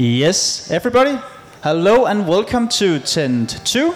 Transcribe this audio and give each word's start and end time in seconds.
Yes, 0.00 0.70
everybody. 0.70 1.18
Hello 1.62 2.06
and 2.06 2.26
welcome 2.26 2.68
to 2.68 3.00
Tent 3.00 3.60
2. 3.66 3.94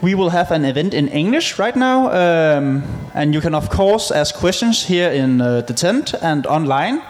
We 0.00 0.14
will 0.14 0.30
have 0.30 0.50
an 0.50 0.64
event 0.64 0.94
in 0.94 1.08
English 1.08 1.58
right 1.58 1.76
now, 1.76 2.08
um, 2.10 2.82
and 3.12 3.34
you 3.34 3.42
can 3.42 3.54
of 3.54 3.68
course 3.68 4.10
ask 4.10 4.34
questions 4.34 4.86
here 4.86 5.10
in 5.10 5.42
uh, 5.42 5.60
the 5.60 5.74
tent 5.74 6.14
and 6.22 6.46
online. 6.46 7.00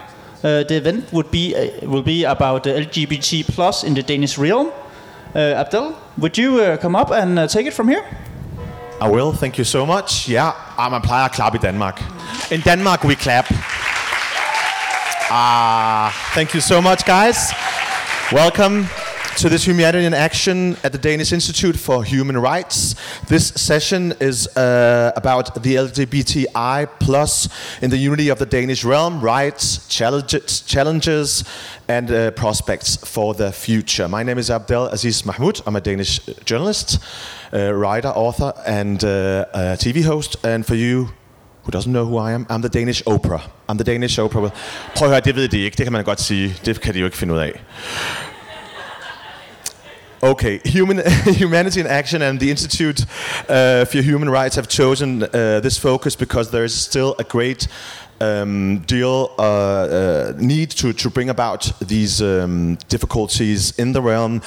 Uh, 0.43 0.65
the 0.67 0.75
event 0.75 1.13
would 1.13 1.31
be 1.31 1.55
uh, 1.55 1.87
will 1.89 2.03
be 2.03 2.25
about 2.25 2.65
LGBT 2.65 3.45
plus 3.47 3.85
in 3.85 3.93
the 3.93 4.03
Danish 4.03 4.37
realm. 4.37 4.73
Uh, 5.33 5.61
Abdel, 5.61 5.95
would 6.17 6.37
you 6.37 6.59
uh, 6.59 6.75
come 6.75 6.97
up 6.97 7.11
and 7.11 7.39
uh, 7.39 7.47
take 7.47 7.65
it 7.65 7.73
from 7.73 7.87
here? 7.87 8.03
I 8.99 9.09
will, 9.09 9.31
thank 9.31 9.57
you 9.57 9.63
so 9.63 9.85
much. 9.85 10.27
Yeah, 10.27 10.51
ah, 10.77 10.89
man 10.89 11.01
plejer 11.01 11.23
at 11.23 11.31
klappe 11.31 11.55
i 11.55 11.59
Danmark. 11.59 12.01
In 12.51 12.59
Denmark, 12.59 13.03
we 13.05 13.15
clap. 13.15 13.45
Ah, 15.31 16.11
thank 16.33 16.53
you 16.53 16.59
so 16.61 16.81
much, 16.81 17.05
guys. 17.05 17.66
Welcome 18.33 18.87
to 19.37 19.47
this 19.47 19.63
Humanity 19.63 20.03
in 20.03 20.13
Action 20.13 20.75
at 20.83 20.91
the 20.91 20.97
Danish 20.97 21.31
Institute 21.31 21.77
for 21.77 22.03
Human 22.03 22.37
Rights. 22.37 22.93
This 23.29 23.47
session 23.47 24.15
is 24.19 24.47
uh, 24.57 25.13
about 25.15 25.63
the 25.63 25.75
LGBTI 25.75 26.89
plus 26.99 27.47
in 27.81 27.89
the 27.89 27.95
unity 27.95 28.27
of 28.27 28.37
the 28.37 28.45
Danish 28.45 28.83
realm, 28.83 29.21
rights, 29.21 29.87
challenges, 29.87 30.59
challenges 30.59 31.45
and 31.87 32.11
uh, 32.11 32.31
prospects 32.31 32.97
for 32.97 33.33
the 33.33 33.53
future. 33.53 34.09
My 34.09 34.23
name 34.23 34.37
is 34.37 34.51
Abdel 34.51 34.87
Aziz 34.87 35.25
Mahmoud. 35.25 35.61
I'm 35.65 35.77
a 35.77 35.81
Danish 35.81 36.19
journalist, 36.43 36.99
uh, 37.53 37.73
writer, 37.73 38.09
author, 38.09 38.51
and 38.67 39.01
uh, 39.05 39.45
TV 39.77 40.03
host. 40.03 40.35
And 40.43 40.65
for 40.65 40.75
you 40.75 41.13
who 41.67 41.71
doesn't 41.71 41.91
know 41.91 42.05
who 42.05 42.17
I 42.17 42.31
am, 42.31 42.45
I'm 42.49 42.61
the 42.61 42.69
Danish 42.69 43.03
Oprah. 43.03 43.41
I'm 43.67 43.77
the 43.77 43.83
Danish 43.83 44.17
Oprah. 44.19 44.51
Prøv 44.95 45.07
at 45.07 45.09
høre, 45.09 45.19
det 45.19 45.35
ved 45.35 45.47
de 45.47 45.59
ikke. 45.59 45.77
Det 45.77 45.85
kan 45.85 45.93
man 45.93 46.03
godt 46.03 46.21
sige. 46.21 46.55
Det 46.65 46.81
kan 46.81 46.93
de 46.93 46.99
jo 46.99 47.05
ikke 47.05 47.17
finde 47.17 47.33
ud 47.33 47.39
af. 47.39 47.63
Okay, 50.21 50.59
Human, 50.79 51.01
Humanity 51.43 51.77
in 51.77 51.87
Action 51.87 52.21
and 52.21 52.39
the 52.39 52.49
Institute 52.49 53.03
uh, 53.49 53.85
for 53.85 54.01
Human 54.01 54.29
Rights 54.29 54.55
have 54.55 54.65
chosen 54.69 55.23
uh, 55.23 55.59
this 55.59 55.79
focus 55.79 56.15
because 56.15 56.49
there 56.49 56.63
is 56.63 56.73
still 56.73 57.15
a 57.19 57.23
great 57.23 57.67
um, 58.21 58.79
deal 58.89 59.29
uh, 59.37 59.43
uh 59.43 60.33
need 60.39 60.67
to, 60.67 60.93
to 60.93 61.09
bring 61.09 61.29
about 61.29 61.71
these 61.87 62.21
um, 62.21 62.77
difficulties 62.89 63.73
in 63.77 63.93
the 63.93 64.01
realm 64.01 64.41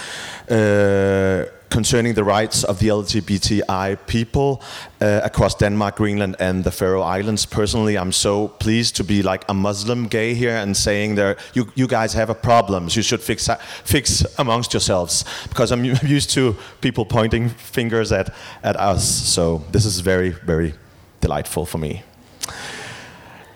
uh, 0.50 1.45
concerning 1.71 2.15
the 2.15 2.25
rights 2.25 2.65
of 2.65 2.79
the 2.81 2.89
LGBTI 2.89 4.07
people 4.07 4.61
uh, 5.01 5.21
across 5.25 5.55
Denmark, 5.55 5.97
Greenland, 5.97 6.37
and 6.39 6.65
the 6.65 6.71
Faroe 6.71 7.03
Islands. 7.03 7.47
Personally, 7.47 7.97
I'm 7.97 8.13
so 8.13 8.49
pleased 8.49 8.97
to 8.97 9.05
be 9.05 9.23
like 9.23 9.45
a 9.49 9.55
Muslim 9.55 10.09
gay 10.09 10.35
here 10.35 10.57
and 10.57 10.77
saying 10.77 11.15
there, 11.15 11.37
you, 11.55 11.73
you 11.75 11.87
guys 11.87 12.13
have 12.15 12.29
a 12.31 12.35
problems. 12.35 12.97
You 12.97 13.03
should 13.03 13.23
fix 13.23 13.48
fix 13.85 14.25
amongst 14.39 14.73
yourselves 14.73 15.25
because 15.48 15.73
I'm 15.73 15.85
used 16.03 16.31
to 16.31 16.57
people 16.81 17.05
pointing 17.05 17.48
fingers 17.48 18.13
at 18.13 18.35
at 18.63 18.77
us. 18.77 19.05
So 19.05 19.63
this 19.73 19.85
is 19.85 20.01
very 20.01 20.31
very 20.31 20.75
delightful 21.21 21.67
for 21.67 21.79
me. 21.79 22.03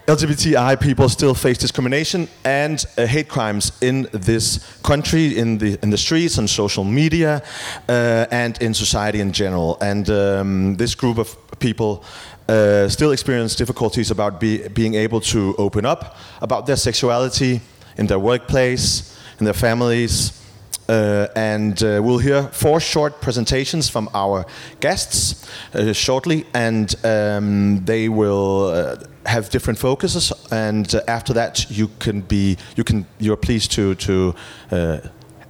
LGBTI 0.06 0.78
people 0.83 1.08
still 1.08 1.33
face 1.33 1.56
discrimination 1.56 2.28
and 2.44 2.84
uh, 2.98 3.06
hate 3.06 3.27
crimes 3.27 3.72
in 3.80 4.06
this 4.12 4.58
country, 4.83 5.38
in 5.38 5.56
the 5.56 5.78
in 5.83 5.88
the 5.88 5.96
streets, 5.96 6.38
on 6.38 6.46
social 6.46 6.84
media, 6.84 7.42
uh, 7.88 8.27
and 8.30 8.61
in 8.61 8.74
society 8.74 9.20
in 9.20 9.33
general. 9.33 9.78
And 9.80 10.11
um, 10.11 10.77
this 10.77 10.94
group 10.94 11.16
of 11.16 11.34
people 11.58 12.05
uh, 12.48 12.86
still 12.91 13.12
experience 13.12 13.56
difficulties 13.56 14.11
about 14.11 14.41
be, 14.41 14.69
being 14.69 14.94
able 14.94 15.22
to 15.22 15.55
open 15.56 15.86
up 15.86 16.18
about 16.42 16.66
their 16.66 16.77
sexuality 16.77 17.62
in 17.96 18.06
their 18.06 18.18
workplace, 18.18 19.18
in 19.39 19.46
their 19.46 19.55
families. 19.55 20.39
Uh, 20.86 21.29
and 21.34 21.83
uh, 21.83 21.98
we'll 22.05 22.18
hear 22.18 22.42
four 22.52 22.79
short 22.79 23.23
presentations 23.23 23.89
from 23.89 24.11
our 24.12 24.45
guests 24.80 25.48
uh, 25.73 25.95
shortly, 25.95 26.45
and 26.52 26.95
um, 27.06 27.83
they 27.86 28.11
will 28.11 28.67
uh, 28.67 28.96
have 29.27 29.51
different 29.51 29.79
focuses. 29.79 30.33
And 30.51 30.95
uh, 30.95 31.01
after 31.08 31.33
that, 31.35 31.70
you 31.70 31.89
can 31.98 32.20
be 32.20 32.57
you 32.77 32.85
can 32.85 33.07
you're 33.18 33.36
pleased 33.36 33.73
to 33.73 33.95
to 33.95 34.35
uh, 34.70 34.98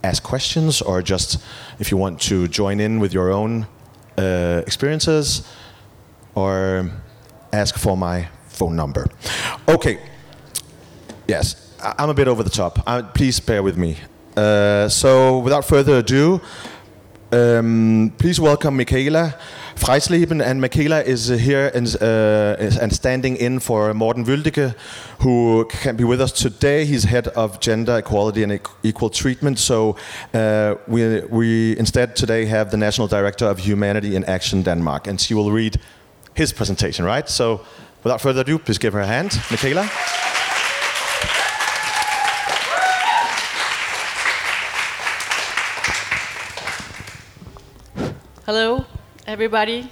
ask 0.02 0.22
questions 0.22 0.82
or 0.82 1.02
just 1.02 1.38
if 1.78 1.90
you 1.90 1.96
want 1.96 2.20
to 2.22 2.48
join 2.48 2.80
in 2.80 3.00
with 3.00 3.12
your 3.12 3.32
own 3.32 3.66
experiences 4.16 5.42
or 6.34 6.90
ask 7.52 7.76
for 7.78 7.96
my 7.96 8.28
phone 8.48 8.76
number. 8.76 9.06
Okay. 9.68 9.98
Yes, 11.26 11.74
I'm 11.80 12.10
a 12.10 12.14
bit 12.14 12.28
over 12.28 12.42
the 12.42 12.50
top. 12.50 13.14
please 13.14 13.40
bear 13.40 13.62
with 13.62 13.76
me. 13.76 13.96
Uh, 14.36 14.88
so, 14.88 15.38
without 15.38 15.64
further 15.64 15.98
ado, 15.98 16.40
um, 17.32 18.12
please 18.18 18.40
welcome 18.40 18.76
Michaela 18.76 19.34
Freisleben. 19.84 20.40
And 20.40 20.62
Michaela 20.62 21.02
is 21.02 21.28
here 21.28 21.70
and, 21.74 21.94
uh, 22.00 22.56
and 22.80 22.90
standing 22.90 23.36
in 23.36 23.60
for 23.60 23.92
Morten 23.92 24.24
Wøldike, 24.24 24.74
who 25.20 25.66
can 25.68 25.94
be 25.96 26.04
with 26.04 26.22
us 26.22 26.32
today. 26.32 26.86
He's 26.86 27.04
head 27.04 27.28
of 27.28 27.60
gender 27.60 27.98
equality 27.98 28.42
and 28.42 28.60
equal 28.82 29.10
treatment. 29.10 29.58
So, 29.58 29.96
uh, 30.32 30.76
we, 30.88 31.20
we 31.28 31.78
instead 31.78 32.16
today 32.16 32.46
have 32.46 32.70
the 32.70 32.78
National 32.78 33.08
Director 33.08 33.44
of 33.44 33.58
Humanity 33.58 34.16
in 34.16 34.24
Action 34.24 34.62
Denmark, 34.62 35.06
and 35.06 35.20
she 35.20 35.34
will 35.34 35.52
read 35.52 35.78
his 36.32 36.50
presentation, 36.50 37.04
right? 37.04 37.28
So, 37.28 37.60
without 38.02 38.22
further 38.22 38.40
ado, 38.40 38.58
please 38.58 38.78
give 38.78 38.94
her 38.94 39.00
a 39.00 39.06
hand, 39.06 39.38
Michaela. 39.50 39.84
Hello, 48.46 48.86
everybody. 49.26 49.88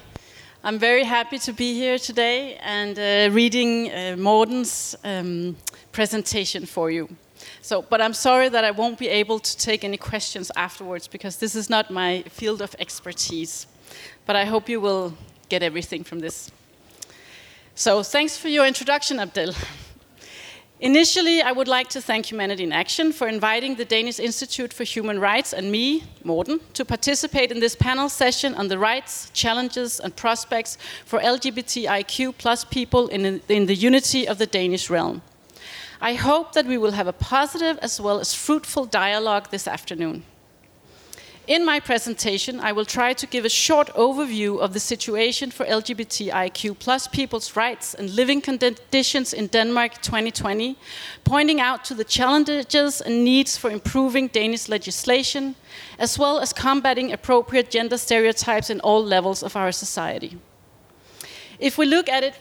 I'm 0.62 0.78
very 0.78 1.04
happy 1.04 1.38
to 1.38 1.52
be 1.52 1.74
here 1.74 1.98
today 1.98 2.56
and 2.56 2.98
uh, 2.98 3.34
reading 3.34 3.90
uh, 3.90 4.16
Morten's 4.18 4.94
um, 5.04 5.56
presentation 5.90 6.66
for 6.66 6.90
you. 6.90 7.08
So, 7.62 7.82
but 7.82 8.00
I'm 8.00 8.12
sorry 8.12 8.48
that 8.50 8.64
I 8.64 8.70
won't 8.70 8.98
be 8.98 9.08
able 9.08 9.38
to 9.38 9.56
take 9.56 9.84
any 9.84 9.96
questions 9.96 10.50
afterwards 10.54 11.08
because 11.08 11.36
this 11.38 11.54
is 11.54 11.70
not 11.70 11.90
my 11.90 12.22
field 12.28 12.60
of 12.60 12.76
expertise. 12.78 13.66
But 14.26 14.36
I 14.36 14.44
hope 14.44 14.68
you 14.68 14.80
will 14.80 15.14
get 15.48 15.62
everything 15.62 16.04
from 16.04 16.20
this. 16.20 16.50
So, 17.74 18.02
thanks 18.02 18.36
for 18.36 18.48
your 18.48 18.66
introduction, 18.66 19.18
Abdel. 19.18 19.54
Initially, 20.82 21.40
I 21.40 21.52
would 21.52 21.68
like 21.68 21.90
to 21.90 22.00
thank 22.00 22.32
Humanity 22.32 22.64
in 22.64 22.72
Action 22.72 23.12
for 23.12 23.28
inviting 23.28 23.76
the 23.76 23.84
Danish 23.84 24.18
Institute 24.18 24.72
for 24.72 24.82
Human 24.82 25.20
Rights 25.20 25.52
and 25.52 25.70
me, 25.70 26.02
Morten, 26.24 26.58
to 26.74 26.84
participate 26.84 27.52
in 27.52 27.60
this 27.60 27.76
panel 27.76 28.08
session 28.08 28.52
on 28.56 28.66
the 28.66 28.76
rights, 28.76 29.30
challenges, 29.32 30.00
and 30.00 30.16
prospects 30.16 30.78
for 31.04 31.20
LGBTIQ 31.20 32.34
plus 32.36 32.64
people 32.64 33.06
in, 33.06 33.40
in 33.48 33.66
the 33.66 33.76
unity 33.76 34.26
of 34.26 34.38
the 34.38 34.46
Danish 34.46 34.90
realm. 34.90 35.22
I 36.00 36.14
hope 36.14 36.52
that 36.54 36.66
we 36.66 36.78
will 36.78 36.90
have 36.90 37.06
a 37.06 37.12
positive 37.12 37.78
as 37.78 38.00
well 38.00 38.18
as 38.18 38.34
fruitful 38.34 38.86
dialogue 38.86 39.50
this 39.52 39.68
afternoon. 39.68 40.24
In 41.48 41.64
my 41.64 41.80
presentation, 41.80 42.60
I 42.60 42.70
will 42.70 42.84
try 42.84 43.14
to 43.14 43.26
give 43.26 43.44
a 43.44 43.48
short 43.48 43.88
overview 43.94 44.60
of 44.60 44.74
the 44.74 44.78
situation 44.78 45.50
for 45.50 45.66
LGBTIQ 45.66 46.78
plus 46.78 47.08
people's 47.08 47.56
rights 47.56 47.94
and 47.94 48.10
living 48.10 48.40
conditions 48.40 49.32
in 49.32 49.48
Denmark 49.48 50.00
2020, 50.02 50.76
pointing 51.24 51.60
out 51.60 51.84
to 51.86 51.94
the 51.94 52.04
challenges 52.04 53.00
and 53.00 53.24
needs 53.24 53.56
for 53.56 53.70
improving 53.70 54.28
Danish 54.28 54.68
legislation, 54.68 55.56
as 55.98 56.16
well 56.16 56.38
as 56.38 56.52
combating 56.52 57.12
appropriate 57.12 57.70
gender 57.70 57.98
stereotypes 57.98 58.70
in 58.70 58.78
all 58.78 59.04
levels 59.04 59.42
of 59.42 59.56
our 59.56 59.72
society. 59.72 60.38
If 61.58 61.76
we 61.76 61.86
look 61.86 62.08
at 62.08 62.22
it 62.22 62.34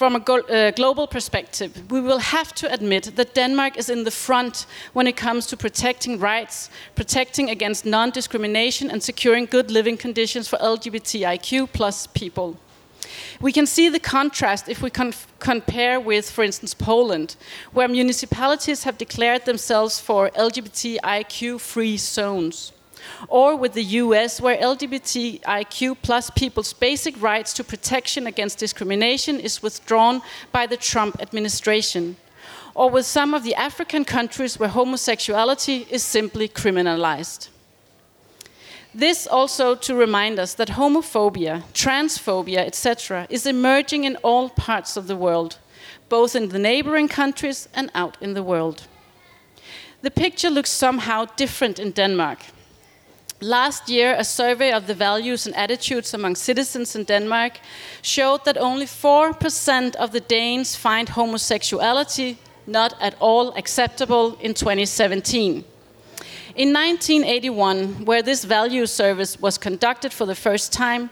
from 0.00 0.16
a 0.16 0.32
uh, 0.32 0.70
global 0.70 1.06
perspective, 1.06 1.70
we 1.90 2.00
will 2.00 2.20
have 2.20 2.54
to 2.54 2.72
admit 2.72 3.16
that 3.16 3.34
Denmark 3.34 3.76
is 3.76 3.90
in 3.90 4.04
the 4.04 4.10
front 4.10 4.66
when 4.94 5.06
it 5.06 5.14
comes 5.14 5.46
to 5.48 5.58
protecting 5.58 6.18
rights, 6.18 6.70
protecting 6.94 7.50
against 7.50 7.84
non 7.84 8.10
discrimination, 8.10 8.90
and 8.90 9.02
securing 9.02 9.44
good 9.44 9.70
living 9.70 9.98
conditions 9.98 10.48
for 10.48 10.58
LGBTIQ 10.58 11.68
plus 11.74 12.06
people. 12.06 12.56
We 13.42 13.52
can 13.52 13.66
see 13.66 13.90
the 13.90 14.00
contrast 14.00 14.70
if 14.70 14.80
we 14.80 14.90
compare 15.38 16.00
with, 16.00 16.30
for 16.30 16.44
instance, 16.44 16.72
Poland, 16.72 17.36
where 17.74 17.86
municipalities 17.88 18.84
have 18.84 18.96
declared 18.96 19.44
themselves 19.44 20.00
for 20.00 20.30
LGBTIQ 20.30 21.60
free 21.60 21.98
zones 21.98 22.72
or 23.28 23.56
with 23.56 23.72
the 23.72 23.84
US, 24.02 24.40
where 24.40 24.56
LGBTIQ 24.56 25.96
plus 26.02 26.30
people's 26.30 26.72
basic 26.72 27.20
rights 27.22 27.52
to 27.54 27.64
protection 27.64 28.26
against 28.26 28.58
discrimination 28.58 29.40
is 29.40 29.62
withdrawn 29.62 30.22
by 30.52 30.66
the 30.66 30.76
Trump 30.76 31.20
administration, 31.20 32.16
or 32.74 32.90
with 32.90 33.06
some 33.06 33.34
of 33.34 33.42
the 33.42 33.54
African 33.54 34.04
countries 34.04 34.58
where 34.58 34.68
homosexuality 34.68 35.86
is 35.90 36.02
simply 36.02 36.48
criminalized. 36.48 37.48
This 38.94 39.26
also 39.26 39.76
to 39.76 39.94
remind 39.94 40.40
us 40.40 40.54
that 40.54 40.70
homophobia, 40.70 41.62
transphobia, 41.72 42.58
etc., 42.58 43.26
is 43.30 43.46
emerging 43.46 44.04
in 44.04 44.16
all 44.16 44.50
parts 44.50 44.96
of 44.96 45.06
the 45.06 45.16
world, 45.16 45.58
both 46.08 46.34
in 46.34 46.48
the 46.48 46.58
neighboring 46.58 47.06
countries 47.06 47.68
and 47.72 47.90
out 47.94 48.16
in 48.20 48.34
the 48.34 48.42
world. 48.42 48.88
The 50.02 50.10
picture 50.10 50.50
looks 50.50 50.70
somehow 50.70 51.26
different 51.36 51.78
in 51.78 51.92
Denmark. 51.92 52.38
Last 53.42 53.88
year, 53.88 54.14
a 54.18 54.24
survey 54.24 54.70
of 54.70 54.86
the 54.86 54.92
values 54.92 55.46
and 55.46 55.56
attitudes 55.56 56.12
among 56.12 56.36
citizens 56.36 56.94
in 56.94 57.04
Denmark 57.04 57.58
showed 58.02 58.44
that 58.44 58.58
only 58.58 58.84
4% 58.84 59.96
of 59.96 60.12
the 60.12 60.20
Danes 60.20 60.76
find 60.76 61.08
homosexuality 61.08 62.36
not 62.66 62.94
at 63.00 63.14
all 63.18 63.54
acceptable 63.56 64.36
in 64.42 64.52
2017. 64.52 65.64
In 66.54 66.72
1981, 66.74 68.04
where 68.04 68.20
this 68.22 68.44
value 68.44 68.84
service 68.84 69.40
was 69.40 69.56
conducted 69.56 70.12
for 70.12 70.26
the 70.26 70.34
first 70.34 70.70
time, 70.70 71.08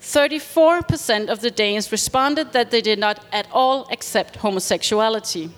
34% 0.00 1.28
of 1.28 1.42
the 1.42 1.50
Danes 1.50 1.92
responded 1.92 2.52
that 2.52 2.70
they 2.70 2.80
did 2.80 2.98
not 2.98 3.26
at 3.30 3.46
all 3.52 3.86
accept 3.90 4.36
homosexuality 4.36 5.50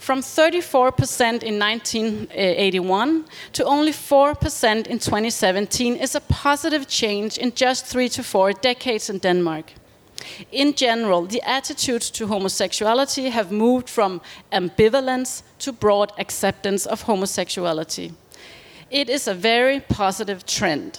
from 0.00 0.22
34% 0.22 1.42
in 1.42 1.58
1981 1.58 3.24
to 3.52 3.64
only 3.64 3.92
4% 3.92 4.86
in 4.86 4.98
2017 4.98 5.96
is 5.96 6.14
a 6.14 6.20
positive 6.20 6.88
change 6.88 7.36
in 7.36 7.52
just 7.54 7.84
three 7.84 8.08
to 8.08 8.22
four 8.22 8.52
decades 8.52 9.10
in 9.10 9.18
Denmark. 9.18 9.72
In 10.50 10.74
general, 10.74 11.26
the 11.26 11.42
attitudes 11.42 12.10
to 12.12 12.26
homosexuality 12.26 13.28
have 13.28 13.52
moved 13.52 13.90
from 13.90 14.22
ambivalence 14.50 15.42
to 15.58 15.72
broad 15.72 16.12
acceptance 16.18 16.86
of 16.86 17.02
homosexuality. 17.02 18.12
It 18.90 19.10
is 19.10 19.28
a 19.28 19.34
very 19.34 19.80
positive 19.80 20.46
trend. 20.46 20.98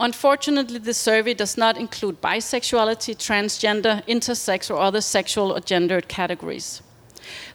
Unfortunately, 0.00 0.78
the 0.78 0.94
survey 0.94 1.34
does 1.34 1.58
not 1.58 1.76
include 1.76 2.22
bisexuality, 2.22 3.14
transgender, 3.16 4.02
intersex, 4.06 4.70
or 4.70 4.78
other 4.78 5.02
sexual 5.02 5.52
or 5.52 5.60
gendered 5.60 6.08
categories. 6.08 6.80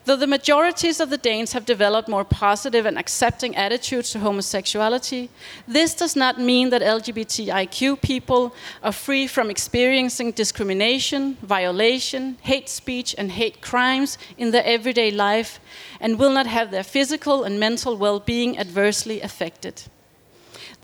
Though 0.04 0.14
the 0.14 0.28
majorities 0.28 1.00
of 1.00 1.10
the 1.10 1.18
Danes 1.18 1.52
have 1.54 1.66
developed 1.66 2.08
more 2.08 2.24
positive 2.24 2.86
and 2.86 2.96
accepting 2.96 3.56
attitudes 3.56 4.10
to 4.10 4.20
homosexuality, 4.20 5.28
this 5.66 5.92
does 5.92 6.14
not 6.14 6.40
mean 6.40 6.70
that 6.70 6.82
LGBTIQ 6.82 8.00
people 8.00 8.54
are 8.80 8.92
free 8.92 9.26
from 9.26 9.50
experiencing 9.50 10.30
discrimination, 10.30 11.36
violation, 11.42 12.38
hate 12.42 12.68
speech, 12.68 13.12
and 13.18 13.32
hate 13.32 13.60
crimes 13.60 14.18
in 14.38 14.52
their 14.52 14.64
everyday 14.64 15.10
life 15.10 15.58
and 16.00 16.16
will 16.16 16.32
not 16.32 16.46
have 16.46 16.70
their 16.70 16.84
physical 16.84 17.42
and 17.42 17.58
mental 17.58 17.96
well 17.96 18.20
being 18.20 18.56
adversely 18.56 19.20
affected 19.20 19.82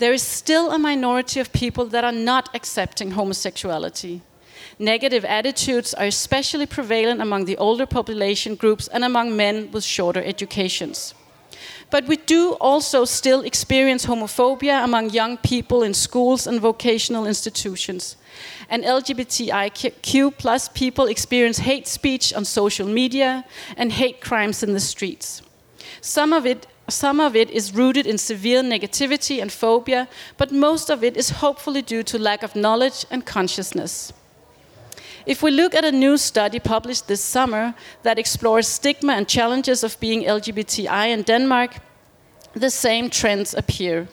there 0.02 0.12
is 0.12 0.22
still 0.22 0.72
a 0.72 0.78
minority 0.78 1.38
of 1.38 1.52
people 1.52 1.86
that 1.86 2.02
are 2.02 2.10
not 2.12 2.48
accepting 2.54 3.12
homosexuality. 3.12 4.20
Negative 4.78 5.24
attitudes 5.24 5.94
are 5.94 6.06
especially 6.06 6.66
prevalent 6.66 7.20
among 7.20 7.44
the 7.44 7.56
older 7.56 7.86
population 7.86 8.56
groups 8.56 8.88
and 8.88 9.04
among 9.04 9.36
men 9.36 9.70
with 9.70 9.84
shorter 9.84 10.22
educations. 10.22 11.14
But 11.90 12.06
we 12.06 12.16
do 12.16 12.52
also 12.54 13.04
still 13.04 13.42
experience 13.42 14.06
homophobia 14.06 14.82
among 14.82 15.10
young 15.10 15.36
people 15.36 15.82
in 15.82 15.94
schools 15.94 16.46
and 16.46 16.58
vocational 16.58 17.26
institutions. 17.26 18.16
And 18.68 18.82
LGBTIQ 18.82 20.38
plus 20.38 20.68
people 20.70 21.06
experience 21.06 21.58
hate 21.58 21.86
speech 21.86 22.32
on 22.32 22.44
social 22.44 22.88
media 22.88 23.44
and 23.76 23.92
hate 23.92 24.20
crimes 24.20 24.62
in 24.62 24.72
the 24.72 24.80
streets. 24.80 25.42
Some 26.00 26.32
of 26.32 26.46
it 26.46 26.66
some 26.92 27.20
of 27.20 27.34
it 27.34 27.50
is 27.50 27.74
rooted 27.74 28.06
in 28.06 28.18
severe 28.18 28.62
negativity 28.62 29.40
and 29.40 29.50
phobia, 29.50 30.08
but 30.36 30.52
most 30.52 30.90
of 30.90 31.02
it 31.02 31.16
is 31.16 31.30
hopefully 31.30 31.82
due 31.82 32.02
to 32.04 32.18
lack 32.18 32.42
of 32.42 32.54
knowledge 32.54 33.04
and 33.10 33.26
consciousness. 33.26 34.12
If 35.24 35.42
we 35.42 35.50
look 35.50 35.74
at 35.74 35.84
a 35.84 35.92
new 35.92 36.16
study 36.16 36.58
published 36.58 37.06
this 37.06 37.20
summer 37.20 37.74
that 38.02 38.18
explores 38.18 38.66
stigma 38.66 39.12
and 39.12 39.28
challenges 39.28 39.84
of 39.84 39.98
being 40.00 40.24
LGBTI 40.24 41.08
in 41.08 41.22
Denmark, 41.22 41.76
the 42.54 42.70
same 42.70 43.08
trends 43.08 43.54
appear. 43.54 44.08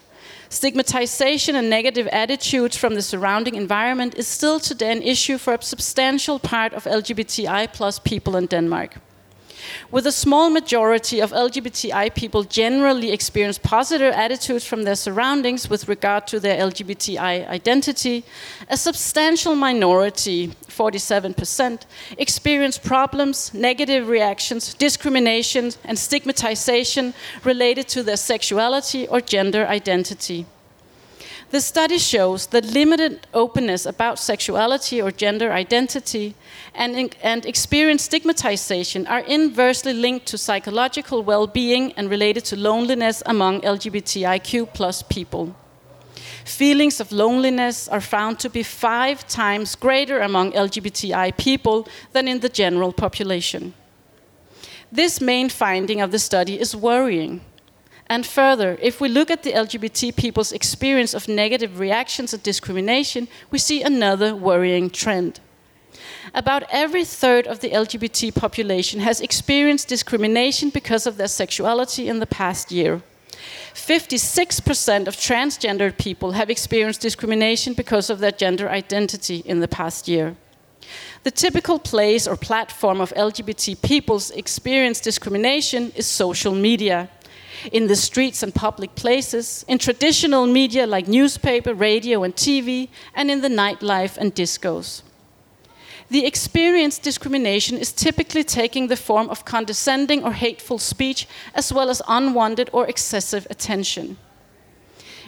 Stigmatization 0.49 1.55
and 1.55 1.69
negative 1.69 2.07
attitudes 2.07 2.77
from 2.77 2.95
the 2.95 3.01
surrounding 3.01 3.55
environment 3.55 4.15
is 4.15 4.27
still 4.27 4.59
today 4.59 4.91
an 4.91 5.01
issue 5.01 5.37
for 5.37 5.53
a 5.53 5.61
substantial 5.61 6.39
part 6.39 6.73
of 6.73 6.85
LGBTI 6.85 7.71
plus 7.73 7.99
people 7.99 8.35
in 8.35 8.47
Denmark. 8.47 8.95
With 9.91 10.05
a 10.07 10.11
small 10.11 10.49
majority 10.49 11.19
of 11.19 11.31
LGBTI 11.31 12.13
people 12.15 12.43
generally 12.43 13.11
experience 13.11 13.57
positive 13.57 14.13
attitudes 14.13 14.65
from 14.65 14.83
their 14.83 14.95
surroundings 14.95 15.69
with 15.69 15.87
regard 15.87 16.27
to 16.27 16.39
their 16.39 16.59
LGBTI 16.59 17.47
identity, 17.47 18.23
a 18.69 18.77
substantial 18.77 19.55
minority, 19.55 20.47
47%, 20.67 21.81
experience 22.17 22.77
problems, 22.77 23.53
negative 23.53 24.07
reactions, 24.07 24.73
discrimination, 24.73 25.71
and 25.83 25.97
stigmatization 25.97 27.13
related 27.43 27.87
to 27.89 28.03
their 28.03 28.17
sexuality 28.17 29.07
or 29.07 29.21
gender 29.21 29.65
identity. 29.67 30.45
The 31.51 31.61
study 31.61 31.97
shows 31.97 32.45
that 32.47 32.63
limited 32.63 33.25
openness 33.33 33.87
about 33.87 34.19
sexuality 34.19 35.01
or 35.01 35.09
gender 35.09 35.51
identity 35.51 36.35
and, 36.75 37.15
and 37.23 37.45
experienced 37.45 38.05
stigmatization 38.05 39.07
are 39.07 39.21
inversely 39.21 39.93
linked 39.93 40.27
to 40.27 40.37
psychological 40.37 41.23
well 41.23 41.47
being 41.47 41.91
and 41.93 42.07
related 42.07 42.45
to 42.45 42.55
loneliness 42.55 43.23
among 43.25 43.61
LGBTIQ 43.61 44.73
plus 44.75 45.01
people. 45.01 45.55
Feelings 46.45 46.99
of 46.99 47.11
loneliness 47.11 47.87
are 47.87 48.01
found 48.01 48.39
to 48.39 48.49
be 48.49 48.61
five 48.61 49.27
times 49.27 49.75
greater 49.75 50.19
among 50.19 50.51
LGBTI 50.51 51.35
people 51.35 51.87
than 52.13 52.27
in 52.27 52.41
the 52.41 52.49
general 52.49 52.93
population. 52.93 53.73
This 54.91 55.19
main 55.19 55.49
finding 55.49 55.99
of 55.99 56.11
the 56.11 56.19
study 56.19 56.59
is 56.59 56.75
worrying 56.75 57.41
and 58.09 58.25
further, 58.25 58.77
if 58.81 58.99
we 58.99 59.07
look 59.07 59.29
at 59.29 59.43
the 59.43 59.53
LGBT 59.53 60.15
people's 60.15 60.51
experience 60.51 61.13
of 61.13 61.27
negative 61.27 61.79
reactions 61.79 62.33
and 62.33 62.41
discrimination, 62.41 63.27
we 63.51 63.59
see 63.59 63.83
another 63.83 64.35
worrying 64.35 64.89
trend. 64.89 65.39
About 66.33 66.63
every 66.71 67.05
third 67.05 67.45
of 67.45 67.59
the 67.59 67.69
LGBT 67.69 68.33
population 68.33 68.99
has 69.01 69.21
experienced 69.21 69.87
discrimination 69.87 70.71
because 70.71 71.05
of 71.05 71.17
their 71.17 71.27
sexuality 71.27 72.07
in 72.07 72.19
the 72.19 72.25
past 72.25 72.71
year. 72.71 73.01
56% 73.73 75.07
of 75.07 75.15
transgendered 75.15 75.97
people 75.97 76.31
have 76.31 76.49
experienced 76.49 77.01
discrimination 77.01 77.73
because 77.73 78.09
of 78.09 78.19
their 78.19 78.31
gender 78.31 78.69
identity 78.69 79.43
in 79.45 79.59
the 79.59 79.67
past 79.67 80.07
year. 80.07 80.35
The 81.23 81.31
typical 81.31 81.77
place 81.79 82.27
or 82.27 82.35
platform 82.35 83.01
of 83.01 83.13
LGBT 83.13 83.81
people's 83.81 84.31
experience 84.31 84.99
discrimination 84.99 85.91
is 85.95 86.07
social 86.07 86.55
media 86.55 87.09
in 87.71 87.87
the 87.87 87.95
streets 87.95 88.43
and 88.43 88.53
public 88.53 88.95
places, 88.95 89.65
in 89.67 89.77
traditional 89.77 90.45
media 90.45 90.87
like 90.87 91.07
newspaper, 91.07 91.73
radio, 91.73 92.23
and 92.23 92.35
TV, 92.35 92.89
and 93.13 93.29
in 93.29 93.41
the 93.41 93.49
nightlife 93.49 94.17
and 94.17 94.33
discos. 94.33 95.03
The 96.09 96.25
experienced 96.25 97.03
discrimination 97.03 97.77
is 97.77 97.91
typically 97.91 98.43
taking 98.43 98.87
the 98.87 98.97
form 98.97 99.29
of 99.29 99.45
condescending 99.45 100.23
or 100.23 100.33
hateful 100.33 100.79
speech, 100.79 101.27
as 101.53 101.71
well 101.71 101.89
as 101.89 102.01
unwanted 102.07 102.69
or 102.73 102.87
excessive 102.87 103.45
attention. 103.49 104.17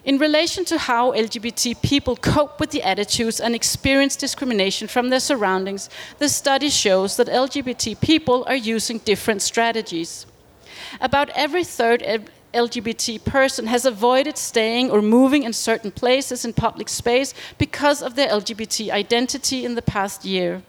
In 0.03 0.17
relation 0.17 0.65
to 0.65 0.79
how 0.79 1.11
LGBT 1.11 1.79
people 1.83 2.15
cope 2.15 2.59
with 2.59 2.71
the 2.71 2.81
attitudes 2.81 3.39
and 3.39 3.53
experience 3.53 4.15
discrimination 4.15 4.87
from 4.87 5.09
their 5.09 5.19
surroundings, 5.19 5.91
the 6.17 6.27
study 6.27 6.69
shows 6.69 7.17
that 7.17 7.27
LGBT 7.27 8.01
people 8.01 8.43
are 8.47 8.55
using 8.55 8.97
different 8.97 9.43
strategies. 9.43 10.25
About 10.99 11.29
every 11.29 11.63
third 11.63 12.01
LGBT 12.53 13.23
person 13.23 13.67
has 13.67 13.85
avoided 13.85 14.37
staying 14.37 14.91
or 14.91 15.01
moving 15.01 15.43
in 15.43 15.53
certain 15.53 15.91
places 15.91 16.43
in 16.43 16.53
public 16.53 16.89
space 16.89 17.33
because 17.57 18.01
of 18.01 18.15
their 18.15 18.29
LGBT 18.29 18.91
identity 18.91 19.63
in 19.63 19.75
the 19.75 19.81
past 19.81 20.25
year. 20.25 20.63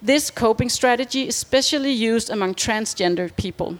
This 0.00 0.30
coping 0.30 0.68
strategy 0.68 1.28
is 1.28 1.36
especially 1.36 1.92
used 1.92 2.28
among 2.28 2.54
transgender 2.54 3.34
people. 3.36 3.78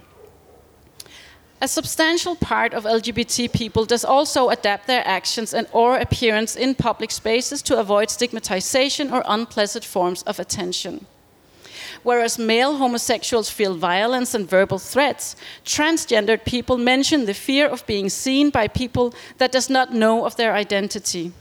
A 1.60 1.68
substantial 1.68 2.34
part 2.34 2.74
of 2.74 2.84
LGBT 2.84 3.52
people 3.52 3.84
does 3.84 4.04
also 4.04 4.48
adapt 4.48 4.88
their 4.88 5.06
actions 5.06 5.54
and 5.54 5.68
or 5.72 5.96
appearance 5.96 6.56
in 6.56 6.74
public 6.74 7.12
spaces 7.12 7.62
to 7.62 7.78
avoid 7.78 8.10
stigmatization 8.10 9.12
or 9.12 9.22
unpleasant 9.26 9.84
forms 9.84 10.22
of 10.22 10.40
attention. 10.40 11.06
Whereas 12.02 12.38
male 12.38 12.76
homosexuals 12.76 13.50
feel 13.50 13.74
violence 13.74 14.34
and 14.34 14.48
verbal 14.48 14.78
threats, 14.78 15.36
transgendered 15.64 16.44
people 16.44 16.76
mention 16.76 17.26
the 17.26 17.34
fear 17.34 17.68
of 17.68 17.86
being 17.86 18.08
seen 18.08 18.50
by 18.50 18.66
people 18.68 19.14
that 19.38 19.52
does 19.52 19.70
not 19.70 19.94
know 19.94 20.24
of 20.24 20.36
their 20.36 20.54
identity. 20.54 21.32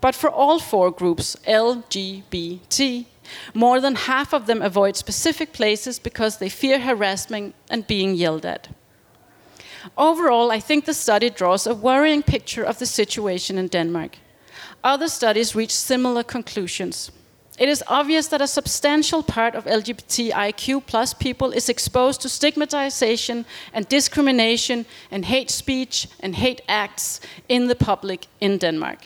But 0.00 0.14
for 0.14 0.28
all 0.28 0.58
four 0.58 0.90
groups, 0.90 1.36
LGBT, 1.46 3.06
more 3.54 3.80
than 3.80 3.94
half 3.94 4.34
of 4.34 4.46
them 4.46 4.60
avoid 4.60 4.96
specific 4.96 5.52
places 5.52 5.98
because 5.98 6.36
they 6.36 6.48
fear 6.48 6.80
harassment 6.80 7.54
and 7.70 7.86
being 7.86 8.14
yelled 8.14 8.44
at. 8.44 8.68
Overall, 9.96 10.50
I 10.50 10.60
think 10.60 10.84
the 10.84 10.94
study 10.94 11.30
draws 11.30 11.66
a 11.66 11.74
worrying 11.74 12.22
picture 12.22 12.62
of 12.62 12.78
the 12.78 12.86
situation 12.86 13.58
in 13.58 13.68
Denmark. 13.68 14.18
Other 14.84 15.08
studies 15.08 15.54
reach 15.54 15.74
similar 15.74 16.22
conclusions. 16.22 17.10
It 17.62 17.68
is 17.68 17.84
obvious 17.86 18.26
that 18.26 18.42
a 18.42 18.48
substantial 18.48 19.22
part 19.22 19.54
of 19.54 19.66
LGBTIQ 19.66 20.84
plus 20.84 21.14
people 21.14 21.52
is 21.52 21.68
exposed 21.68 22.20
to 22.22 22.28
stigmatization 22.28 23.44
and 23.72 23.88
discrimination 23.88 24.84
and 25.12 25.24
hate 25.26 25.48
speech 25.48 26.08
and 26.18 26.34
hate 26.34 26.60
acts 26.68 27.20
in 27.48 27.68
the 27.68 27.76
public 27.76 28.26
in 28.40 28.58
Denmark. 28.58 28.98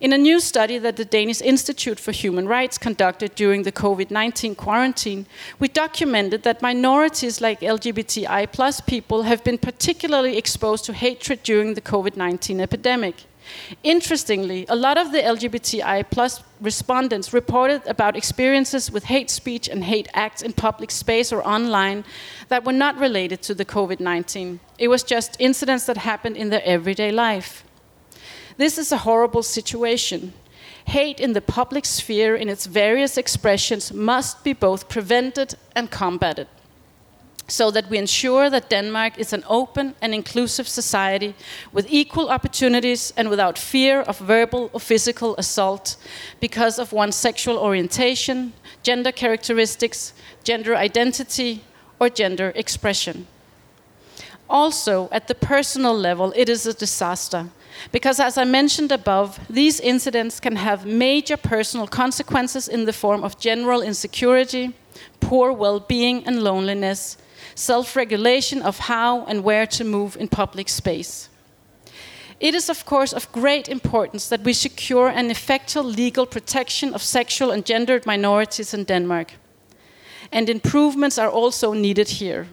In 0.00 0.12
a 0.12 0.18
new 0.18 0.40
study 0.40 0.76
that 0.78 0.96
the 0.96 1.04
Danish 1.04 1.40
Institute 1.40 2.00
for 2.00 2.10
Human 2.10 2.48
Rights 2.48 2.78
conducted 2.78 3.36
during 3.36 3.62
the 3.62 3.70
COVID 3.70 4.10
19 4.10 4.56
quarantine, 4.56 5.26
we 5.60 5.68
documented 5.68 6.42
that 6.42 6.62
minorities 6.62 7.40
like 7.40 7.60
LGBTI 7.60 8.86
people 8.86 9.22
have 9.22 9.44
been 9.44 9.58
particularly 9.58 10.36
exposed 10.36 10.84
to 10.86 10.92
hatred 10.92 11.44
during 11.44 11.74
the 11.74 11.80
COVID 11.80 12.16
19 12.16 12.60
epidemic. 12.60 13.14
Interestingly, 13.82 14.66
a 14.68 14.76
lot 14.76 14.98
of 14.98 15.12
the 15.12 15.18
LGBTI 15.18 16.10
plus 16.10 16.42
respondents 16.60 17.32
reported 17.32 17.86
about 17.86 18.16
experiences 18.16 18.90
with 18.90 19.04
hate 19.04 19.30
speech 19.30 19.68
and 19.68 19.84
hate 19.84 20.08
acts 20.14 20.42
in 20.42 20.52
public 20.52 20.90
space 20.90 21.32
or 21.32 21.46
online 21.46 22.04
that 22.48 22.64
were 22.64 22.72
not 22.72 22.98
related 22.98 23.42
to 23.42 23.54
the 23.54 23.64
COVID 23.64 24.00
19. 24.00 24.60
It 24.78 24.88
was 24.88 25.02
just 25.02 25.36
incidents 25.38 25.86
that 25.86 25.98
happened 25.98 26.36
in 26.36 26.50
their 26.50 26.62
everyday 26.64 27.10
life. 27.10 27.64
This 28.56 28.78
is 28.78 28.92
a 28.92 28.98
horrible 28.98 29.42
situation. 29.42 30.32
Hate 30.86 31.18
in 31.18 31.32
the 31.32 31.40
public 31.40 31.84
sphere 31.84 32.36
in 32.36 32.48
its 32.48 32.66
various 32.66 33.16
expressions 33.16 33.92
must 33.92 34.44
be 34.44 34.52
both 34.52 34.88
prevented 34.88 35.54
and 35.74 35.90
combated 35.90 36.46
so 37.46 37.70
that 37.70 37.90
we 37.90 37.98
ensure 37.98 38.48
that 38.48 38.70
Denmark 38.70 39.18
is 39.18 39.32
an 39.32 39.44
open 39.46 39.94
and 40.00 40.14
inclusive 40.14 40.66
society 40.66 41.34
with 41.72 41.86
equal 41.90 42.30
opportunities 42.30 43.12
and 43.16 43.28
without 43.28 43.58
fear 43.58 44.00
of 44.00 44.18
verbal 44.18 44.70
or 44.72 44.80
physical 44.80 45.36
assault 45.36 45.96
because 46.40 46.78
of 46.78 46.92
one's 46.92 47.16
sexual 47.16 47.58
orientation, 47.58 48.52
gender 48.82 49.12
characteristics, 49.12 50.14
gender 50.42 50.74
identity, 50.74 51.62
or 52.00 52.08
gender 52.08 52.52
expression. 52.54 53.26
Also, 54.48 55.08
at 55.10 55.28
the 55.28 55.34
personal 55.34 55.96
level, 55.96 56.32
it 56.36 56.48
is 56.48 56.66
a 56.66 56.74
disaster. 56.74 57.48
Because, 57.92 58.20
as 58.20 58.38
I 58.38 58.44
mentioned 58.44 58.92
above, 58.92 59.40
these 59.50 59.80
incidents 59.80 60.40
can 60.40 60.56
have 60.56 60.86
major 60.86 61.36
personal 61.36 61.86
consequences 61.86 62.68
in 62.68 62.84
the 62.84 62.92
form 62.92 63.24
of 63.24 63.38
general 63.38 63.82
insecurity, 63.82 64.72
poor 65.20 65.52
well 65.52 65.80
being, 65.80 66.24
and 66.26 66.42
loneliness, 66.42 67.16
self 67.54 67.96
regulation 67.96 68.62
of 68.62 68.78
how 68.78 69.24
and 69.26 69.44
where 69.44 69.66
to 69.66 69.84
move 69.84 70.16
in 70.16 70.28
public 70.28 70.68
space. 70.68 71.28
It 72.40 72.54
is, 72.54 72.68
of 72.68 72.84
course, 72.84 73.12
of 73.12 73.30
great 73.32 73.68
importance 73.68 74.28
that 74.28 74.44
we 74.44 74.52
secure 74.52 75.08
an 75.08 75.30
effective 75.30 75.84
legal 75.84 76.26
protection 76.26 76.94
of 76.94 77.02
sexual 77.02 77.50
and 77.50 77.64
gendered 77.64 78.06
minorities 78.06 78.74
in 78.74 78.84
Denmark. 78.84 79.32
And 80.32 80.50
improvements 80.50 81.18
are 81.18 81.30
also 81.30 81.72
needed 81.72 82.08
here. 82.08 82.46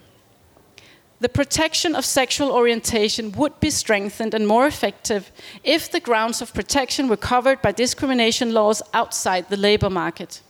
The 1.19 1.29
protection 1.29 1.95
of 1.95 2.05
sexual 2.05 2.51
orientation 2.51 3.31
would 3.33 3.59
be 3.59 3.69
strengthened 3.69 4.33
and 4.33 4.47
more 4.47 4.65
effective 4.65 5.31
if 5.63 5.91
the 5.91 5.99
grounds 5.99 6.41
of 6.41 6.53
protection 6.53 7.07
were 7.07 7.17
covered 7.17 7.61
by 7.61 7.71
discrimination 7.71 8.53
laws 8.53 8.81
outside 8.93 9.49
the 9.49 9.57
labor 9.57 9.89
market. 9.89 10.41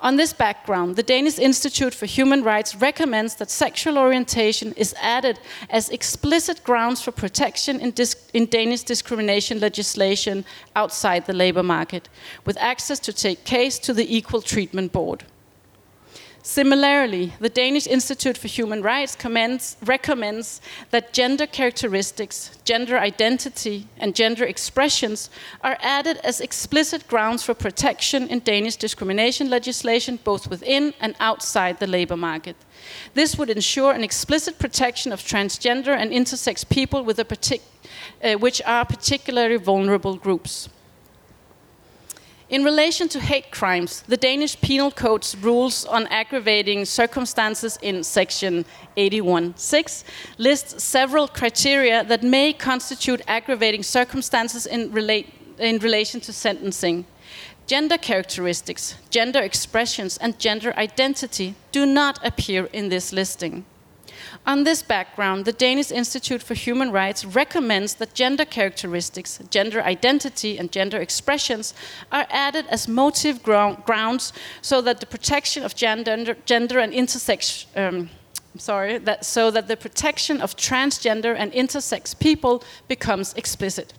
On 0.00 0.16
this 0.16 0.32
background, 0.32 0.96
the 0.96 1.02
Danish 1.02 1.38
Institute 1.38 1.94
for 1.94 2.06
Human 2.06 2.42
Rights 2.42 2.74
recommends 2.74 3.36
that 3.36 3.50
sexual 3.50 3.98
orientation 3.98 4.72
is 4.74 4.94
added 5.00 5.38
as 5.70 5.88
explicit 5.90 6.62
grounds 6.64 7.02
for 7.02 7.12
protection 7.12 7.80
in, 7.80 7.94
in, 8.32 8.46
Danish 8.46 8.82
discrimination 8.82 9.60
legislation 9.60 10.44
outside 10.76 11.26
the 11.26 11.32
labor 11.32 11.62
market, 11.62 12.08
with 12.44 12.56
access 12.58 12.98
to 13.00 13.12
take 13.12 13.44
case 13.44 13.78
to 13.78 13.92
the 13.92 14.16
Equal 14.16 14.42
Treatment 14.42 14.92
Board. 14.92 15.24
Similarly, 16.46 17.32
the 17.40 17.48
Danish 17.48 17.86
Institute 17.86 18.36
for 18.36 18.48
Human 18.48 18.82
Rights 18.82 19.16
commends, 19.16 19.78
recommends 19.82 20.60
that 20.90 21.14
gender 21.14 21.46
characteristics, 21.46 22.50
gender 22.66 22.98
identity, 22.98 23.88
and 23.96 24.14
gender 24.14 24.44
expressions 24.44 25.30
are 25.62 25.78
added 25.80 26.18
as 26.18 26.42
explicit 26.42 27.08
grounds 27.08 27.42
for 27.42 27.54
protection 27.54 28.28
in 28.28 28.40
Danish 28.40 28.76
discrimination 28.76 29.48
legislation, 29.48 30.18
both 30.22 30.50
within 30.50 30.92
and 31.00 31.16
outside 31.18 31.78
the 31.80 31.86
labor 31.86 32.16
market. 32.16 32.56
This 33.14 33.38
would 33.38 33.48
ensure 33.48 33.92
an 33.92 34.04
explicit 34.04 34.58
protection 34.58 35.12
of 35.12 35.20
transgender 35.20 35.96
and 35.96 36.12
intersex 36.12 36.68
people 36.68 37.00
uh, 37.00 38.34
which 38.34 38.60
are 38.66 38.84
particularly 38.84 39.56
vulnerable 39.56 40.16
groups. 40.16 40.68
In 42.54 42.62
relation 42.62 43.08
to 43.08 43.18
hate 43.18 43.50
crimes, 43.50 44.04
the 44.06 44.16
Danish 44.16 44.60
Penal 44.60 44.92
Code's 44.92 45.34
rules 45.34 45.84
on 45.86 46.06
aggravating 46.06 46.84
circumstances 46.84 47.80
in 47.82 48.04
section 48.04 48.64
81.6 48.96 50.04
lists 50.38 50.84
several 50.84 51.26
criteria 51.26 52.04
that 52.04 52.22
may 52.22 52.52
constitute 52.52 53.22
aggravating 53.26 53.82
circumstances 53.82 54.66
in, 54.66 54.92
relate, 54.92 55.34
in 55.58 55.78
relation 55.78 56.20
to 56.20 56.32
sentencing. 56.32 57.06
Gender 57.66 57.98
characteristics, 57.98 58.94
gender 59.10 59.40
expressions, 59.40 60.16
and 60.18 60.38
gender 60.38 60.72
identity 60.76 61.56
do 61.72 61.84
not 61.84 62.24
appear 62.24 62.66
in 62.66 62.88
this 62.88 63.12
listing. 63.12 63.64
On 64.46 64.64
this 64.64 64.82
background, 64.82 65.44
the 65.44 65.52
Danish 65.52 65.90
Institute 65.90 66.42
for 66.42 66.54
Human 66.54 66.90
Rights 66.90 67.24
recommends 67.24 67.94
that 67.94 68.14
gender 68.14 68.44
characteristics, 68.44 69.38
gender 69.50 69.82
identity, 69.82 70.58
and 70.58 70.70
gender 70.70 70.98
expressions 70.98 71.74
are 72.10 72.26
added 72.30 72.66
as 72.68 72.88
motive 72.88 73.42
grounds 73.42 74.32
so 74.60 74.80
that 74.82 75.00
the 75.00 75.06
protection 75.06 75.62
of 75.64 75.74
gender, 75.74 76.36
gender 76.44 76.78
and 76.78 76.92
intersex. 76.92 77.66
Um, 77.76 78.10
sorry, 78.56 78.98
that, 78.98 79.24
so 79.24 79.50
that 79.50 79.68
the 79.68 79.76
protection 79.76 80.40
of 80.40 80.56
transgender 80.56 81.34
and 81.36 81.52
intersex 81.52 82.18
people 82.18 82.62
becomes 82.88 83.34
explicit. 83.34 83.94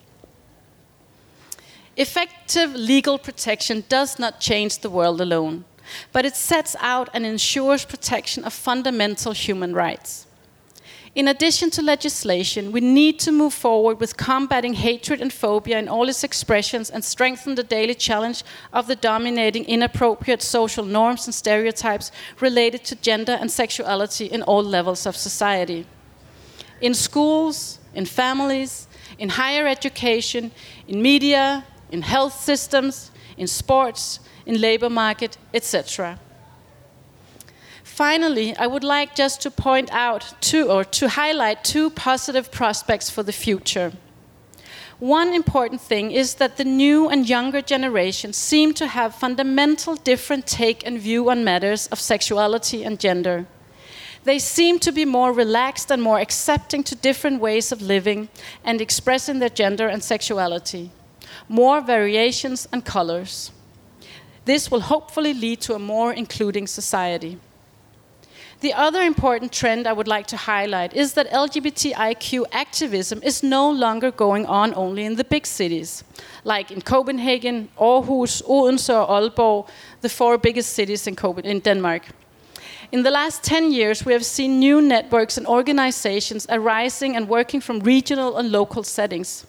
Effective 1.97 2.75
legal 2.75 3.17
protection 3.17 3.83
does 3.87 4.19
not 4.19 4.41
change 4.41 4.79
the 4.79 4.89
world 4.89 5.21
alone, 5.21 5.63
but 6.11 6.25
it 6.25 6.35
sets 6.35 6.75
out 6.79 7.09
and 7.13 7.25
ensures 7.25 7.85
protection 7.85 8.43
of 8.43 8.53
fundamental 8.53 9.31
human 9.31 9.73
rights. 9.73 10.25
In 11.15 11.29
addition 11.29 11.69
to 11.71 11.81
legislation, 11.81 12.73
we 12.73 12.81
need 12.81 13.19
to 13.19 13.31
move 13.31 13.53
forward 13.53 14.01
with 14.01 14.17
combating 14.17 14.73
hatred 14.73 15.21
and 15.21 15.31
phobia 15.31 15.79
in 15.79 15.87
all 15.87 16.09
its 16.09 16.25
expressions 16.25 16.89
and 16.89 17.05
strengthen 17.05 17.55
the 17.55 17.63
daily 17.63 17.95
challenge 17.95 18.43
of 18.73 18.87
the 18.87 18.97
dominating 18.97 19.63
inappropriate 19.63 20.41
social 20.41 20.83
norms 20.83 21.25
and 21.25 21.33
stereotypes 21.33 22.11
related 22.41 22.83
to 22.83 22.95
gender 22.97 23.31
and 23.39 23.49
sexuality 23.49 24.25
in 24.25 24.41
all 24.43 24.61
levels 24.61 25.05
of 25.05 25.15
society. 25.15 25.85
In 26.81 26.93
schools, 26.93 27.79
in 27.93 28.05
families, 28.05 28.89
in 29.17 29.29
higher 29.29 29.67
education, 29.67 30.51
in 30.85 31.01
media, 31.01 31.63
in 31.91 32.01
health 32.01 32.41
systems, 32.41 33.11
in 33.37 33.47
sports, 33.47 34.19
in 34.45 34.61
labor 34.61 34.89
market, 34.89 35.37
etc. 35.53 36.19
Finally, 37.83 38.55
I 38.57 38.67
would 38.67 38.83
like 38.83 39.15
just 39.15 39.41
to 39.41 39.49
point 39.49 39.89
out 39.91 40.35
two 40.41 40.69
or 40.69 40.83
to 40.83 41.07
highlight 41.07 41.63
two 41.63 41.89
positive 41.89 42.51
prospects 42.51 43.09
for 43.09 43.23
the 43.23 43.31
future. 43.31 43.93
One 44.99 45.33
important 45.33 45.81
thing 45.81 46.11
is 46.11 46.35
that 46.35 46.57
the 46.57 46.63
new 46.63 47.09
and 47.09 47.27
younger 47.27 47.61
generation 47.61 48.33
seem 48.33 48.73
to 48.75 48.87
have 48.87 49.15
fundamental 49.15 49.95
different 49.95 50.47
take 50.47 50.85
and 50.85 50.99
view 50.99 51.29
on 51.29 51.43
matters 51.43 51.87
of 51.87 51.99
sexuality 51.99 52.83
and 52.83 52.99
gender. 52.99 53.45
They 54.25 54.39
seem 54.39 54.79
to 54.79 54.91
be 54.91 55.05
more 55.05 55.31
relaxed 55.31 55.91
and 55.91 56.01
more 56.01 56.19
accepting 56.19 56.83
to 56.85 56.95
different 56.95 57.39
ways 57.39 57.71
of 57.71 57.81
living 57.81 58.29
and 58.63 58.81
expressing 58.81 59.39
their 59.39 59.49
gender 59.49 59.87
and 59.87 60.03
sexuality. 60.03 60.91
More 61.47 61.79
variations 61.79 62.67
and 62.71 62.83
colors. 62.83 63.51
This 64.45 64.71
will 64.71 64.81
hopefully 64.81 65.33
lead 65.33 65.61
to 65.61 65.73
a 65.73 65.79
more 65.79 66.13
including 66.13 66.67
society. 66.67 67.39
The 68.61 68.73
other 68.73 69.01
important 69.01 69.51
trend 69.51 69.85
I 69.85 69.93
would 69.93 70.07
like 70.07 70.27
to 70.27 70.37
highlight 70.37 70.93
is 70.95 71.13
that 71.13 71.29
LGBTIQ 71.29 72.45
activism 72.51 73.21
is 73.21 73.43
no 73.43 73.69
longer 73.69 74.11
going 74.11 74.45
on 74.45 74.73
only 74.75 75.03
in 75.05 75.15
the 75.15 75.23
big 75.23 75.45
cities, 75.45 76.03
like 76.43 76.71
in 76.71 76.81
Copenhagen, 76.81 77.69
Aarhus, 77.77 78.41
Odense, 78.47 78.89
or 78.89 79.07
Aalborg, 79.07 79.67
the 80.01 80.09
four 80.09 80.37
biggest 80.37 80.73
cities 80.73 81.05
in, 81.05 81.15
in 81.43 81.59
Denmark. 81.59 82.03
In 82.91 83.03
the 83.03 83.11
last 83.11 83.43
10 83.43 83.71
years, 83.71 84.05
we 84.05 84.13
have 84.13 84.25
seen 84.25 84.59
new 84.59 84.81
networks 84.81 85.37
and 85.37 85.45
organizations 85.45 86.47
arising 86.49 87.15
and 87.15 87.27
working 87.27 87.59
from 87.59 87.81
regional 87.81 88.37
and 88.37 88.51
local 88.51 88.83
settings. 88.83 89.45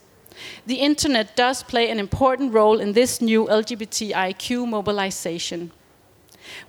The 0.66 0.76
internet 0.76 1.37
does 1.37 1.62
play 1.62 1.90
an 1.90 1.99
important 1.99 2.52
role 2.52 2.81
in 2.81 2.93
this 2.93 3.21
new 3.21 3.47
LGBTIQ 3.47 4.69
mobilization. 4.69 5.71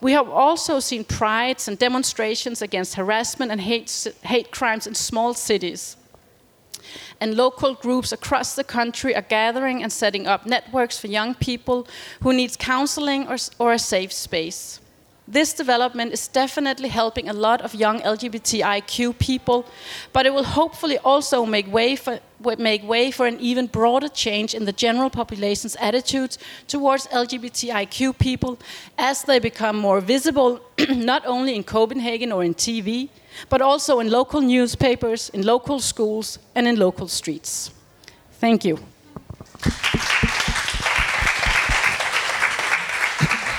We 0.02 0.14
have 0.14 0.30
also 0.30 0.80
seen 0.80 1.04
prides 1.04 1.68
and 1.68 1.78
demonstrations 1.78 2.62
against 2.62 2.96
harassment 2.96 3.52
and 3.52 3.62
hate, 3.62 4.08
hate 4.24 4.52
crimes 4.52 4.88
in 4.88 4.96
small 4.96 5.34
cities. 5.34 5.98
and 7.20 7.36
local 7.36 7.74
groups 7.74 8.12
across 8.12 8.56
the 8.56 8.64
country 8.64 9.16
are 9.16 9.22
gathering 9.22 9.84
and 9.84 9.92
setting 9.92 10.28
up 10.28 10.46
networks 10.46 11.00
for 11.00 11.08
young 11.08 11.34
people 11.36 11.88
who 12.22 12.34
need 12.34 12.58
counseling 12.60 13.28
or, 13.28 13.38
or 13.60 13.74
a 13.74 13.80
safe 13.80 14.12
space. 14.12 14.80
This 15.30 15.52
development 15.52 16.14
is 16.14 16.30
definitely 16.30 16.88
helping 16.88 17.28
a 17.28 17.34
lot 17.34 17.60
of 17.62 17.76
young 17.76 18.00
LGBTIQ 18.00 19.20
people, 19.20 19.66
but 20.14 20.26
it 20.26 20.34
will 20.34 20.46
hopefully 20.46 20.98
also 21.00 21.46
make 21.46 21.70
way 21.70 21.98
for, 21.98 22.22
make 22.58 22.88
way 22.88 23.12
for 23.12 23.28
an 23.28 23.38
even 23.42 23.68
broader 23.68 24.08
change 24.08 24.54
in 24.54 24.64
the 24.64 24.72
general 24.72 25.10
population's 25.10 25.76
attitudes 25.82 26.38
towards 26.70 27.08
LGBTIQ 27.08 28.18
people 28.18 28.58
as 28.98 29.24
they 29.24 29.38
become 29.38 29.76
more 29.76 30.00
visible, 30.00 30.62
not 30.90 31.26
only 31.26 31.58
in 31.58 31.64
Copenhagen 31.66 32.32
or 32.32 32.42
in 32.42 32.54
TV, 32.54 33.10
but 33.50 33.62
also 33.62 34.00
in 34.00 34.10
local 34.10 34.40
newspapers, 34.40 35.28
in 35.30 35.46
local 35.46 35.82
schools, 35.82 36.40
and 36.56 36.70
in 36.70 36.78
local 36.78 37.10
streets. 37.10 37.70
Thank 38.40 38.64
you. 38.64 38.80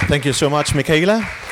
Thank 0.08 0.24
you 0.24 0.32
so 0.32 0.48
much, 0.48 0.74
Michaela 0.74 1.47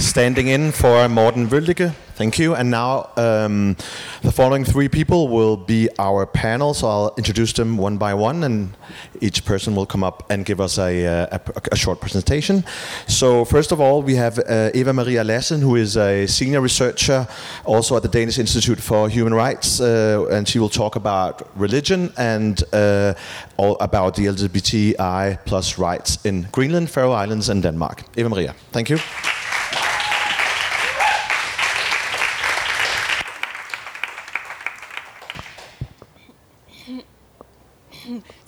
standing 0.00 0.48
in 0.48 0.72
for 0.72 1.08
Morten 1.08 1.48
Wøldike. 1.48 1.92
Thank 2.14 2.38
you. 2.38 2.54
And 2.54 2.70
now 2.70 3.10
um, 3.16 3.76
the 4.22 4.30
following 4.30 4.64
three 4.64 4.88
people 4.88 5.28
will 5.28 5.56
be 5.56 5.88
our 5.98 6.26
panel. 6.26 6.74
So 6.74 6.86
I'll 6.86 7.14
introduce 7.16 7.54
them 7.54 7.78
one 7.78 7.96
by 7.96 8.12
one, 8.12 8.44
and 8.44 8.76
each 9.20 9.44
person 9.44 9.74
will 9.74 9.86
come 9.86 10.04
up 10.04 10.30
and 10.30 10.44
give 10.44 10.60
us 10.60 10.78
a, 10.78 11.06
uh, 11.06 11.38
a, 11.38 11.40
a 11.72 11.76
short 11.76 12.00
presentation. 12.00 12.64
So 13.06 13.44
first 13.44 13.72
of 13.72 13.80
all, 13.80 14.02
we 14.02 14.16
have 14.16 14.38
uh, 14.38 14.70
Eva 14.74 14.92
Maria 14.92 15.24
Lassen, 15.24 15.62
who 15.62 15.76
is 15.76 15.96
a 15.96 16.26
senior 16.26 16.60
researcher 16.60 17.26
also 17.64 17.96
at 17.96 18.02
the 18.02 18.08
Danish 18.08 18.38
Institute 18.38 18.80
for 18.80 19.08
Human 19.08 19.32
Rights, 19.32 19.80
uh, 19.80 20.26
and 20.30 20.46
she 20.46 20.58
will 20.58 20.68
talk 20.68 20.96
about 20.96 21.48
religion 21.58 22.12
and 22.18 22.62
uh, 22.74 23.14
all 23.56 23.78
about 23.80 24.14
the 24.16 24.26
LGBTI 24.26 25.38
plus 25.46 25.78
rights 25.78 26.18
in 26.24 26.48
Greenland, 26.52 26.90
Faroe 26.90 27.12
Islands, 27.12 27.48
and 27.48 27.62
Denmark. 27.62 28.02
Eva 28.16 28.28
Maria, 28.28 28.54
thank 28.72 28.90
you. 28.90 28.98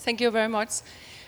Thank 0.03 0.19
you 0.19 0.31
very 0.31 0.49
much. 0.49 0.81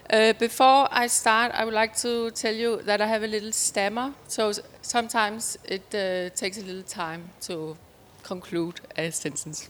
Uh, 0.09 0.33
before 0.33 0.89
I 0.91 1.07
start, 1.07 1.53
I 1.55 1.63
would 1.63 1.73
like 1.73 1.95
to 2.01 2.29
tell 2.31 2.53
you 2.53 2.81
that 2.81 2.99
I 2.99 3.07
have 3.07 3.23
a 3.23 3.27
little 3.27 3.53
stammer, 3.53 4.13
so 4.27 4.51
sometimes 4.81 5.57
it 5.63 5.83
uh, 5.95 6.35
takes 6.35 6.57
a 6.57 6.61
little 6.61 6.83
time 6.83 7.29
to 7.47 7.77
conclude 8.23 8.81
a 8.97 9.11
sentence. 9.11 9.69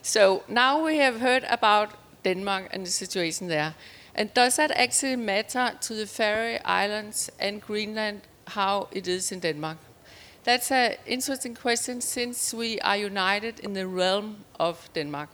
So 0.00 0.42
now 0.48 0.82
we 0.82 0.96
have 0.96 1.20
heard 1.20 1.44
about 1.50 1.90
Denmark 2.24 2.70
and 2.72 2.86
the 2.86 2.90
situation 2.90 3.48
there. 3.48 3.74
And 4.14 4.32
does 4.32 4.56
that 4.56 4.70
actually 4.70 5.16
matter 5.16 5.72
to 5.78 5.94
the 5.94 6.06
Faroe 6.06 6.60
Islands 6.64 7.30
and 7.38 7.60
Greenland 7.60 8.22
how 8.46 8.88
it 8.90 9.06
is 9.06 9.32
in 9.32 9.40
Denmark? 9.40 9.76
That's 10.44 10.72
an 10.72 10.94
interesting 11.04 11.54
question 11.54 12.00
since 12.00 12.54
we 12.54 12.80
are 12.80 12.96
united 12.96 13.60
in 13.60 13.74
the 13.74 13.86
realm 13.86 14.46
of 14.58 14.88
Denmark. 14.94 15.28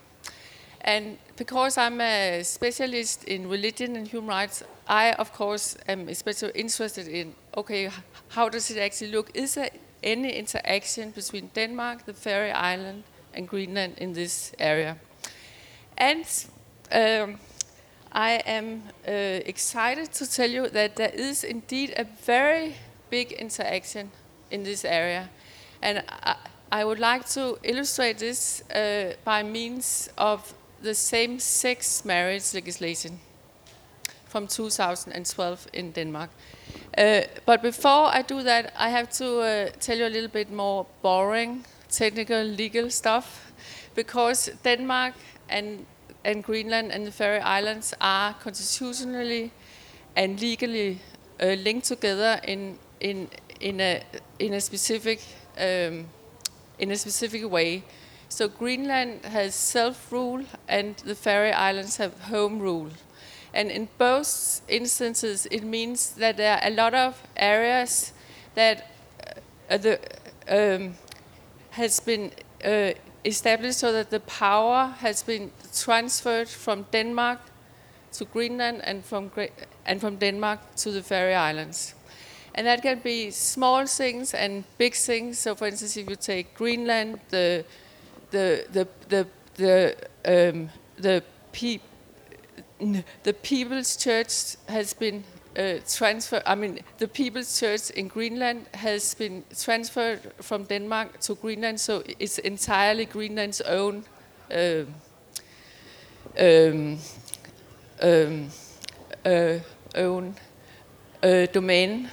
And 0.86 1.18
because 1.36 1.76
I'm 1.76 2.00
a 2.00 2.42
specialist 2.44 3.24
in 3.24 3.48
religion 3.48 3.96
and 3.96 4.06
human 4.06 4.28
rights, 4.28 4.62
I, 4.86 5.12
of 5.14 5.32
course, 5.32 5.76
am 5.88 6.08
especially 6.08 6.52
interested 6.54 7.08
in, 7.08 7.34
okay, 7.56 7.90
how 8.28 8.48
does 8.48 8.70
it 8.70 8.78
actually 8.78 9.10
look? 9.10 9.30
Is 9.34 9.54
there 9.54 9.70
any 10.04 10.30
interaction 10.30 11.10
between 11.10 11.50
Denmark, 11.54 12.06
the 12.06 12.14
Faroe 12.14 12.52
Island, 12.52 13.02
and 13.34 13.48
Greenland 13.48 13.94
in 13.98 14.12
this 14.12 14.52
area? 14.60 14.96
And 15.98 16.24
um, 16.92 17.40
I 18.12 18.40
am 18.46 18.84
uh, 19.08 19.10
excited 19.44 20.12
to 20.12 20.30
tell 20.30 20.48
you 20.48 20.68
that 20.68 20.94
there 20.94 21.12
is 21.12 21.42
indeed 21.42 21.94
a 21.96 22.04
very 22.04 22.76
big 23.10 23.32
interaction 23.32 24.12
in 24.52 24.62
this 24.62 24.84
area. 24.84 25.30
And 25.82 26.04
I, 26.22 26.36
I 26.70 26.84
would 26.84 27.00
like 27.00 27.28
to 27.30 27.58
illustrate 27.64 28.18
this 28.18 28.62
uh, 28.70 29.14
by 29.24 29.42
means 29.42 30.08
of 30.16 30.54
the 30.82 30.94
same-sex 30.94 32.04
marriage 32.04 32.54
legislation 32.54 33.18
from 34.26 34.46
2012 34.46 35.66
in 35.72 35.92
Denmark. 35.92 36.30
Uh, 36.98 37.22
but 37.46 37.62
before 37.62 38.06
I 38.14 38.22
do 38.22 38.42
that, 38.42 38.72
I 38.76 38.90
have 38.90 39.10
to 39.18 39.40
uh, 39.40 39.68
tell 39.80 39.98
you 39.98 40.06
a 40.06 40.12
little 40.12 40.30
bit 40.30 40.50
more 40.50 40.86
boring, 41.02 41.64
technical, 41.90 42.42
legal 42.42 42.90
stuff, 42.90 43.52
because 43.94 44.50
Denmark 44.64 45.14
and, 45.48 45.86
and 46.24 46.42
Greenland 46.42 46.92
and 46.92 47.06
the 47.06 47.12
Faroe 47.12 47.40
Islands 47.40 47.94
are 48.00 48.34
constitutionally 48.34 49.50
and 50.16 50.40
legally 50.40 50.98
uh, 51.40 51.46
linked 51.64 51.86
together 51.86 52.40
in, 52.44 52.78
in, 53.00 53.28
in, 53.60 53.80
a, 53.80 54.02
in, 54.38 54.54
a 54.54 54.60
specific, 54.60 55.20
um, 55.58 56.06
in 56.78 56.90
a 56.90 56.96
specific 56.96 57.50
way. 57.50 57.82
So 58.28 58.48
Greenland 58.48 59.24
has 59.24 59.54
self-rule 59.54 60.44
and 60.68 60.96
the 60.98 61.14
Faroe 61.14 61.50
Islands 61.50 61.96
have 61.96 62.18
home 62.20 62.58
rule. 62.58 62.90
And 63.54 63.70
in 63.70 63.88
both 63.98 64.60
instances, 64.68 65.46
it 65.50 65.64
means 65.64 66.10
that 66.16 66.36
there 66.36 66.58
are 66.58 66.68
a 66.68 66.70
lot 66.70 66.94
of 66.94 67.22
areas 67.36 68.12
that 68.54 68.90
uh, 69.70 69.76
the, 69.78 69.98
um, 70.48 70.94
has 71.70 72.00
been 72.00 72.32
uh, 72.64 72.92
established 73.24 73.78
so 73.78 73.92
that 73.92 74.10
the 74.10 74.20
power 74.20 74.94
has 74.98 75.22
been 75.22 75.50
transferred 75.74 76.48
from 76.48 76.86
Denmark 76.92 77.40
to 78.12 78.24
Greenland 78.24 78.82
and 78.84 79.04
from, 79.04 79.30
and 79.86 80.00
from 80.00 80.16
Denmark 80.16 80.60
to 80.76 80.90
the 80.90 81.02
Faroe 81.02 81.32
Islands. 81.32 81.94
And 82.54 82.66
that 82.66 82.82
can 82.82 83.00
be 83.00 83.30
small 83.30 83.86
things 83.86 84.34
and 84.34 84.64
big 84.78 84.94
things. 84.94 85.38
So, 85.38 85.54
for 85.54 85.66
instance, 85.66 85.96
if 85.96 86.08
you 86.08 86.16
take 86.16 86.54
Greenland, 86.54 87.20
the 87.28 87.64
the 88.30 88.66
the 88.72 88.88
the 89.08 89.26
the 89.56 89.96
um, 90.24 90.70
the 90.98 91.22
the 93.22 93.32
People's 93.32 93.96
Church 93.96 94.56
has 94.68 94.94
been 94.94 95.24
uh, 95.56 95.78
transferred. 95.88 96.42
I 96.44 96.54
mean, 96.54 96.80
the 96.98 97.08
People's 97.08 97.58
Church 97.58 97.90
in 97.90 98.08
Greenland 98.08 98.66
has 98.74 99.14
been 99.14 99.44
transferred 99.58 100.32
from 100.40 100.64
Denmark 100.64 101.20
to 101.20 101.34
Greenland, 101.34 101.80
so 101.80 102.02
it's 102.18 102.38
entirely 102.38 103.06
Greenland's 103.06 103.60
own 103.62 104.04
uh, 104.50 104.84
um, 106.38 106.98
um, 108.02 108.48
uh, 109.24 109.58
own 109.94 110.34
uh, 111.22 111.46
domain, 111.46 112.10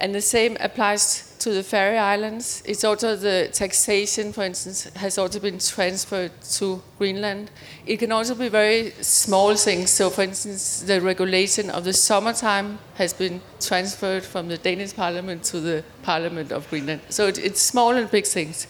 and 0.00 0.14
the 0.14 0.20
same 0.20 0.56
applies 0.60 1.25
to 1.40 1.50
the 1.50 1.62
Faroe 1.62 1.96
Islands. 1.96 2.62
It's 2.64 2.84
also 2.84 3.16
the 3.16 3.50
taxation, 3.52 4.32
for 4.32 4.44
instance, 4.44 4.84
has 4.96 5.18
also 5.18 5.40
been 5.40 5.58
transferred 5.58 6.32
to 6.58 6.82
Greenland. 6.98 7.50
It 7.86 7.98
can 7.98 8.12
also 8.12 8.34
be 8.34 8.48
very 8.48 8.92
small 9.00 9.54
things. 9.56 9.90
So, 9.90 10.10
for 10.10 10.22
instance, 10.22 10.82
the 10.82 11.00
regulation 11.00 11.70
of 11.70 11.84
the 11.84 11.92
summertime 11.92 12.78
has 12.94 13.12
been 13.12 13.40
transferred 13.60 14.24
from 14.24 14.48
the 14.48 14.58
Danish 14.58 14.94
Parliament 14.94 15.44
to 15.44 15.60
the 15.60 15.84
Parliament 16.02 16.52
of 16.52 16.68
Greenland. 16.70 17.00
So 17.08 17.26
it, 17.26 17.38
it's 17.38 17.60
small 17.60 17.90
and 17.90 18.10
big 18.10 18.26
things, 18.26 18.66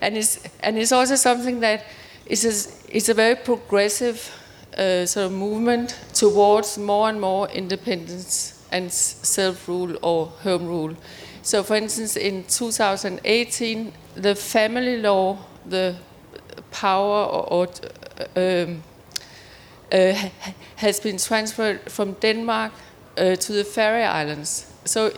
and 0.00 0.16
it's 0.16 0.40
and 0.60 0.78
it's 0.78 0.92
also 0.92 1.16
something 1.16 1.60
that 1.60 1.84
is 2.26 2.44
a, 2.44 2.96
it's 2.96 3.08
a 3.08 3.14
very 3.14 3.36
progressive 3.36 4.30
uh, 4.76 5.06
sort 5.06 5.26
of 5.26 5.32
movement 5.32 5.98
towards 6.12 6.78
more 6.78 7.08
and 7.08 7.20
more 7.20 7.48
independence 7.50 8.66
and 8.72 8.90
self-rule 8.90 9.96
or 10.02 10.26
home 10.42 10.66
rule. 10.66 10.96
So, 11.44 11.62
for 11.62 11.76
instance, 11.76 12.16
in 12.16 12.44
2018, 12.44 13.92
the 14.16 14.34
family 14.34 14.96
law, 14.96 15.36
the 15.66 15.94
power 16.70 17.26
or, 17.26 17.52
or 17.52 17.68
um, 18.34 18.82
uh, 19.92 20.30
has 20.76 21.00
been 21.00 21.18
transferred 21.18 21.80
from 21.92 22.14
Denmark 22.14 22.72
uh, 23.18 23.36
to 23.36 23.52
the 23.52 23.62
Faroe 23.62 24.04
Islands. 24.04 24.72
So 24.86 25.12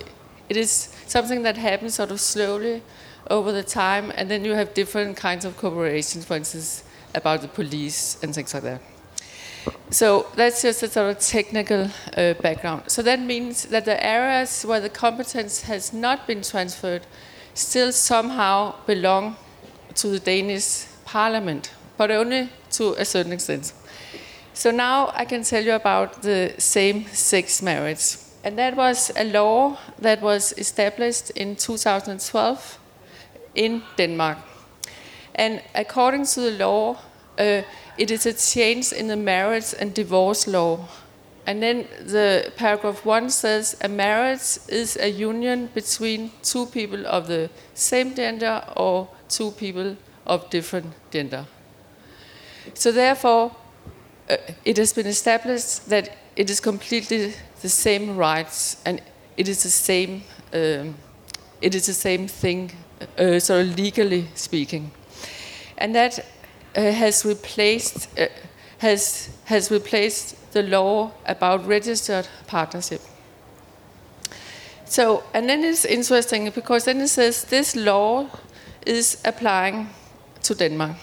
it 0.48 0.56
is 0.56 0.92
something 1.06 1.42
that 1.42 1.56
happens 1.56 1.94
sort 1.94 2.10
of 2.10 2.20
slowly 2.20 2.82
over 3.30 3.52
the 3.52 3.62
time, 3.62 4.12
and 4.16 4.28
then 4.28 4.44
you 4.44 4.54
have 4.54 4.74
different 4.74 5.16
kinds 5.16 5.44
of 5.44 5.56
corporations, 5.56 6.24
for 6.24 6.36
instance, 6.36 6.82
about 7.14 7.40
the 7.40 7.48
police 7.48 8.18
and 8.20 8.34
things 8.34 8.52
like 8.52 8.64
that. 8.64 8.82
So 9.90 10.26
that's 10.34 10.62
just 10.62 10.82
a 10.82 10.88
sort 10.88 11.16
of 11.16 11.18
technical 11.20 11.88
uh, 12.16 12.34
background. 12.34 12.82
So 12.88 13.02
that 13.02 13.20
means 13.20 13.66
that 13.66 13.84
the 13.84 14.04
areas 14.04 14.64
where 14.64 14.80
the 14.80 14.88
competence 14.88 15.62
has 15.62 15.92
not 15.92 16.26
been 16.26 16.42
transferred 16.42 17.06
still 17.54 17.92
somehow 17.92 18.74
belong 18.86 19.36
to 19.94 20.08
the 20.08 20.18
Danish 20.18 20.86
parliament, 21.04 21.70
but 21.96 22.10
only 22.10 22.48
to 22.72 22.94
a 22.98 23.04
certain 23.04 23.32
extent. 23.32 23.72
So 24.52 24.70
now 24.70 25.12
I 25.14 25.24
can 25.24 25.42
tell 25.42 25.62
you 25.62 25.74
about 25.74 26.22
the 26.22 26.54
same-sex 26.58 27.62
marriage. 27.62 28.16
And 28.44 28.58
that 28.58 28.76
was 28.76 29.10
a 29.16 29.24
law 29.24 29.76
that 29.98 30.20
was 30.22 30.52
established 30.56 31.30
in 31.30 31.56
2012 31.56 32.78
in 33.54 33.82
Denmark. 33.96 34.38
And 35.34 35.62
according 35.74 36.26
to 36.26 36.40
the 36.40 36.52
law, 36.52 36.96
uh, 37.38 37.62
it 37.98 38.10
is 38.10 38.26
a 38.26 38.32
change 38.32 38.92
in 38.92 39.08
the 39.08 39.16
marriage 39.16 39.74
and 39.78 39.94
divorce 39.94 40.46
law. 40.46 40.88
And 41.46 41.62
then 41.62 41.86
the 42.00 42.52
paragraph 42.56 43.04
one 43.06 43.30
says 43.30 43.76
a 43.80 43.88
marriage 43.88 44.58
is 44.68 44.96
a 44.96 45.08
union 45.08 45.70
between 45.74 46.32
two 46.42 46.66
people 46.66 47.06
of 47.06 47.28
the 47.28 47.50
same 47.74 48.14
gender 48.14 48.64
or 48.76 49.08
two 49.28 49.52
people 49.52 49.96
of 50.26 50.50
different 50.50 50.92
gender. 51.10 51.46
So 52.74 52.90
therefore, 52.90 53.54
uh, 54.28 54.36
it 54.64 54.76
has 54.76 54.92
been 54.92 55.06
established 55.06 55.88
that 55.88 56.16
it 56.34 56.50
is 56.50 56.60
completely 56.60 57.34
the 57.62 57.68
same 57.68 58.16
rights 58.16 58.76
and 58.84 59.00
it 59.36 59.48
is 59.48 59.62
the 59.62 59.70
same. 59.70 60.22
Um, 60.52 60.96
it 61.60 61.74
is 61.74 61.86
the 61.86 61.94
same 61.94 62.28
thing, 62.28 62.72
uh, 63.18 63.38
sort 63.38 63.66
of 63.66 63.76
legally 63.78 64.26
speaking, 64.34 64.90
and 65.78 65.94
that 65.94 66.24
has 66.80 67.24
replaced 67.24 68.08
uh, 68.18 68.26
has 68.78 69.30
has 69.44 69.70
replaced 69.70 70.52
the 70.52 70.62
law 70.62 71.10
about 71.26 71.66
registered 71.66 72.28
partnership. 72.46 73.00
So, 74.84 75.22
and 75.34 75.48
then 75.48 75.64
it's 75.64 75.84
interesting 75.84 76.50
because 76.50 76.84
then 76.84 77.00
it 77.00 77.08
says 77.08 77.44
this 77.44 77.74
law 77.74 78.26
is 78.86 79.20
applying 79.24 79.88
to 80.42 80.54
Denmark. 80.54 80.96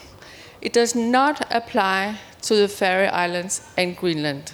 It 0.62 0.74
does 0.74 0.96
not 0.96 1.46
apply 1.52 2.18
to 2.44 2.56
the 2.56 2.68
Faroe 2.68 3.08
Islands 3.08 3.62
and 3.78 3.98
Greenland 3.98 4.54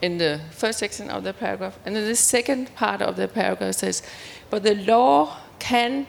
in 0.00 0.18
the 0.18 0.40
first 0.50 0.78
section 0.78 1.10
of 1.10 1.24
the 1.24 1.32
paragraph. 1.32 1.78
And 1.84 1.94
then 1.94 2.06
the 2.06 2.16
second 2.16 2.74
part 2.74 3.02
of 3.02 3.16
the 3.16 3.28
paragraph 3.28 3.74
says, 3.74 4.02
but 4.50 4.62
the 4.62 4.74
law 4.74 5.36
can, 5.58 6.06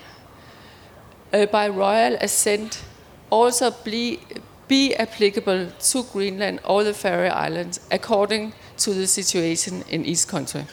uh, 1.34 1.46
by 1.48 1.68
royal 1.68 2.16
assent, 2.22 2.84
also 3.30 3.72
be, 3.84 4.20
be 4.68 4.96
applicable 4.96 5.68
to 5.80 6.04
Greenland 6.04 6.60
or 6.64 6.84
the 6.84 6.94
Faroe 6.94 7.30
Islands 7.30 7.80
according 7.92 8.54
to 8.78 8.94
the 8.94 9.08
situation 9.08 9.84
in 9.90 10.06
each 10.06 10.28
country. 10.28 10.66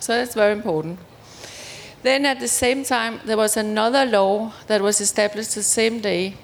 So 0.00 0.12
that's 0.12 0.34
very 0.34 0.52
important. 0.52 0.98
Then 2.02 2.26
at 2.26 2.38
the 2.38 2.48
same 2.48 2.84
time, 2.84 3.20
there 3.24 3.36
was 3.36 3.56
another 3.56 4.04
law 4.04 4.52
that 4.68 4.80
was 4.80 5.00
established 5.00 5.54
the 5.54 5.62
same 5.62 6.00
day, 6.00 6.34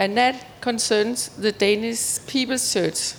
and 0.00 0.16
that 0.16 0.60
concerns 0.60 1.28
the 1.28 1.52
Danish 1.52 2.18
People's 2.26 2.72
Church. 2.72 3.14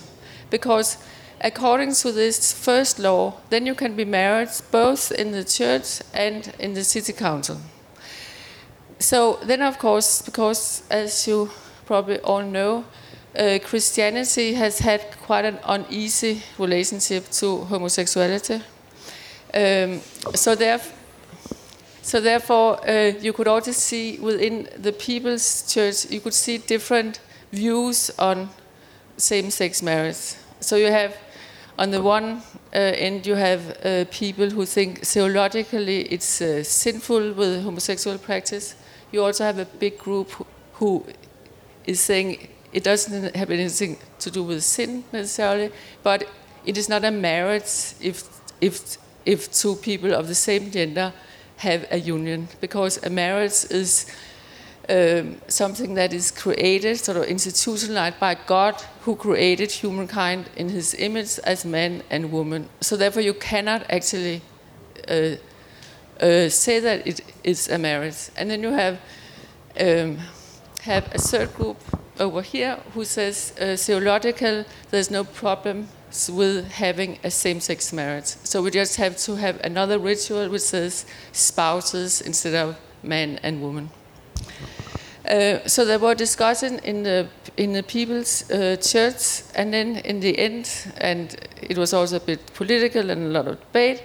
Because 0.50 0.98
according 1.40 1.94
to 1.94 2.12
this 2.12 2.52
first 2.52 2.98
law, 2.98 3.40
then 3.50 3.64
you 3.66 3.74
can 3.74 3.96
be 3.96 4.04
married 4.04 4.50
both 4.70 5.10
in 5.12 5.32
the 5.32 5.44
church 5.44 6.02
and 6.12 6.52
in 6.58 6.74
the 6.74 6.84
city 6.84 7.12
council. 7.12 7.58
So 8.98 9.38
then, 9.42 9.62
of 9.62 9.78
course, 9.78 10.22
because 10.22 10.82
as 10.90 11.26
you 11.26 11.50
probably 11.86 12.18
all 12.20 12.42
know, 12.42 12.84
uh, 13.38 13.58
Christianity 13.64 14.54
has 14.54 14.80
had 14.80 15.00
quite 15.22 15.44
an 15.44 15.58
uneasy 15.64 16.42
relationship 16.58 17.30
to 17.30 17.58
homosexuality. 17.64 18.60
Um, 19.54 20.00
so, 20.34 20.54
therefore, 20.54 20.92
so 22.02 22.20
therefore, 22.20 22.88
uh, 22.88 23.12
you 23.20 23.32
could 23.32 23.48
also 23.48 23.72
see 23.72 24.18
within 24.18 24.68
the 24.76 24.92
People's 24.92 25.72
Church, 25.72 26.10
you 26.10 26.20
could 26.20 26.34
see 26.34 26.58
different 26.58 27.20
views 27.52 28.10
on 28.18 28.48
same-sex 29.16 29.82
marriage. 29.82 30.34
So 30.60 30.76
you 30.76 30.90
have, 30.90 31.16
on 31.78 31.90
the 31.90 32.02
one 32.02 32.42
uh, 32.72 32.78
end, 32.78 33.26
you 33.26 33.34
have 33.34 33.76
uh, 33.84 34.04
people 34.10 34.50
who 34.50 34.66
think 34.66 35.04
theologically 35.04 36.02
it's 36.02 36.40
uh, 36.40 36.62
sinful 36.62 37.32
with 37.32 37.64
homosexual 37.64 38.18
practice. 38.18 38.74
You 39.12 39.24
also 39.24 39.44
have 39.44 39.58
a 39.58 39.64
big 39.64 39.98
group 39.98 40.30
who 40.74 41.04
is 41.86 42.00
saying 42.00 42.48
it 42.72 42.84
doesn't 42.84 43.34
have 43.36 43.50
anything 43.50 43.98
to 44.18 44.30
do 44.30 44.42
with 44.42 44.62
sin 44.62 45.04
necessarily, 45.12 45.70
but 46.02 46.28
it 46.64 46.76
is 46.76 46.88
not 46.88 47.04
a 47.04 47.10
marriage 47.10 47.94
if 48.00 48.24
if 48.60 48.98
if 49.24 49.50
two 49.52 49.76
people 49.76 50.12
of 50.14 50.28
the 50.28 50.34
same 50.34 50.70
gender 50.70 51.12
have 51.56 51.86
a 51.90 51.98
union, 51.98 52.48
because 52.60 53.02
a 53.04 53.10
marriage 53.10 53.64
is 53.70 54.06
um, 54.88 55.36
something 55.48 55.94
that 55.94 56.12
is 56.12 56.30
created, 56.30 56.98
sort 56.98 57.16
of 57.16 57.24
institutionalized 57.24 58.20
by 58.20 58.36
God, 58.46 58.74
who 59.00 59.16
created 59.16 59.72
humankind 59.72 60.48
in 60.56 60.68
His 60.68 60.94
image 60.94 61.38
as 61.44 61.64
man 61.64 62.02
and 62.10 62.30
woman. 62.30 62.68
So 62.80 62.96
therefore, 62.96 63.22
you 63.22 63.34
cannot 63.34 63.90
actually 63.90 64.42
uh, 65.08 65.36
uh, 66.20 66.48
say 66.48 66.80
that 66.80 67.06
it 67.06 67.20
is 67.42 67.68
a 67.68 67.78
marriage. 67.78 68.30
And 68.36 68.50
then 68.50 68.62
you 68.62 68.70
have 68.70 69.00
um, 69.80 70.18
have 70.86 71.04
a 71.14 71.18
third 71.18 71.54
group 71.54 71.76
over 72.18 72.42
here 72.42 72.78
who 72.94 73.04
says 73.04 73.52
uh, 73.60 73.76
theological 73.76 74.64
there's 74.90 75.10
no 75.10 75.24
problem 75.24 75.88
with 76.30 76.70
having 76.70 77.18
a 77.24 77.30
same-sex 77.30 77.92
marriage. 77.92 78.26
So 78.44 78.62
we 78.62 78.70
just 78.70 78.96
have 78.96 79.16
to 79.18 79.36
have 79.36 79.60
another 79.64 79.98
ritual 79.98 80.48
which 80.48 80.62
says 80.62 81.04
spouses 81.32 82.20
instead 82.20 82.54
of 82.54 82.76
man 83.02 83.38
and 83.42 83.60
woman. 83.60 83.90
Uh, 85.28 85.58
so 85.66 85.84
there 85.84 85.98
were 85.98 86.14
discussion 86.14 86.78
in 86.84 87.02
the 87.02 87.26
in 87.56 87.72
the 87.72 87.82
people's 87.82 88.48
uh, 88.50 88.76
church, 88.76 89.42
and 89.54 89.72
then 89.72 89.96
in 90.04 90.20
the 90.20 90.38
end, 90.38 90.70
and 90.98 91.36
it 91.60 91.76
was 91.76 91.92
also 91.92 92.16
a 92.16 92.20
bit 92.20 92.40
political 92.54 93.10
and 93.10 93.22
a 93.22 93.28
lot 93.28 93.48
of 93.48 93.58
debate. 93.60 94.02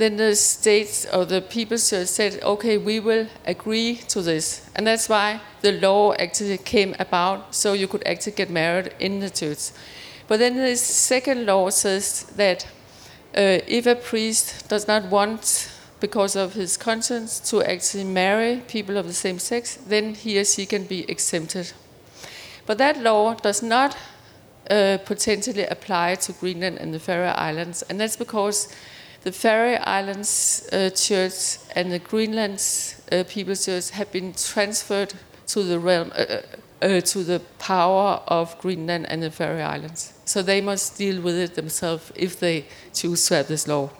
Then 0.00 0.16
the 0.16 0.34
states 0.34 1.06
or 1.12 1.26
the 1.26 1.42
people 1.42 1.76
said, 1.76 2.42
"Okay, 2.42 2.78
we 2.78 3.00
will 3.00 3.26
agree 3.44 3.96
to 4.08 4.22
this," 4.22 4.62
and 4.74 4.86
that's 4.86 5.10
why 5.10 5.40
the 5.60 5.72
law 5.72 6.14
actually 6.14 6.56
came 6.56 6.96
about, 6.98 7.54
so 7.54 7.74
you 7.74 7.86
could 7.86 8.02
actually 8.06 8.32
get 8.32 8.48
married 8.48 8.94
in 8.98 9.20
the 9.20 9.28
church. 9.28 9.72
But 10.26 10.38
then 10.38 10.56
the 10.56 10.74
second 10.76 11.44
law 11.44 11.68
says 11.68 12.24
that 12.36 12.66
uh, 13.36 13.60
if 13.66 13.86
a 13.86 13.94
priest 13.94 14.70
does 14.70 14.88
not 14.88 15.10
want 15.10 15.68
because 16.00 16.34
of 16.34 16.54
his 16.54 16.78
conscience 16.78 17.38
to 17.50 17.62
actually 17.62 18.04
marry 18.04 18.62
people 18.68 18.96
of 18.96 19.06
the 19.06 19.12
same 19.12 19.38
sex, 19.38 19.78
then 19.86 20.14
he 20.14 20.38
or 20.40 20.46
she 20.46 20.64
can 20.64 20.84
be 20.84 21.04
exempted. 21.10 21.74
But 22.64 22.78
that 22.78 23.02
law 23.02 23.34
does 23.34 23.62
not 23.62 23.94
uh, 24.70 24.96
potentially 25.04 25.66
apply 25.66 26.14
to 26.14 26.32
Greenland 26.32 26.78
and 26.78 26.94
the 26.94 27.00
Faroe 27.00 27.34
Islands, 27.36 27.82
and 27.90 28.00
that's 28.00 28.16
because 28.16 28.68
the 29.22 29.32
Faroe 29.32 29.74
Islands 29.74 30.68
uh, 30.72 30.90
Church 30.90 31.58
and 31.74 31.92
the 31.92 31.98
Greenland's 31.98 33.00
uh, 33.12 33.24
People's 33.28 33.64
Church 33.66 33.90
have 33.90 34.10
been 34.12 34.32
transferred 34.32 35.14
to 35.48 35.62
the 35.62 35.78
realm, 35.78 36.10
uh, 36.14 36.20
uh, 36.22 36.42
uh, 36.82 37.00
to 37.00 37.24
the 37.24 37.40
power 37.58 38.22
of 38.26 38.58
Greenland 38.58 39.06
and 39.08 39.22
the 39.22 39.30
Faroe 39.30 39.60
Islands. 39.60 40.14
So 40.24 40.42
they 40.42 40.60
must 40.60 40.96
deal 40.96 41.20
with 41.20 41.36
it 41.36 41.54
themselves 41.54 42.12
if 42.14 42.40
they 42.40 42.66
choose 42.94 43.26
to 43.28 43.36
have 43.36 43.48
this 43.48 43.68
law. 43.68 43.90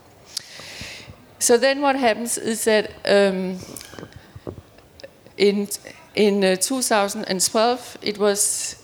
So 1.39 1.59
then 1.59 1.81
what 1.81 1.97
happens 1.97 2.39
is 2.39 2.65
that 2.65 2.93
um, 3.07 3.59
in 5.37 5.69
in 6.15 6.45
uh, 6.45 6.57
2012 6.57 7.99
it 8.03 8.19
was 8.19 8.80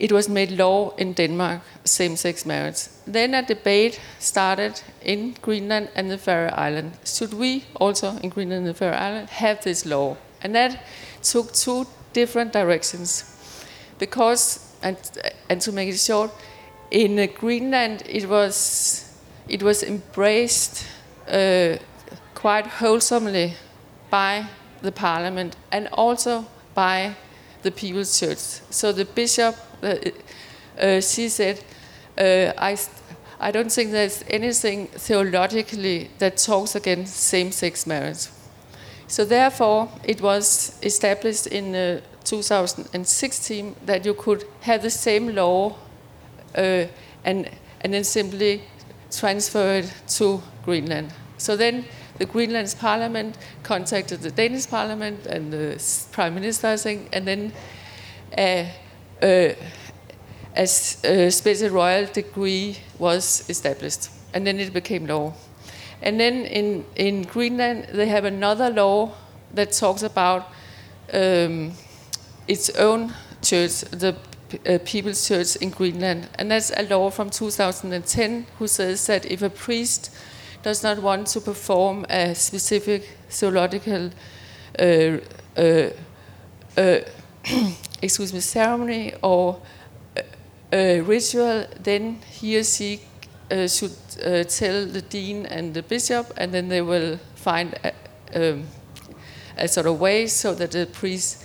it 0.00 0.12
was 0.12 0.28
made 0.28 0.50
law 0.52 0.94
in 0.96 1.12
Denmark 1.12 1.60
same-sex 1.84 2.46
marriage. 2.46 2.88
Then 3.06 3.34
a 3.34 3.42
debate 3.42 4.00
started 4.18 4.82
in 5.02 5.34
Greenland 5.42 5.88
and 5.94 6.10
the 6.10 6.18
Faroe 6.18 6.48
Islands. 6.48 7.18
Should 7.18 7.34
we 7.34 7.64
also 7.74 8.16
in 8.22 8.30
Greenland 8.30 8.66
and 8.66 8.74
the 8.74 8.78
Faroe 8.78 8.96
Islands 8.96 9.30
have 9.30 9.62
this 9.62 9.84
law? 9.84 10.16
And 10.42 10.54
that 10.54 10.84
took 11.22 11.52
two 11.52 11.86
different 12.12 12.52
directions 12.52 13.24
because 13.98 14.74
and 14.82 14.96
and 15.50 15.60
to 15.60 15.72
make 15.72 15.88
it 15.90 15.98
short, 15.98 16.30
in 16.90 17.28
Greenland 17.34 18.02
it 18.06 18.26
was 18.26 19.04
it 19.48 19.62
was 19.62 19.82
embraced 19.82 20.86
uh, 21.28 21.76
quite 22.34 22.66
wholesomely 22.66 23.54
by 24.10 24.46
the 24.82 24.92
parliament 24.92 25.56
and 25.70 25.88
also 25.92 26.46
by 26.74 27.14
the 27.62 27.70
people's 27.70 28.18
church. 28.18 28.62
So 28.70 28.92
the 28.92 29.04
bishop, 29.04 29.54
uh, 29.82 29.96
uh, 30.78 31.00
she 31.00 31.28
said, 31.28 31.62
uh, 32.18 32.52
I, 32.58 32.76
I 33.38 33.50
don't 33.50 33.72
think 33.72 33.92
there's 33.92 34.24
anything 34.28 34.86
theologically 34.88 36.10
that 36.18 36.36
talks 36.36 36.74
against 36.74 37.16
same-sex 37.16 37.86
marriage. 37.86 38.28
So 39.06 39.24
therefore, 39.24 39.88
it 40.04 40.20
was 40.20 40.78
established 40.82 41.46
in 41.48 41.74
uh, 41.74 42.00
2016 42.24 43.74
that 43.86 44.04
you 44.04 44.14
could 44.14 44.44
have 44.60 44.82
the 44.82 44.90
same 44.90 45.34
law 45.34 45.76
uh, 46.56 46.86
and, 47.24 47.50
and 47.80 47.94
then 47.94 48.04
simply 48.04 48.62
transfer 49.10 49.78
it 49.78 49.92
to 50.08 50.40
Greenland. 50.64 51.12
So 51.38 51.56
then 51.56 51.84
the 52.18 52.26
Greenland's 52.26 52.74
parliament 52.74 53.36
contacted 53.62 54.20
the 54.20 54.30
Danish 54.30 54.68
parliament 54.68 55.26
and 55.26 55.52
the 55.52 55.82
prime 56.12 56.34
minister, 56.34 56.68
I 56.68 56.76
think, 56.76 57.08
and 57.12 57.26
then 57.26 57.52
a, 58.36 58.70
a, 59.22 59.56
a 60.56 60.66
special 61.30 61.70
royal 61.70 62.06
decree 62.06 62.76
was 62.98 63.48
established, 63.48 64.10
and 64.34 64.46
then 64.46 64.58
it 64.58 64.72
became 64.72 65.06
law. 65.06 65.32
And 66.02 66.18
then 66.18 66.46
in, 66.46 66.84
in 66.96 67.22
Greenland, 67.22 67.88
they 67.92 68.06
have 68.06 68.24
another 68.24 68.70
law 68.70 69.12
that 69.52 69.72
talks 69.72 70.02
about 70.02 70.48
um, 71.12 71.72
its 72.48 72.70
own 72.70 73.12
church, 73.42 73.80
the 73.90 74.16
uh, 74.66 74.78
People's 74.84 75.26
Church 75.26 75.56
in 75.56 75.70
Greenland. 75.70 76.28
And 76.38 76.50
that's 76.50 76.72
a 76.76 76.82
law 76.84 77.10
from 77.10 77.30
2010 77.30 78.46
who 78.58 78.66
says 78.66 79.06
that 79.06 79.26
if 79.26 79.42
a 79.42 79.50
priest 79.50 80.14
does 80.62 80.82
not 80.82 81.00
want 81.00 81.26
to 81.28 81.40
perform 81.40 82.06
a 82.08 82.34
specific 82.34 83.08
theological 83.28 84.10
uh, 84.78 85.18
uh, 85.56 85.90
uh 86.76 87.00
excuse 88.02 88.32
me, 88.32 88.40
ceremony 88.40 89.14
or 89.22 89.60
uh, 90.72 91.02
ritual, 91.04 91.66
then 91.82 92.20
he 92.30 92.58
or 92.58 92.64
she 92.64 93.00
uh, 93.50 93.66
should 93.66 93.96
uh, 94.24 94.44
tell 94.44 94.86
the 94.86 95.02
dean 95.02 95.46
and 95.46 95.74
the 95.74 95.82
bishop, 95.82 96.32
and 96.36 96.52
then 96.52 96.68
they 96.68 96.82
will 96.82 97.18
find 97.34 97.74
a, 97.84 97.92
um, 98.34 98.66
a 99.58 99.68
sort 99.68 99.86
of 99.86 100.00
way 100.00 100.26
so 100.26 100.54
that 100.54 100.70
the 100.70 100.86
priest 100.86 101.44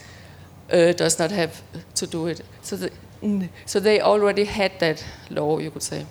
uh, 0.72 0.92
does 0.94 1.20
not 1.20 1.32
have 1.32 1.62
to 1.96 2.08
do 2.08 2.28
it. 2.28 2.42
So, 2.62 2.76
the, 2.76 2.92
so 3.66 3.80
they 3.80 4.02
already 4.02 4.46
had 4.46 4.80
that 4.80 5.04
law, 5.30 5.60
you 5.60 5.72
could 5.72 5.84
say. 5.84 6.06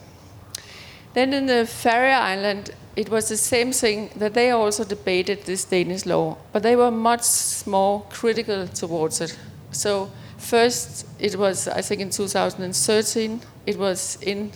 Then 1.14 1.33
in 1.33 1.46
the 1.46 1.64
Faroe 1.64 2.11
Island, 2.11 2.70
it 2.96 3.09
was 3.09 3.28
the 3.28 3.37
same 3.37 3.72
thing 3.72 4.11
that 4.16 4.35
they 4.35 4.50
also 4.50 4.85
debated 4.85 5.44
this 5.44 5.64
Danish 5.64 6.07
law, 6.07 6.37
but 6.52 6.62
they 6.62 6.76
were 6.76 6.90
much 6.90 7.24
more 7.66 8.02
critical 8.11 8.66
towards 8.66 9.20
it. 9.20 9.38
So 9.70 10.11
first, 10.44 11.07
it 11.18 11.37
was 11.37 11.68
I 11.68 11.80
think 11.80 12.00
in 12.00 12.11
2013, 12.11 13.40
it 13.66 13.78
was 13.78 14.18
in 14.22 14.52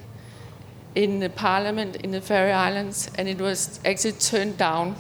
in 0.94 1.20
the 1.20 1.30
parliament 1.30 1.96
in 1.96 2.10
the 2.10 2.20
Faroe 2.20 2.52
Islands, 2.52 3.10
and 3.16 3.28
it 3.28 3.40
was 3.40 3.80
actually 3.84 4.12
turned 4.12 4.58
down. 4.58 4.96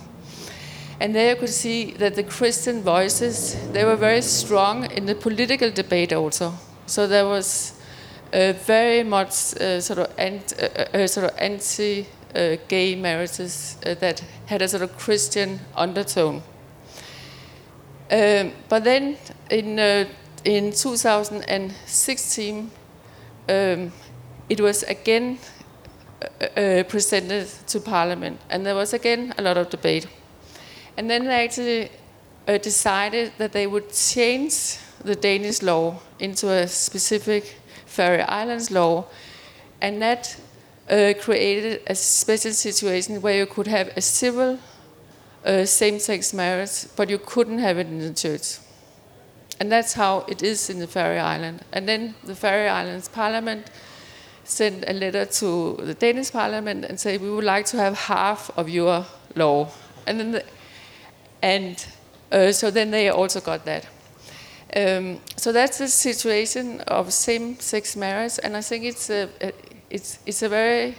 And 1.00 1.14
there 1.14 1.34
you 1.34 1.36
could 1.36 1.48
see 1.48 1.92
that 1.92 2.14
the 2.14 2.24
Christian 2.24 2.82
voices 2.82 3.56
they 3.72 3.84
were 3.84 3.96
very 3.96 4.22
strong 4.22 4.90
in 4.90 5.06
the 5.06 5.14
political 5.14 5.70
debate 5.70 6.12
also. 6.12 6.52
So 6.86 7.06
there 7.06 7.26
was 7.26 7.78
uh, 8.32 8.52
very 8.66 9.02
much 9.04 9.56
uh, 9.56 9.80
sort 9.80 10.00
of 10.00 10.10
anti, 10.18 10.56
uh, 10.56 10.84
uh, 10.94 11.06
sort 11.06 11.30
of 11.30 11.38
anti-gay 11.38 12.94
marriages 12.96 13.76
uh, 13.86 13.94
that 13.94 14.24
had 14.46 14.62
a 14.62 14.68
sort 14.68 14.82
of 14.82 14.96
Christian 14.98 15.60
undertone. 15.76 16.42
Um, 18.10 18.52
but 18.68 18.84
then 18.84 19.16
in 19.50 19.78
uh, 19.78 20.04
in 20.48 20.72
2016, 20.72 22.70
um, 23.48 23.92
it 24.48 24.60
was 24.60 24.82
again 24.84 25.38
uh, 26.22 26.44
uh, 26.44 26.82
presented 26.84 27.46
to 27.66 27.80
Parliament, 27.80 28.40
and 28.48 28.64
there 28.64 28.74
was 28.74 28.94
again 28.94 29.34
a 29.36 29.42
lot 29.42 29.58
of 29.58 29.68
debate. 29.68 30.06
And 30.96 31.10
then 31.10 31.26
they 31.26 31.44
actually 31.44 31.90
uh, 32.46 32.56
decided 32.56 33.32
that 33.36 33.52
they 33.52 33.66
would 33.66 33.92
change 33.92 34.78
the 35.04 35.14
Danish 35.14 35.60
law 35.62 36.00
into 36.18 36.48
a 36.50 36.66
specific 36.66 37.54
Faroe 37.84 38.24
Islands 38.26 38.70
law, 38.70 39.04
and 39.82 40.00
that 40.00 40.34
uh, 40.90 41.12
created 41.20 41.82
a 41.86 41.94
special 41.94 42.52
situation 42.52 43.20
where 43.20 43.36
you 43.36 43.44
could 43.44 43.66
have 43.66 43.88
a 43.96 44.00
civil 44.00 44.58
uh, 45.44 45.66
same-sex 45.66 46.32
marriage, 46.32 46.86
but 46.96 47.10
you 47.10 47.18
couldn't 47.18 47.58
have 47.58 47.76
it 47.76 47.86
in 47.86 47.98
the 47.98 48.14
church. 48.14 48.60
And 49.60 49.72
that's 49.72 49.94
how 49.94 50.24
it 50.28 50.42
is 50.42 50.70
in 50.70 50.78
the 50.78 50.86
Faroe 50.86 51.18
Island. 51.18 51.64
And 51.72 51.88
then 51.88 52.14
the 52.24 52.34
Faroe 52.34 52.68
Islands 52.68 53.08
Parliament 53.08 53.70
sent 54.44 54.84
a 54.88 54.92
letter 54.92 55.26
to 55.26 55.76
the 55.82 55.94
Danish 55.94 56.32
parliament 56.32 56.84
and 56.84 56.98
said, 56.98 57.20
we 57.20 57.30
would 57.30 57.44
like 57.44 57.66
to 57.66 57.76
have 57.76 57.94
half 57.96 58.50
of 58.56 58.68
your 58.68 59.04
law. 59.34 59.68
And 60.06 60.20
then, 60.20 60.30
the, 60.32 60.44
and 61.42 61.86
uh, 62.32 62.52
so 62.52 62.70
then 62.70 62.90
they 62.90 63.08
also 63.08 63.40
got 63.40 63.64
that. 63.64 63.86
Um, 64.76 65.20
so 65.36 65.52
that's 65.52 65.78
the 65.78 65.88
situation 65.88 66.80
of 66.82 67.12
same-sex 67.12 67.96
marriage, 67.96 68.38
and 68.42 68.54
I 68.54 68.60
think 68.60 68.84
it's 68.84 69.08
a, 69.08 69.28
a, 69.40 69.52
it's 69.88 70.18
it's 70.26 70.42
a 70.42 70.48
very 70.48 70.94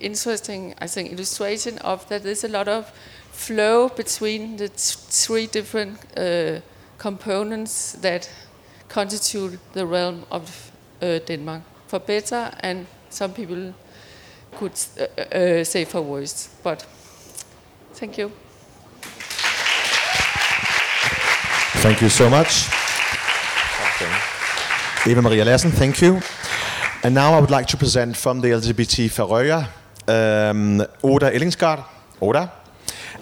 interesting, 0.00 0.74
I 0.80 0.86
think, 0.86 1.12
illustration 1.12 1.76
of 1.78 2.08
that. 2.08 2.22
There's 2.22 2.44
a 2.44 2.48
lot 2.48 2.68
of 2.68 2.90
flow 3.30 3.90
between 3.90 4.56
the 4.56 4.68
three 4.68 5.46
different 5.46 5.98
uh, 6.16 6.60
components 7.02 7.96
that 8.00 8.30
constitute 8.88 9.58
the 9.72 9.84
realm 9.84 10.24
of 10.30 10.70
uh, 11.02 11.18
Denmark 11.26 11.62
for 11.88 11.98
better, 11.98 12.50
and 12.60 12.86
some 13.10 13.32
people 13.32 13.74
could 14.58 14.72
uh, 14.72 15.64
say 15.64 15.84
for 15.84 16.00
worse. 16.02 16.48
But 16.62 16.86
thank 17.94 18.18
you. 18.18 18.30
Thank 21.82 22.00
you 22.00 22.08
so 22.08 22.30
much. 22.30 22.68
Eva 25.06 25.20
Maria 25.22 25.44
Lassen, 25.44 25.72
thank 25.72 26.00
you. 26.00 26.20
And 27.02 27.14
now 27.14 27.34
I 27.34 27.40
would 27.40 27.50
like 27.50 27.66
to 27.66 27.76
present 27.76 28.16
from 28.16 28.40
the 28.40 28.48
LGBT 28.48 29.10
Færøer, 29.10 29.64
um, 30.06 30.80
Oda 31.02 31.30
Ellingsgaard. 31.34 31.82
Oda. 32.20 32.48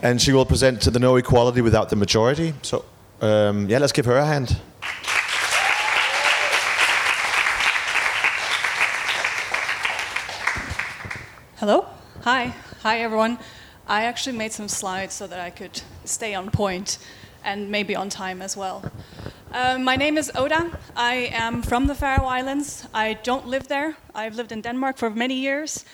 And 0.02 0.20
she 0.20 0.32
will 0.32 0.44
present 0.44 0.82
to 0.82 0.90
the 0.90 0.98
No 0.98 1.16
Equality 1.16 1.62
Without 1.62 1.88
the 1.88 1.96
Majority. 1.96 2.52
So, 2.62 2.84
yeah, 3.22 3.78
let's 3.78 3.92
give 3.92 4.06
her 4.06 4.16
a 4.16 4.24
hand. 4.24 4.56
Hello. 11.58 11.86
Hi. 12.22 12.54
Hi, 12.82 13.00
everyone. 13.00 13.38
I 13.86 14.04
actually 14.04 14.38
made 14.38 14.52
some 14.52 14.68
slides 14.68 15.12
so 15.12 15.26
that 15.26 15.38
I 15.38 15.50
could 15.50 15.82
stay 16.04 16.34
on 16.34 16.50
point 16.50 16.98
and 17.44 17.70
maybe 17.70 17.94
on 17.94 18.08
time 18.08 18.40
as 18.40 18.56
well. 18.56 18.90
Um, 19.52 19.84
my 19.84 19.96
name 19.96 20.16
is 20.16 20.30
Oda. 20.34 20.78
I 20.96 21.28
am 21.32 21.62
from 21.62 21.86
the 21.86 21.94
Faroe 21.94 22.24
Islands. 22.24 22.86
I 22.94 23.14
don't 23.14 23.46
live 23.46 23.68
there. 23.68 23.96
I've 24.14 24.36
lived 24.36 24.52
in 24.52 24.62
Denmark 24.62 24.96
for 24.96 25.10
many 25.10 25.34
years. 25.34 25.84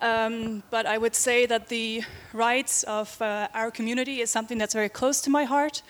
Um, 0.00 0.62
but 0.70 0.86
I 0.86 0.98
would 0.98 1.16
say 1.16 1.46
that 1.46 1.68
the 1.68 2.04
rights 2.32 2.84
of 2.84 3.20
uh, 3.20 3.48
our 3.54 3.70
community 3.72 4.20
is 4.20 4.30
something 4.30 4.58
that's 4.58 4.74
very 4.74 4.88
close 4.88 5.20
to 5.22 5.30
my 5.30 5.44
heart. 5.44 5.82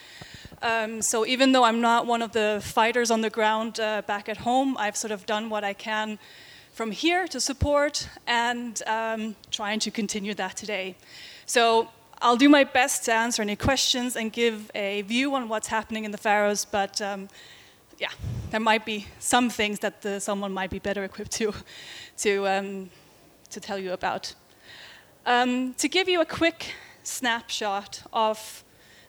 Um, 0.62 1.03
so 1.03 1.25
even 1.25 1.53
though 1.53 1.64
I'm 1.64 1.81
not 1.81 2.07
one 2.07 2.23
of 2.23 2.33
the 2.33 2.61
fighters 2.62 3.11
on 3.11 3.21
the 3.21 3.31
ground 3.31 3.79
uh, 3.79 4.03
back 4.07 4.29
at 4.29 4.38
home, 4.38 4.77
I've 4.77 4.97
sort 4.97 5.12
of 5.12 5.25
done 5.27 5.51
what 5.51 5.62
I 5.64 5.73
can 5.73 6.18
from 6.73 6.90
here 6.90 7.27
to 7.29 7.40
support 7.40 8.09
and 8.27 8.83
um, 8.87 9.37
trying 9.51 9.81
to 9.81 9.90
continue 9.90 10.35
that 10.35 10.57
today. 10.57 10.97
So 11.47 11.88
I'll 12.21 12.37
do 12.37 12.49
my 12.49 12.64
best 12.64 13.05
to 13.05 13.12
answer 13.12 13.42
any 13.42 13.57
questions 13.57 14.16
and 14.16 14.33
give 14.33 14.71
a 14.75 15.03
view 15.03 15.35
on 15.35 15.49
what's 15.49 15.68
happening 15.68 16.05
in 16.05 16.11
the 16.11 16.18
Faroes, 16.18 16.64
but 16.64 17.01
um, 17.01 17.29
yeah, 17.99 18.11
there 18.51 18.61
might 18.61 18.85
be 18.85 19.07
some 19.18 19.51
things 19.51 19.79
that 19.81 20.03
the, 20.03 20.21
someone 20.21 20.53
might 20.53 20.71
be 20.71 20.79
better 20.79 21.05
equipped 21.05 21.33
to, 21.33 21.53
to, 22.18 22.47
um, 22.49 22.90
to 23.51 23.61
tell 23.61 23.79
you 23.79 23.92
about. 23.92 24.35
Um, 25.27 25.75
to 25.75 25.88
give 25.88 26.09
you 26.09 26.21
a 26.21 26.25
quick 26.25 26.75
snapshot 27.03 28.03
of 28.12 28.64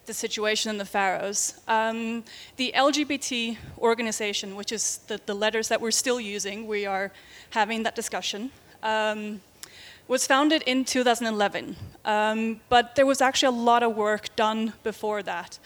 the 0.09 0.13
situation 0.15 0.71
in 0.71 0.79
the 0.79 0.85
Faroes. 0.85 1.53
Um, 1.67 2.23
the 2.57 2.73
LGBT 2.75 3.57
organization, 3.77 4.55
which 4.55 4.71
is 4.71 5.01
the, 5.07 5.21
the, 5.27 5.35
letters 5.35 5.67
that 5.67 5.79
we're 5.79 5.91
still 5.91 6.19
using, 6.19 6.65
we 6.65 6.87
are 6.87 7.11
having 7.51 7.83
that 7.83 7.95
discussion, 7.95 8.49
um, 8.81 9.39
was 10.07 10.25
founded 10.25 10.63
in 10.63 10.83
2011. 10.83 11.75
Um, 12.05 12.59
but 12.69 12.95
there 12.95 13.05
was 13.05 13.21
actually 13.21 13.55
a 13.55 13.61
lot 13.61 13.83
of 13.83 13.95
work 13.95 14.35
done 14.35 14.73
before 14.81 15.21
that. 15.21 15.59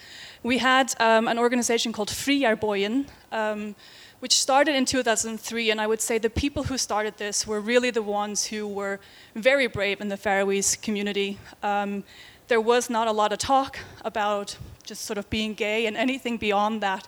We 0.43 0.57
had 0.57 0.93
um, 0.99 1.29
an 1.29 1.39
organization 1.39 1.93
called 1.93 2.09
Friðarbogin, 2.09 3.07
um, 3.31 3.75
which 4.19 4.41
started 4.41 4.75
in 4.75 4.83
2003, 4.83 5.71
and 5.71 5.79
I 5.79 5.87
would 5.87 6.01
say 6.01 6.17
the 6.17 6.29
people 6.29 6.63
who 6.63 6.77
started 6.77 7.17
this 7.17 7.47
were 7.47 7.61
really 7.61 7.91
the 7.91 8.03
ones 8.03 8.47
who 8.47 8.67
were 8.67 8.99
very 9.35 9.67
brave 9.67 10.01
in 10.01 10.09
the 10.09 10.17
Faroese 10.17 10.75
community. 10.75 11.37
Um, 11.61 12.03
there 12.47 12.61
was 12.61 12.89
not 12.89 13.07
a 13.07 13.11
lot 13.11 13.31
of 13.31 13.39
talk 13.39 13.79
about 14.03 14.57
just 14.85 15.05
sort 15.05 15.17
of 15.17 15.29
being 15.29 15.53
gay, 15.53 15.85
and 15.85 15.95
anything 15.95 16.37
beyond 16.37 16.81
that 16.81 17.07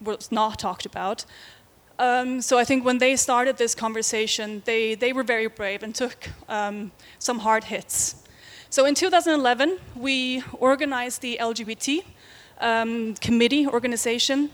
was 0.00 0.30
not 0.32 0.58
talked 0.58 0.86
about. 0.86 1.24
Um, 1.98 2.42
so 2.42 2.58
I 2.58 2.64
think 2.64 2.84
when 2.84 2.98
they 2.98 3.14
started 3.16 3.56
this 3.56 3.74
conversation, 3.74 4.62
they, 4.64 4.96
they 4.96 5.12
were 5.12 5.22
very 5.22 5.46
brave 5.46 5.82
and 5.82 5.94
took 5.94 6.28
um, 6.48 6.90
some 7.18 7.38
hard 7.38 7.64
hits. 7.64 8.16
So 8.68 8.84
in 8.84 8.96
2011, 8.96 9.78
we 9.94 10.42
organized 10.58 11.22
the 11.22 11.38
LGBT 11.40 12.02
um, 12.60 13.14
committee 13.14 13.66
organization, 13.68 14.50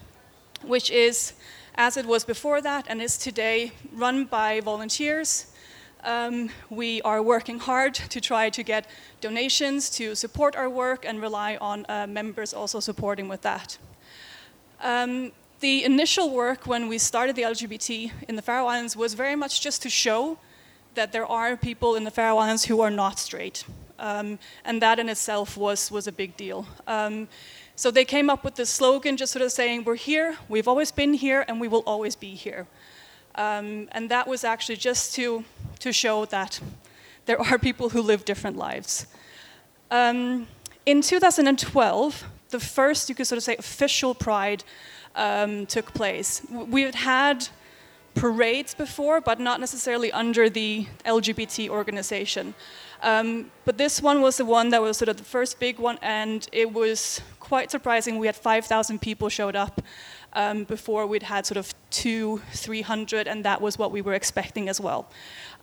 which 0.62 0.90
is, 0.90 1.32
as 1.76 1.96
it 1.96 2.04
was 2.04 2.24
before 2.24 2.60
that 2.60 2.84
and 2.88 3.00
is 3.00 3.16
today, 3.16 3.72
run 3.92 4.26
by 4.26 4.60
volunteers. 4.60 5.46
Um, 6.02 6.48
we 6.70 7.02
are 7.02 7.22
working 7.22 7.58
hard 7.58 7.94
to 7.94 8.20
try 8.20 8.48
to 8.50 8.62
get 8.62 8.86
donations 9.20 9.90
to 9.90 10.14
support 10.14 10.56
our 10.56 10.68
work 10.68 11.04
and 11.04 11.20
rely 11.20 11.56
on 11.60 11.84
uh, 11.88 12.06
members 12.06 12.54
also 12.54 12.80
supporting 12.80 13.28
with 13.28 13.42
that. 13.42 13.76
Um, 14.82 15.32
the 15.60 15.84
initial 15.84 16.30
work 16.30 16.66
when 16.66 16.88
we 16.88 16.96
started 16.96 17.36
the 17.36 17.42
LGBT 17.42 18.12
in 18.28 18.36
the 18.36 18.42
Faroe 18.42 18.66
Islands 18.66 18.96
was 18.96 19.12
very 19.12 19.36
much 19.36 19.60
just 19.60 19.82
to 19.82 19.90
show 19.90 20.38
that 20.94 21.12
there 21.12 21.26
are 21.26 21.54
people 21.56 21.96
in 21.96 22.04
the 22.04 22.10
Faroe 22.10 22.38
Islands 22.38 22.64
who 22.64 22.80
are 22.80 22.90
not 22.90 23.18
straight. 23.18 23.64
Um, 23.98 24.38
and 24.64 24.80
that 24.80 24.98
in 24.98 25.10
itself 25.10 25.58
was, 25.58 25.90
was 25.90 26.06
a 26.06 26.12
big 26.12 26.34
deal. 26.38 26.66
Um, 26.86 27.28
so 27.76 27.90
they 27.90 28.06
came 28.06 28.30
up 28.30 28.42
with 28.42 28.54
this 28.54 28.70
slogan 28.70 29.18
just 29.18 29.32
sort 29.32 29.42
of 29.42 29.52
saying, 29.52 29.84
We're 29.84 29.96
here, 29.96 30.36
we've 30.48 30.66
always 30.66 30.90
been 30.90 31.12
here, 31.12 31.44
and 31.46 31.60
we 31.60 31.68
will 31.68 31.82
always 31.86 32.16
be 32.16 32.34
here. 32.34 32.66
Um, 33.34 33.88
and 33.92 34.10
that 34.10 34.26
was 34.26 34.44
actually 34.44 34.76
just 34.76 35.14
to, 35.14 35.44
to 35.78 35.92
show 35.92 36.24
that 36.26 36.60
there 37.26 37.40
are 37.40 37.58
people 37.58 37.90
who 37.90 38.02
live 38.02 38.24
different 38.24 38.56
lives. 38.56 39.06
Um, 39.90 40.46
in 40.86 41.02
2012, 41.02 42.24
the 42.50 42.60
first, 42.60 43.08
you 43.08 43.14
could 43.14 43.26
sort 43.26 43.36
of 43.36 43.44
say, 43.44 43.56
official 43.56 44.14
Pride 44.14 44.64
um, 45.14 45.66
took 45.66 45.92
place. 45.94 46.42
We 46.50 46.82
had 46.82 46.94
had 46.94 47.48
parades 48.14 48.74
before, 48.74 49.20
but 49.20 49.38
not 49.38 49.60
necessarily 49.60 50.10
under 50.12 50.50
the 50.50 50.86
LGBT 51.04 51.68
organization. 51.68 52.54
Um, 53.02 53.50
but 53.64 53.78
this 53.78 54.02
one 54.02 54.20
was 54.20 54.36
the 54.36 54.44
one 54.44 54.70
that 54.70 54.82
was 54.82 54.96
sort 54.98 55.08
of 55.08 55.16
the 55.16 55.24
first 55.24 55.58
big 55.58 55.78
one, 55.78 55.98
and 56.02 56.46
it 56.52 56.72
was 56.72 57.20
quite 57.38 57.70
surprising. 57.70 58.18
We 58.18 58.26
had 58.26 58.36
5,000 58.36 59.00
people 59.00 59.28
showed 59.28 59.56
up. 59.56 59.80
Um, 60.32 60.62
before 60.62 61.08
we'd 61.08 61.24
had 61.24 61.44
sort 61.44 61.58
of 61.58 61.74
two, 61.90 62.40
300, 62.52 63.26
and 63.26 63.44
that 63.44 63.60
was 63.60 63.78
what 63.78 63.90
we 63.90 64.00
were 64.00 64.14
expecting 64.14 64.68
as 64.68 64.80
well. 64.80 65.10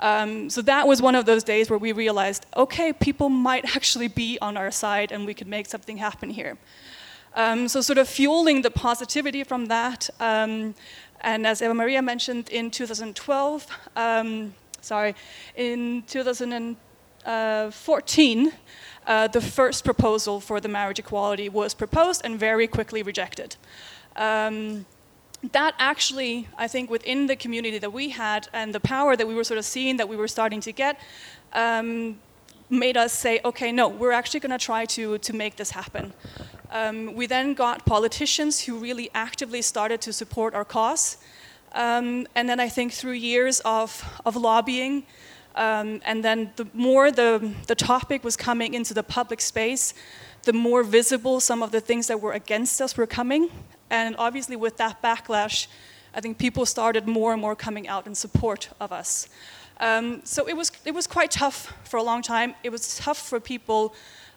Um, 0.02 0.50
so 0.50 0.62
that 0.64 0.86
was 0.86 1.02
one 1.02 1.16
of 1.16 1.26
those 1.26 1.46
days 1.46 1.70
where 1.70 1.80
we 1.80 1.94
realized, 1.94 2.46
okay, 2.54 2.92
people 2.92 3.30
might 3.30 3.64
actually 3.78 4.10
be 4.10 4.38
on 4.42 4.58
our 4.58 4.70
side 4.70 5.14
and 5.14 5.26
we 5.26 5.34
could 5.34 5.48
make 5.48 5.68
something 5.68 5.96
happen 5.96 6.30
here. 6.30 6.58
Um, 7.34 7.70
so 7.70 7.82
sort 7.82 7.98
of 7.98 8.10
fueling 8.10 8.62
the 8.62 8.72
positivity 8.72 9.44
from 9.44 9.68
that, 9.68 10.10
um, 10.20 10.76
and 11.22 11.48
as 11.48 11.62
Eva 11.62 11.74
Maria 11.74 12.02
mentioned, 12.02 12.50
in 12.50 12.72
2012, 12.72 13.68
um, 13.96 14.54
sorry, 14.82 15.16
in 15.56 16.04
2014, 16.08 18.52
uh, 19.06 19.28
the 19.28 19.42
first 19.42 19.86
proposal 19.86 20.40
for 20.40 20.60
the 20.60 20.68
marriage 20.68 20.98
equality 21.00 21.50
was 21.50 21.74
proposed 21.74 22.22
and 22.24 22.40
very 22.40 22.68
quickly 22.68 23.02
rejected. 23.04 23.56
Um, 24.18 24.86
that 25.52 25.76
actually, 25.78 26.48
I 26.58 26.68
think, 26.68 26.90
within 26.90 27.28
the 27.28 27.36
community 27.36 27.78
that 27.78 27.94
we 27.94 28.10
had 28.10 28.48
and 28.54 28.74
the 28.74 28.80
power 28.80 29.16
that 29.16 29.28
we 29.28 29.36
were 29.36 29.44
sort 29.44 29.60
of 29.60 29.66
seeing 29.66 29.98
that 29.98 30.10
we 30.10 30.16
were 30.16 30.28
starting 30.28 30.62
to 30.62 30.72
get, 30.72 31.00
um, 31.54 32.20
made 32.70 32.98
us 32.98 33.14
say, 33.14 33.40
okay, 33.46 33.72
no, 33.72 33.88
we're 33.88 34.12
actually 34.12 34.40
going 34.40 34.60
to 34.60 34.66
try 34.66 34.86
to 34.86 35.18
to 35.20 35.34
make 35.34 35.56
this 35.56 35.72
happen. 35.72 36.14
Um, 36.72 37.14
we 37.16 37.28
then 37.28 37.54
got 37.54 37.86
politicians 37.86 38.66
who 38.66 38.78
really 38.78 39.10
actively 39.14 39.62
started 39.62 40.02
to 40.02 40.12
support 40.12 40.54
our 40.54 40.66
cause. 40.66 41.18
Um, 41.74 42.28
and 42.36 42.50
then 42.50 42.60
I 42.60 42.70
think 42.70 42.94
through 42.94 43.14
years 43.14 43.62
of, 43.62 44.04
of 44.26 44.36
lobbying, 44.36 45.04
um, 45.56 46.02
and 46.06 46.24
then 46.24 46.52
the 46.56 46.68
more 46.74 47.12
the, 47.12 47.54
the 47.68 47.76
topic 47.76 48.24
was 48.24 48.36
coming 48.36 48.74
into 48.74 48.94
the 48.94 49.04
public 49.04 49.42
space, 49.42 49.94
the 50.44 50.54
more 50.54 50.84
visible 50.84 51.40
some 51.40 51.64
of 51.64 51.72
the 51.72 51.80
things 51.80 52.08
that 52.08 52.22
were 52.22 52.34
against 52.34 52.82
us 52.82 52.98
were 52.98 53.08
coming. 53.08 53.50
And 53.90 54.16
obviously, 54.18 54.56
with 54.56 54.78
that 54.78 55.02
backlash, 55.02 55.68
I 56.14 56.22
think 56.22 56.38
people 56.38 56.66
started 56.66 57.08
more 57.08 57.34
and 57.34 57.42
more 57.42 57.56
coming 57.56 57.88
out 57.88 58.08
in 58.08 58.16
support 58.16 58.70
of 58.80 58.92
us. 58.92 59.30
Um, 59.80 60.22
so 60.24 60.48
it 60.48 60.58
was, 60.58 60.72
it 60.86 60.94
was 60.94 61.08
quite 61.08 61.32
tough 61.32 61.74
for 61.84 61.98
a 61.98 62.04
long 62.04 62.22
time. 62.22 62.56
It 62.64 62.72
was 62.72 62.98
tough 62.98 63.18
for 63.18 63.40
people 63.40 63.94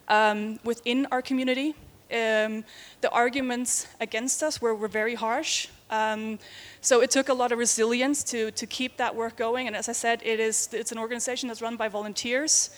um, 0.07 0.59
within 0.63 1.07
our 1.11 1.21
community. 1.21 1.75
Um, 2.11 2.63
the 2.99 3.09
arguments 3.11 3.87
against 3.99 4.43
us 4.43 4.61
were, 4.61 4.75
were 4.75 4.89
very 4.89 5.15
harsh. 5.15 5.67
Um, 5.89 6.39
so 6.81 7.01
it 7.01 7.09
took 7.09 7.29
a 7.29 7.33
lot 7.33 7.51
of 7.51 7.57
resilience 7.57 8.23
to, 8.25 8.51
to 8.51 8.65
keep 8.67 8.97
that 8.97 9.15
work 9.15 9.35
going. 9.35 9.67
And 9.67 9.75
as 9.75 9.89
I 9.89 9.93
said, 9.93 10.21
it 10.23 10.39
is, 10.39 10.69
it's 10.73 10.91
an 10.91 10.97
organization 10.97 11.47
that's 11.47 11.61
run 11.61 11.77
by 11.77 11.87
volunteers. 11.87 12.69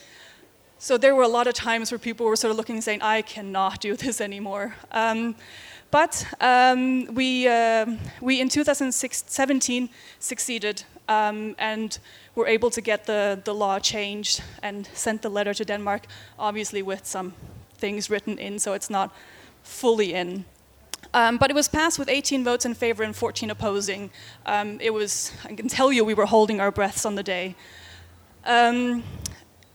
So 0.77 0.97
there 0.97 1.15
were 1.15 1.23
a 1.23 1.27
lot 1.27 1.47
of 1.47 1.53
times 1.53 1.91
where 1.91 1.99
people 1.99 2.25
were 2.25 2.35
sort 2.35 2.51
of 2.51 2.57
looking 2.57 2.75
and 2.75 2.83
saying, 2.83 3.01
I 3.01 3.21
cannot 3.21 3.81
do 3.81 3.95
this 3.95 4.21
anymore. 4.21 4.75
But 5.93 6.25
um, 6.41 7.05
we, 7.13 7.47
uh, 7.47 7.85
we 8.19 8.41
in 8.41 8.49
2017 8.49 9.89
succeeded 10.17 10.83
um, 11.07 11.55
and 11.59 11.99
were 12.33 12.47
able 12.47 12.71
to 12.71 12.81
get 12.81 13.05
the, 13.05 13.39
the 13.45 13.53
law 13.53 13.77
changed 13.77 14.41
and 14.63 14.89
sent 14.95 15.21
the 15.21 15.29
letter 15.29 15.53
to 15.53 15.63
Denmark, 15.63 16.07
obviously 16.39 16.81
with 16.81 17.05
some 17.05 17.35
things 17.77 18.09
written 18.09 18.39
in, 18.39 18.57
so 18.57 18.73
it's 18.73 18.89
not 18.89 19.13
fully 19.61 20.15
in. 20.15 20.45
Um, 21.13 21.37
but 21.37 21.51
it 21.51 21.53
was 21.53 21.67
passed 21.67 21.99
with 21.99 22.09
18 22.09 22.43
votes 22.43 22.65
in 22.65 22.73
favor 22.73 23.03
and 23.03 23.15
14 23.15 23.51
opposing. 23.51 24.09
Um, 24.47 24.79
it 24.81 24.95
was, 24.95 25.31
I 25.45 25.53
can 25.53 25.67
tell 25.67 25.93
you, 25.93 26.03
we 26.03 26.15
were 26.15 26.25
holding 26.25 26.59
our 26.59 26.71
breaths 26.71 27.05
on 27.05 27.13
the 27.13 27.23
day. 27.23 27.55
Um, 28.45 29.03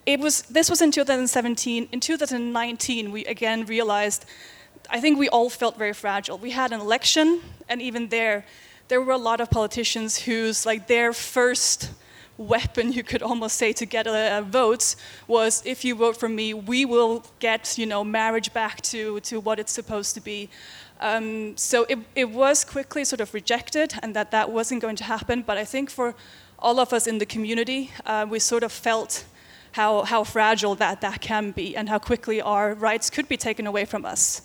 it 0.04 0.18
was, 0.18 0.42
this 0.50 0.68
was 0.68 0.82
in 0.82 0.90
2017. 0.90 1.88
In 1.92 2.00
2019, 2.00 3.12
we 3.12 3.24
again 3.26 3.66
realized, 3.66 4.24
I 4.90 5.00
think 5.00 5.18
we 5.18 5.28
all 5.28 5.50
felt 5.50 5.76
very 5.76 5.92
fragile. 5.92 6.38
We 6.38 6.50
had 6.50 6.72
an 6.72 6.80
election, 6.80 7.40
and 7.68 7.82
even 7.82 8.08
there, 8.08 8.44
there 8.88 9.02
were 9.02 9.12
a 9.12 9.18
lot 9.18 9.40
of 9.40 9.50
politicians 9.50 10.18
whose, 10.18 10.64
like, 10.64 10.86
their 10.86 11.12
first 11.12 11.90
weapon, 12.38 12.92
you 12.92 13.02
could 13.02 13.22
almost 13.22 13.56
say, 13.56 13.72
to 13.72 13.84
get 13.84 14.06
a, 14.06 14.38
a 14.38 14.42
votes 14.42 14.96
was 15.26 15.62
if 15.66 15.84
you 15.84 15.94
vote 15.94 16.16
for 16.16 16.28
me, 16.28 16.54
we 16.54 16.84
will 16.84 17.24
get 17.40 17.76
you 17.76 17.84
know 17.84 18.04
marriage 18.04 18.52
back 18.52 18.80
to, 18.82 19.20
to 19.20 19.40
what 19.40 19.58
it's 19.58 19.72
supposed 19.72 20.14
to 20.14 20.20
be. 20.20 20.48
Um, 21.00 21.56
so 21.56 21.84
it, 21.88 21.98
it 22.14 22.30
was 22.30 22.64
quickly 22.64 23.04
sort 23.04 23.20
of 23.20 23.34
rejected, 23.34 23.94
and 24.02 24.14
that 24.14 24.30
that 24.30 24.50
wasn't 24.50 24.80
going 24.80 24.96
to 24.96 25.04
happen. 25.04 25.42
But 25.42 25.58
I 25.58 25.64
think 25.64 25.90
for 25.90 26.14
all 26.58 26.80
of 26.80 26.92
us 26.92 27.06
in 27.06 27.18
the 27.18 27.26
community, 27.26 27.90
uh, 28.06 28.26
we 28.28 28.38
sort 28.38 28.62
of 28.62 28.72
felt 28.72 29.24
how, 29.78 30.02
how 30.02 30.24
fragile 30.24 30.74
that, 30.74 31.00
that 31.02 31.20
can 31.20 31.52
be 31.52 31.76
and 31.76 31.88
how 31.88 32.00
quickly 32.00 32.42
our 32.42 32.74
rights 32.74 33.08
could 33.10 33.28
be 33.28 33.36
taken 33.36 33.64
away 33.64 33.84
from 33.84 34.04
us. 34.04 34.42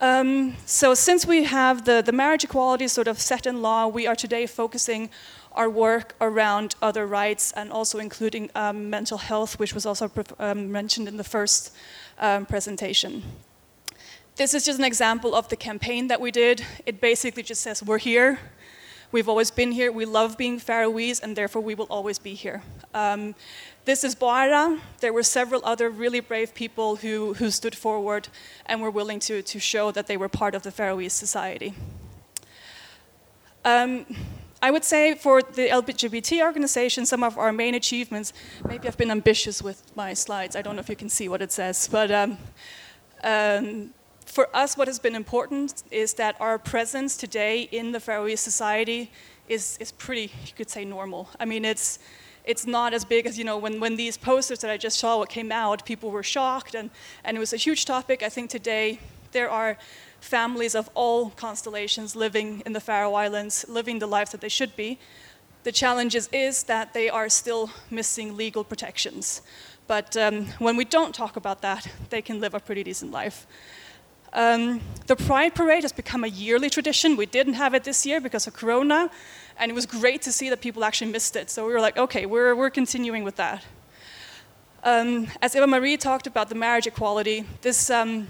Um, 0.00 0.56
so 0.64 0.94
since 0.94 1.26
we 1.26 1.44
have 1.44 1.84
the, 1.84 2.00
the 2.00 2.12
marriage 2.12 2.42
equality 2.42 2.88
sort 2.88 3.06
of 3.06 3.20
set 3.20 3.46
in 3.46 3.60
law, 3.60 3.86
we 3.86 4.06
are 4.06 4.16
today 4.16 4.46
focusing 4.46 5.10
our 5.52 5.68
work 5.68 6.14
around 6.22 6.74
other 6.80 7.06
rights 7.06 7.52
and 7.52 7.70
also 7.70 7.98
including 7.98 8.48
um, 8.54 8.88
mental 8.88 9.18
health, 9.18 9.58
which 9.58 9.74
was 9.74 9.84
also 9.84 10.10
um, 10.38 10.72
mentioned 10.72 11.06
in 11.06 11.18
the 11.18 11.28
first 11.36 11.76
um, 12.18 12.46
presentation. 12.46 13.22
This 14.36 14.54
is 14.54 14.64
just 14.64 14.78
an 14.78 14.86
example 14.86 15.34
of 15.34 15.50
the 15.50 15.56
campaign 15.56 16.08
that 16.08 16.20
we 16.20 16.30
did. 16.30 16.64
It 16.86 16.98
basically 16.98 17.42
just 17.42 17.60
says, 17.60 17.82
We're 17.82 17.98
here. 17.98 18.38
We've 19.14 19.28
always 19.28 19.52
been 19.52 19.70
here. 19.70 19.92
We 19.92 20.06
love 20.06 20.36
being 20.36 20.58
Faroese, 20.58 21.20
and 21.20 21.36
therefore 21.36 21.62
we 21.62 21.76
will 21.76 21.86
always 21.88 22.18
be 22.18 22.34
here. 22.34 22.62
Um, 22.94 23.36
this 23.84 24.02
is 24.02 24.14
Boara. 24.14 24.80
There 25.00 25.12
were 25.12 25.22
several 25.22 25.60
other 25.64 25.90
really 25.90 26.20
brave 26.20 26.54
people 26.54 26.96
who, 26.96 27.34
who 27.34 27.50
stood 27.50 27.76
forward 27.76 28.28
and 28.66 28.80
were 28.80 28.90
willing 28.90 29.20
to, 29.20 29.42
to 29.42 29.58
show 29.58 29.90
that 29.90 30.06
they 30.06 30.16
were 30.16 30.28
part 30.28 30.54
of 30.54 30.62
the 30.62 30.70
Faroese 30.70 31.12
society. 31.12 31.74
Um, 33.64 34.06
I 34.62 34.70
would 34.70 34.84
say 34.84 35.14
for 35.14 35.42
the 35.42 35.68
LGBT 35.68 36.42
organization, 36.42 37.04
some 37.04 37.22
of 37.22 37.36
our 37.36 37.52
main 37.52 37.74
achievements, 37.74 38.32
maybe 38.66 38.88
I've 38.88 38.96
been 38.96 39.10
ambitious 39.10 39.62
with 39.62 39.94
my 39.94 40.14
slides. 40.14 40.56
I 40.56 40.62
don't 40.62 40.76
know 40.76 40.80
if 40.80 40.88
you 40.88 40.96
can 40.96 41.10
see 41.10 41.28
what 41.28 41.42
it 41.42 41.52
says, 41.52 41.86
but 41.90 42.10
um, 42.10 42.38
um, 43.22 43.90
for 44.24 44.48
us, 44.56 44.76
what 44.76 44.88
has 44.88 44.98
been 44.98 45.14
important 45.14 45.82
is 45.90 46.14
that 46.14 46.40
our 46.40 46.58
presence 46.58 47.16
today 47.16 47.68
in 47.72 47.92
the 47.92 48.00
Faroese 48.00 48.40
society 48.40 49.10
is, 49.48 49.76
is 49.80 49.92
pretty, 49.92 50.32
you 50.46 50.52
could 50.56 50.70
say, 50.70 50.84
normal. 50.84 51.28
I 51.38 51.44
mean, 51.44 51.66
it's, 51.66 51.98
it's 52.44 52.66
not 52.66 52.92
as 52.92 53.04
big 53.04 53.26
as, 53.26 53.38
you 53.38 53.44
know, 53.44 53.56
when, 53.56 53.80
when 53.80 53.96
these 53.96 54.16
posters 54.16 54.58
that 54.60 54.70
I 54.70 54.76
just 54.76 54.98
saw 54.98 55.18
what 55.18 55.28
came 55.28 55.50
out, 55.50 55.86
people 55.86 56.10
were 56.10 56.22
shocked, 56.22 56.74
and, 56.74 56.90
and 57.24 57.36
it 57.36 57.40
was 57.40 57.52
a 57.52 57.56
huge 57.56 57.84
topic. 57.84 58.22
I 58.22 58.28
think 58.28 58.50
today 58.50 58.98
there 59.32 59.50
are 59.50 59.78
families 60.20 60.74
of 60.74 60.88
all 60.94 61.30
constellations 61.30 62.14
living 62.14 62.62
in 62.66 62.72
the 62.72 62.80
Faroe 62.80 63.14
Islands, 63.14 63.64
living 63.68 63.98
the 63.98 64.06
lives 64.06 64.30
that 64.30 64.40
they 64.40 64.48
should 64.48 64.76
be. 64.76 64.98
The 65.64 65.72
challenge 65.72 66.14
is, 66.14 66.28
is 66.32 66.64
that 66.64 66.92
they 66.92 67.08
are 67.08 67.28
still 67.28 67.70
missing 67.90 68.36
legal 68.36 68.64
protections. 68.64 69.40
But 69.86 70.16
um, 70.16 70.46
when 70.58 70.76
we 70.76 70.84
don't 70.84 71.14
talk 71.14 71.36
about 71.36 71.62
that, 71.62 71.88
they 72.10 72.22
can 72.22 72.40
live 72.40 72.54
a 72.54 72.60
pretty 72.60 72.82
decent 72.82 73.10
life. 73.10 73.46
Um, 74.34 74.80
the 75.06 75.14
Pride 75.14 75.54
Parade 75.54 75.84
has 75.84 75.92
become 75.92 76.24
a 76.24 76.26
yearly 76.26 76.68
tradition. 76.68 77.16
We 77.16 77.26
didn't 77.26 77.54
have 77.54 77.72
it 77.72 77.84
this 77.84 78.04
year 78.04 78.20
because 78.20 78.48
of 78.48 78.54
Corona, 78.54 79.08
and 79.58 79.70
it 79.70 79.74
was 79.74 79.86
great 79.86 80.22
to 80.22 80.32
see 80.32 80.50
that 80.50 80.60
people 80.60 80.82
actually 80.82 81.12
missed 81.12 81.36
it. 81.36 81.50
So 81.50 81.64
we 81.66 81.72
were 81.72 81.80
like, 81.80 81.96
okay, 81.96 82.26
we're, 82.26 82.54
we're 82.56 82.70
continuing 82.70 83.22
with 83.22 83.36
that. 83.36 83.64
Um, 84.82 85.28
as 85.40 85.54
Eva 85.54 85.68
Marie 85.68 85.96
talked 85.96 86.26
about 86.26 86.48
the 86.48 86.56
marriage 86.56 86.88
equality, 86.88 87.44
this, 87.62 87.90
um, 87.90 88.26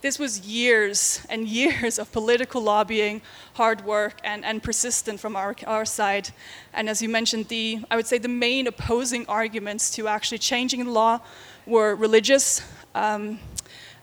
this 0.00 0.18
was 0.18 0.40
years 0.40 1.24
and 1.30 1.46
years 1.60 2.00
of 2.00 2.10
political 2.10 2.60
lobbying, 2.60 3.22
hard 3.54 3.84
work, 3.84 4.20
and, 4.24 4.44
and 4.44 4.60
persistent 4.60 5.20
from 5.20 5.36
our, 5.36 5.54
our 5.68 5.84
side. 5.84 6.30
And 6.72 6.88
as 6.88 7.00
you 7.00 7.08
mentioned, 7.08 7.46
the, 7.46 7.78
I 7.92 7.96
would 7.96 8.08
say 8.08 8.18
the 8.18 8.28
main 8.28 8.66
opposing 8.66 9.24
arguments 9.28 9.92
to 9.92 10.08
actually 10.08 10.38
changing 10.38 10.84
the 10.84 10.90
law 10.90 11.20
were 11.64 11.94
religious. 11.94 12.60
Um, 12.96 13.38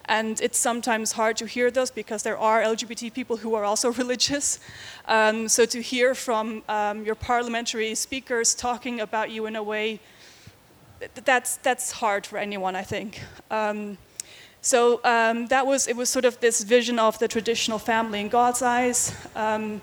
and 0.08 0.40
it's 0.42 0.58
sometimes 0.58 1.14
hard 1.14 1.38
to 1.38 1.46
hear 1.46 1.72
those 1.72 1.92
because 1.92 2.24
there 2.24 2.38
are 2.38 2.62
LGBT 2.62 3.14
people 3.14 3.38
who 3.38 3.56
are 3.56 3.64
also 3.64 3.92
religious. 4.04 4.60
Um, 5.08 5.48
so 5.48 5.66
to 5.66 5.82
hear 5.82 6.16
from 6.16 6.64
um, 6.70 7.06
your 7.06 7.16
parliamentary 7.16 7.96
speakers 7.96 8.56
talking 8.56 9.02
about 9.02 9.32
you 9.32 9.46
in 9.46 9.56
a 9.56 9.64
way, 9.64 10.00
that's, 11.26 11.58
that's 11.58 11.92
hard 11.92 12.26
for 12.26 12.38
anyone, 12.38 12.76
I 12.76 12.84
think. 12.84 13.22
Um, 13.52 13.98
so 14.62 15.00
um, 15.04 15.48
that 15.48 15.68
was, 15.68 15.88
it 15.88 15.96
was 15.96 16.10
sort 16.10 16.26
of 16.26 16.40
this 16.40 16.64
vision 16.64 16.98
of 16.98 17.20
the 17.20 17.28
traditional 17.28 17.78
family 17.78 18.22
in 18.22 18.30
God's 18.30 18.62
eyes. 18.62 19.16
Um, 19.36 19.82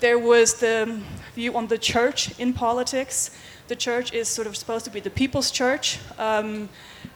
there 0.00 0.18
was 0.18 0.54
the 0.54 1.00
view 1.34 1.56
on 1.56 1.66
the 1.66 1.78
church 1.78 2.38
in 2.38 2.52
politics. 2.52 3.30
The 3.68 3.76
church 3.76 4.12
is 4.12 4.28
sort 4.28 4.46
of 4.46 4.56
supposed 4.56 4.84
to 4.86 4.90
be 4.90 5.00
the 5.00 5.10
people's 5.10 5.50
church, 5.50 5.98
um, 6.18 6.68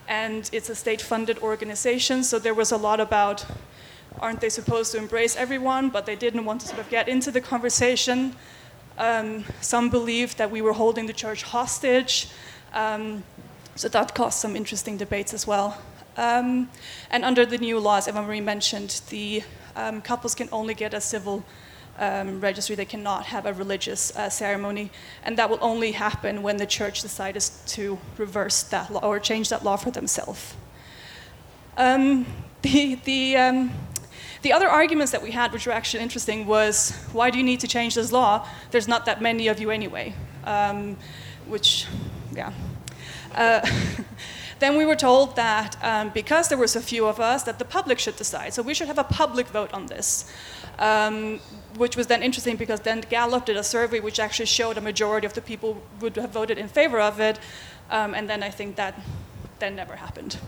and 0.08 0.50
it's 0.52 0.68
a 0.70 0.74
state 0.74 1.02
funded 1.02 1.38
organization, 1.38 2.24
so 2.24 2.38
there 2.38 2.54
was 2.54 2.72
a 2.72 2.76
lot 2.76 2.98
about 2.98 3.44
aren't 4.20 4.40
they 4.40 4.48
supposed 4.48 4.92
to 4.92 4.98
embrace 4.98 5.36
everyone, 5.36 5.90
but 5.90 6.06
they 6.06 6.16
didn't 6.16 6.44
want 6.44 6.60
to 6.62 6.66
sort 6.66 6.80
of 6.80 6.88
get 6.88 7.08
into 7.08 7.30
the 7.30 7.40
conversation. 7.40 8.34
Um, 8.96 9.44
some 9.60 9.90
believed 9.90 10.38
that 10.38 10.50
we 10.50 10.60
were 10.60 10.72
holding 10.72 11.06
the 11.06 11.12
church 11.12 11.42
hostage. 11.44 12.28
Um, 12.72 13.22
so 13.76 13.88
that 13.88 14.14
caused 14.14 14.38
some 14.38 14.56
interesting 14.56 14.96
debates 14.96 15.32
as 15.32 15.46
well. 15.46 15.80
Um, 16.16 16.68
and 17.10 17.24
under 17.24 17.46
the 17.46 17.58
new 17.58 17.78
laws, 17.78 18.08
Eva 18.08 18.22
Marie 18.22 18.40
mentioned, 18.40 19.02
the 19.10 19.44
um, 19.76 20.02
couples 20.02 20.34
can 20.34 20.48
only 20.50 20.74
get 20.74 20.94
a 20.94 21.00
civil 21.00 21.44
um, 21.98 22.40
registry, 22.40 22.76
they 22.76 22.84
cannot 22.84 23.26
have 23.26 23.46
a 23.46 23.52
religious 23.52 24.16
uh, 24.16 24.30
ceremony. 24.30 24.90
And 25.22 25.36
that 25.38 25.50
will 25.50 25.58
only 25.60 25.92
happen 25.92 26.42
when 26.42 26.56
the 26.56 26.66
church 26.66 27.02
decides 27.02 27.62
to 27.74 27.98
reverse 28.16 28.62
that 28.64 28.92
law 28.92 29.00
or 29.00 29.18
change 29.18 29.48
that 29.48 29.64
law 29.64 29.76
for 29.76 29.90
themselves. 29.90 30.54
Um, 31.76 32.26
the, 32.62 32.96
the, 33.04 33.36
um, 33.36 33.72
the 34.42 34.52
other 34.52 34.68
arguments 34.68 35.12
that 35.12 35.22
we 35.22 35.30
had, 35.32 35.52
which 35.52 35.66
were 35.66 35.72
actually 35.72 36.02
interesting, 36.02 36.46
was 36.46 36.92
why 37.12 37.30
do 37.30 37.38
you 37.38 37.44
need 37.44 37.60
to 37.60 37.68
change 37.68 37.94
this 37.94 38.12
law? 38.12 38.48
There's 38.70 38.88
not 38.88 39.04
that 39.06 39.20
many 39.20 39.48
of 39.48 39.60
you 39.60 39.70
anyway. 39.70 40.14
Um, 40.48 40.96
which, 41.46 41.86
yeah. 42.34 42.52
Uh, 43.34 43.60
then 44.58 44.76
we 44.76 44.86
were 44.86 44.96
told 44.96 45.36
that 45.36 45.76
um, 45.82 46.10
because 46.14 46.48
there 46.48 46.58
were 46.58 46.66
so 46.66 46.80
few 46.80 47.06
of 47.06 47.20
us, 47.20 47.42
that 47.44 47.58
the 47.58 47.64
public 47.64 47.98
should 47.98 48.16
decide. 48.16 48.54
So 48.54 48.62
we 48.62 48.74
should 48.74 48.88
have 48.88 48.98
a 48.98 49.04
public 49.04 49.46
vote 49.48 49.72
on 49.74 49.86
this. 49.86 50.32
Um, 50.78 51.40
which 51.76 51.96
was 51.96 52.06
then 52.06 52.22
interesting 52.22 52.56
because 52.56 52.80
then 52.80 53.00
Gallup 53.10 53.44
did 53.46 53.56
a 53.56 53.64
survey 53.64 54.00
which 54.00 54.20
actually 54.20 54.46
showed 54.46 54.78
a 54.78 54.80
majority 54.80 55.26
of 55.26 55.34
the 55.34 55.40
people 55.40 55.82
would 56.00 56.16
have 56.16 56.30
voted 56.30 56.56
in 56.56 56.68
favor 56.68 57.00
of 57.00 57.20
it. 57.20 57.38
Um, 57.90 58.14
and 58.14 58.28
then 58.28 58.42
I 58.42 58.50
think 58.50 58.76
that 58.76 58.94
then 59.58 59.76
never 59.76 59.96
happened. 59.96 60.38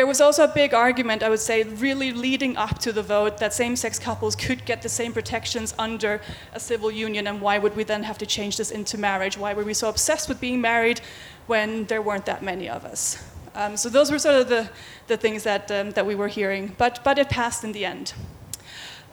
There 0.00 0.06
was 0.06 0.22
also 0.22 0.44
a 0.44 0.48
big 0.48 0.72
argument, 0.72 1.22
I 1.22 1.28
would 1.28 1.40
say, 1.40 1.62
really 1.62 2.10
leading 2.10 2.56
up 2.56 2.78
to 2.78 2.90
the 2.90 3.02
vote 3.02 3.36
that 3.36 3.52
same 3.52 3.76
sex 3.76 3.98
couples 3.98 4.34
could 4.34 4.64
get 4.64 4.80
the 4.80 4.88
same 4.88 5.12
protections 5.12 5.74
under 5.78 6.22
a 6.54 6.58
civil 6.58 6.90
union, 6.90 7.26
and 7.26 7.38
why 7.38 7.58
would 7.58 7.76
we 7.76 7.84
then 7.84 8.02
have 8.04 8.16
to 8.16 8.24
change 8.24 8.56
this 8.56 8.70
into 8.70 8.96
marriage? 8.96 9.36
Why 9.36 9.52
were 9.52 9.62
we 9.62 9.74
so 9.74 9.90
obsessed 9.90 10.26
with 10.30 10.40
being 10.40 10.58
married 10.58 11.02
when 11.48 11.84
there 11.84 12.00
weren't 12.00 12.24
that 12.24 12.42
many 12.42 12.66
of 12.66 12.86
us? 12.86 13.22
Um, 13.54 13.76
so, 13.76 13.90
those 13.90 14.10
were 14.10 14.18
sort 14.18 14.36
of 14.36 14.48
the, 14.48 14.70
the 15.06 15.18
things 15.18 15.42
that, 15.42 15.70
um, 15.70 15.90
that 15.90 16.06
we 16.06 16.14
were 16.14 16.28
hearing, 16.28 16.74
but, 16.78 17.04
but 17.04 17.18
it 17.18 17.28
passed 17.28 17.62
in 17.62 17.72
the 17.72 17.84
end. 17.84 18.14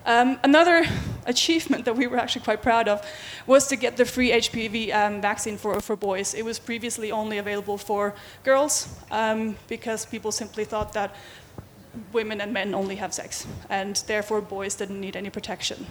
Um, 0.08 0.39
another 0.41 0.86
achievement 1.26 1.84
that 1.84 1.97
we 1.97 2.08
were 2.08 2.18
actually 2.18 2.45
quite 2.45 2.62
proud 2.62 2.88
of 2.88 3.05
was 3.45 3.68
to 3.68 3.76
get 3.76 3.97
the 3.97 4.05
free 4.05 4.32
HPV 4.32 4.93
um, 4.93 5.22
vaccine 5.22 5.58
for, 5.58 5.82
for 5.82 5.97
boys. 5.97 6.34
It 6.34 6.45
was 6.45 6.60
previously 6.60 7.12
only 7.12 7.39
available 7.39 7.78
for 7.78 8.16
girls 8.45 8.88
um, 9.12 9.58
because 9.68 10.05
people 10.05 10.32
simply 10.32 10.64
thought 10.64 10.93
that 10.93 11.14
women 12.14 12.39
and 12.39 12.53
men 12.53 12.74
only 12.74 12.95
have 12.95 13.14
sex, 13.14 13.45
and 13.70 13.97
therefore 14.08 14.39
boys 14.39 14.76
didn't 14.76 15.01
need 15.01 15.18
any 15.18 15.30
protection. 15.30 15.86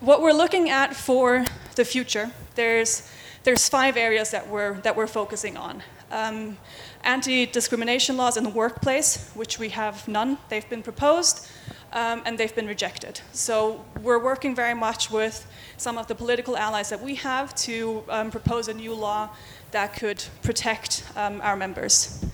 What 0.00 0.22
we're 0.22 0.32
looking 0.32 0.70
at 0.70 0.96
for 0.96 1.44
the 1.74 1.84
future, 1.84 2.30
there's, 2.54 3.06
there's 3.42 3.68
five 3.68 3.98
areas 3.98 4.30
that 4.30 4.48
we're, 4.48 4.80
that 4.80 4.96
we're 4.96 5.08
focusing 5.08 5.58
on. 5.58 5.82
Um, 6.10 6.56
Anti 7.04 7.46
discrimination 7.46 8.16
laws 8.16 8.36
in 8.36 8.44
the 8.44 8.50
workplace, 8.50 9.30
which 9.34 9.58
we 9.58 9.70
have 9.70 10.06
none, 10.08 10.38
they've 10.48 10.68
been 10.68 10.82
proposed 10.82 11.48
um, 11.92 12.22
and 12.24 12.38
they've 12.38 12.54
been 12.54 12.66
rejected. 12.66 13.20
So 13.32 13.84
we're 14.02 14.22
working 14.22 14.54
very 14.54 14.74
much 14.74 15.10
with 15.10 15.46
some 15.76 15.96
of 15.96 16.06
the 16.06 16.14
political 16.14 16.56
allies 16.56 16.90
that 16.90 17.02
we 17.02 17.14
have 17.16 17.54
to 17.56 18.04
um, 18.08 18.30
propose 18.30 18.68
a 18.68 18.74
new 18.74 18.94
law 18.94 19.30
that 19.70 19.94
could 19.94 20.22
protect 20.42 21.04
um, 21.16 21.40
our 21.42 21.56
members. 21.56 22.24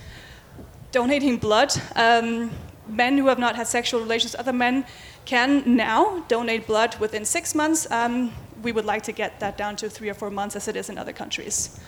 Donating 0.93 1.37
blood. 1.37 1.73
Um, 1.95 2.51
men 2.87 3.17
who 3.19 3.27
have 3.27 3.39
not 3.39 3.57
had 3.57 3.67
sexual 3.67 4.01
relations 4.01 4.33
with 4.33 4.41
other 4.41 4.53
men 4.53 4.85
can 5.25 5.77
now 5.77 6.25
donate 6.29 6.67
blood 6.67 6.97
within 7.01 7.25
six 7.25 7.55
months. 7.55 7.91
Um, 7.91 8.33
we 8.63 8.73
would 8.73 8.85
like 8.85 9.03
to 9.05 9.13
get 9.13 9.41
that 9.41 9.57
down 9.57 9.77
to 9.77 9.89
three 9.89 10.09
or 10.09 10.15
four 10.15 10.31
months 10.31 10.57
as 10.57 10.69
it 10.69 10.77
is 10.77 10.89
in 10.89 10.99
other 10.99 11.13
countries. 11.13 11.81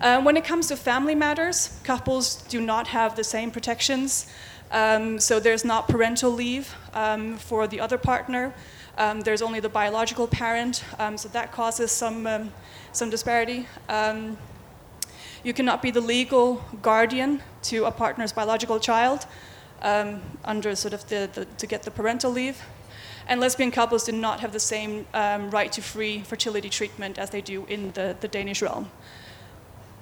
Uh, 0.00 0.18
when 0.22 0.34
it 0.34 0.44
comes 0.44 0.68
to 0.68 0.76
family 0.76 1.14
matters, 1.14 1.78
couples 1.84 2.36
do 2.48 2.58
not 2.58 2.86
have 2.86 3.16
the 3.16 3.24
same 3.24 3.50
protections. 3.50 4.32
Um, 4.70 5.20
so 5.20 5.38
there's 5.38 5.62
not 5.62 5.88
parental 5.88 6.30
leave 6.30 6.74
um, 6.94 7.36
for 7.36 7.66
the 7.66 7.80
other 7.80 7.98
partner. 7.98 8.54
Um, 8.96 9.20
there's 9.20 9.42
only 9.42 9.60
the 9.60 9.68
biological 9.68 10.26
parent, 10.26 10.84
um, 10.98 11.18
so 11.18 11.28
that 11.28 11.52
causes 11.52 11.92
some, 11.92 12.26
um, 12.26 12.50
some 12.92 13.10
disparity. 13.10 13.66
Um, 13.90 14.38
you 15.44 15.52
cannot 15.52 15.82
be 15.82 15.90
the 15.90 16.00
legal 16.00 16.64
guardian 16.80 17.42
to 17.64 17.84
a 17.84 17.90
partner's 17.90 18.32
biological 18.32 18.80
child 18.80 19.26
under 19.82 20.74
sort 20.76 20.94
of 20.94 21.06
the, 21.08 21.28
the, 21.32 21.44
to 21.44 21.66
get 21.66 21.82
the 21.82 21.90
parental 21.90 22.30
leave. 22.30 22.62
And 23.26 23.38
lesbian 23.38 23.70
couples 23.70 24.04
do 24.04 24.12
not 24.12 24.40
have 24.40 24.52
the 24.52 24.60
same 24.60 25.06
right 25.14 25.72
to 25.72 25.82
free 25.82 26.20
fertility 26.20 26.68
treatment 26.68 27.18
as 27.18 27.30
they 27.30 27.40
do 27.40 27.64
in 27.66 27.92
the, 27.92 28.16
the 28.20 28.28
Danish 28.28 28.62
realm. 28.62 28.90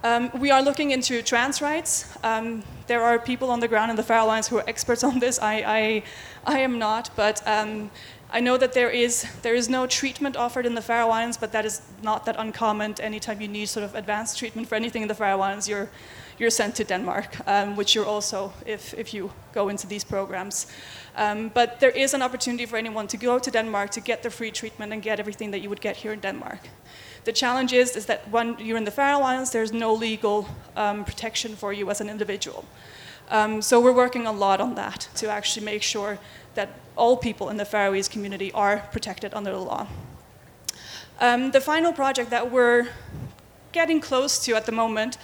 Um, 0.05 0.30
we 0.38 0.53
are 0.53 0.62
looking 0.62 0.92
into 0.92 1.22
trans 1.22 1.61
rights. 1.61 2.07
Um, 2.22 2.62
there 2.86 3.03
are 3.03 3.18
people 3.18 3.51
on 3.51 3.59
the 3.59 3.66
ground 3.66 3.90
in 3.90 3.96
the 3.96 4.05
Faroe 4.05 4.28
Islands 4.28 4.46
who 4.46 4.59
are 4.59 4.64
experts 4.68 5.03
on 5.11 5.18
this. 5.18 5.40
I, 5.40 5.55
I, 5.66 6.03
I 6.46 6.59
am 6.61 6.78
not, 6.78 7.11
but 7.16 7.42
um, 7.49 7.90
I 8.30 8.38
know 8.38 8.57
that 8.59 8.74
there 8.74 8.90
is, 8.90 9.26
there 9.42 9.57
is 9.57 9.68
no 9.68 9.88
treatment 9.88 10.36
offered 10.36 10.66
in 10.66 10.76
the 10.76 10.82
Faroe 10.82 11.11
Islands, 11.11 11.36
but 11.36 11.51
that 11.51 11.64
is 11.64 11.82
not 12.01 12.26
that 12.26 12.36
uncommon. 12.38 12.94
Anytime 13.01 13.40
you 13.40 13.49
need 13.49 13.68
sort 13.68 13.82
of 13.82 13.96
advanced 13.96 14.38
treatment 14.38 14.68
for 14.68 14.76
anything 14.76 15.03
in 15.03 15.09
the 15.09 15.16
Faroe 15.16 15.40
Islands, 15.40 15.68
you're, 15.68 15.90
you're 16.38 16.51
sent 16.51 16.76
to 16.76 16.84
Denmark, 16.84 17.36
um, 17.49 17.74
which 17.74 17.96
you're 17.96 18.07
also 18.07 18.53
if, 18.66 18.94
if 18.94 19.12
you 19.12 19.32
go 19.53 19.68
into 19.68 19.88
these 19.88 20.05
programs. 20.05 20.68
Um, 21.16 21.49
but 21.49 21.80
there 21.80 21.90
is 21.90 22.14
an 22.14 22.22
opportunity 22.22 22.66
for 22.66 22.76
anyone 22.76 23.09
to 23.09 23.16
go 23.16 23.40
to 23.40 23.51
Denmark 23.51 23.90
to 23.90 24.01
get 24.01 24.22
the 24.22 24.30
free 24.30 24.53
treatment 24.53 24.92
and 24.92 25.03
get 25.03 25.18
everything 25.18 25.51
that 25.51 25.59
you 25.59 25.68
would 25.68 25.80
get 25.80 25.96
here 25.96 26.12
in 26.12 26.20
Denmark. 26.20 26.61
The 27.24 27.32
challenge 27.32 27.72
is, 27.72 27.96
is 27.96 28.06
that 28.06 28.28
when 28.30 28.58
you're 28.58 28.76
in 28.76 28.84
the 28.84 28.90
Faroe 28.90 29.20
Islands, 29.20 29.50
there's 29.50 29.72
no 29.72 29.92
legal 29.92 30.48
um, 30.76 31.04
protection 31.04 31.56
for 31.56 31.72
you 31.72 31.90
as 31.90 32.00
an 32.00 32.08
individual. 32.08 32.64
Um, 33.30 33.60
so 33.60 33.80
we're 33.80 33.92
working 33.92 34.26
a 34.26 34.32
lot 34.32 34.60
on 34.60 34.74
that 34.76 35.08
to 35.16 35.28
actually 35.28 35.64
make 35.64 35.82
sure 35.82 36.18
that 36.54 36.70
all 36.96 37.16
people 37.16 37.50
in 37.50 37.56
the 37.56 37.64
Faroese 37.64 38.08
community 38.08 38.50
are 38.52 38.88
protected 38.90 39.34
under 39.34 39.50
the 39.50 39.58
law. 39.58 39.86
Um, 41.20 41.50
the 41.50 41.60
final 41.60 41.92
project 41.92 42.30
that 42.30 42.50
we're 42.50 42.88
getting 43.72 44.00
close 44.00 44.38
to 44.46 44.54
at 44.54 44.66
the 44.66 44.72
moment 44.72 45.18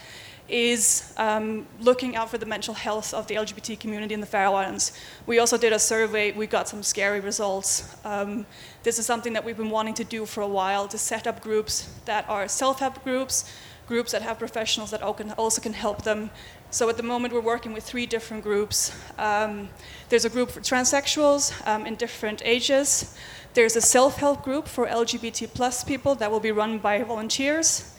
is 0.49 1.15
um, 1.17 1.67
looking 1.81 2.17
out 2.17 2.31
for 2.31 2.39
the 2.39 2.47
mental 2.47 2.75
health 2.75 3.15
of 3.15 3.27
the 3.27 3.35
LGBT 3.35 3.81
community 3.81 4.13
in 4.13 4.21
the 4.21 4.27
Faroe 4.27 4.55
Islands. 4.55 4.93
We 5.27 5.39
also 5.39 5.57
did 5.57 5.73
a 5.73 5.79
survey, 5.79 6.33
we 6.33 6.47
got 6.47 6.69
some 6.69 6.83
scary 6.83 7.21
results. 7.21 7.97
Um, 8.05 8.47
this 8.83 8.99
is 8.99 9.07
something 9.07 9.33
that 9.33 9.45
we've 9.45 9.57
been 9.57 9.71
wanting 9.71 9.95
to 9.95 10.05
do 10.05 10.27
for 10.27 10.43
a 10.43 10.49
while 10.49 10.87
to 10.89 10.99
set 10.99 11.27
up 11.27 11.41
groups 11.41 11.89
that 12.05 12.29
are 12.29 12.47
self 12.47 12.81
help 12.81 13.03
groups, 13.05 13.51
groups 13.87 14.13
that 14.13 14.23
have 14.23 14.39
professionals 14.39 14.91
that 14.91 15.03
also 15.03 15.63
can 15.63 15.73
help 15.73 16.03
them. 16.03 16.31
So 16.71 16.89
at 16.89 16.97
the 16.97 17.03
moment, 17.03 17.33
we're 17.33 17.41
working 17.41 17.73
with 17.73 17.85
three 17.85 18.05
different 18.05 18.43
groups. 18.43 18.93
Um, 19.17 19.69
there's 20.09 20.25
a 20.25 20.31
group 20.31 20.51
for 20.51 20.61
transsexuals 20.61 21.53
um, 21.67 21.87
in 21.87 21.95
different 21.95 22.43
ages. 22.45 23.17
There's 23.55 23.77
a 23.77 23.81
self 23.81 24.17
help 24.17 24.43
group 24.43 24.67
for 24.67 24.87
LGBT 24.87 25.55
plus 25.55 25.85
people 25.85 26.15
that 26.17 26.31
will 26.31 26.41
be 26.41 26.51
run 26.51 26.79
by 26.79 27.03
volunteers. 27.03 27.95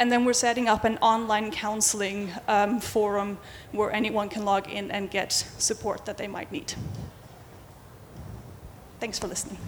And 0.00 0.10
then 0.10 0.24
we're 0.24 0.32
setting 0.32 0.66
up 0.66 0.84
an 0.84 0.96
online 1.02 1.50
counseling 1.50 2.30
um, 2.48 2.80
forum 2.80 3.36
where 3.72 3.92
anyone 3.92 4.30
can 4.30 4.46
log 4.46 4.66
in 4.66 4.90
and 4.90 5.10
get 5.10 5.30
support 5.30 6.06
that 6.06 6.16
they 6.16 6.26
might 6.26 6.50
need. 6.50 6.72
Thanks 8.98 9.18
for 9.18 9.28
listening. 9.28 9.58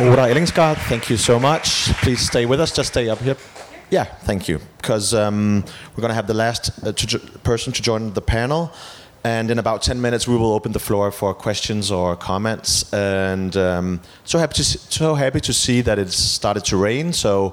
Oda 0.00 0.32
Ellingsgaard, 0.32 0.76
thank 0.88 1.08
you 1.08 1.16
so 1.16 1.38
much. 1.38 1.92
Please 2.02 2.20
stay 2.20 2.44
with 2.44 2.60
us. 2.60 2.72
Just 2.74 2.88
stay 2.90 3.08
up 3.08 3.20
here. 3.20 3.36
Yeah, 3.90 4.04
thank 4.04 4.48
you. 4.48 4.60
Because 4.78 5.14
um, 5.14 5.64
we're 5.94 6.02
going 6.02 6.10
to 6.10 6.14
have 6.14 6.26
the 6.26 6.34
last 6.34 6.70
uh, 6.84 6.92
to 6.92 7.18
person 7.44 7.72
to 7.72 7.82
join 7.82 8.12
the 8.14 8.20
panel. 8.20 8.72
And 9.28 9.50
in 9.50 9.58
about 9.58 9.82
10 9.82 10.00
minutes, 10.00 10.26
we 10.26 10.36
will 10.38 10.54
open 10.54 10.72
the 10.72 10.78
floor 10.78 11.10
for 11.10 11.34
questions 11.34 11.90
or 11.90 12.16
comments. 12.16 12.90
And 12.94 13.54
um, 13.56 14.00
so 14.24 14.38
happy 14.38 14.54
to 14.54 14.64
so 14.64 15.14
happy 15.14 15.40
to 15.40 15.52
see 15.52 15.82
that 15.82 15.98
it's 15.98 16.16
started 16.16 16.64
to 16.64 16.78
rain. 16.78 17.12
So 17.12 17.52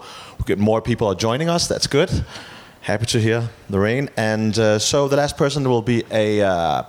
more 0.58 0.82
people 0.82 1.08
are 1.08 1.16
joining 1.16 1.50
us. 1.50 1.68
That's 1.68 1.88
good. 1.88 2.10
Happy 2.82 3.06
to 3.08 3.20
hear 3.20 3.50
the 3.70 3.80
rain. 3.80 4.10
And 4.16 4.58
uh, 4.58 4.80
so 4.80 5.10
the 5.10 5.18
last 5.18 5.36
person 5.38 5.68
will 5.68 5.82
be 5.82 6.04
a 6.12 6.42
uh, 6.44 6.84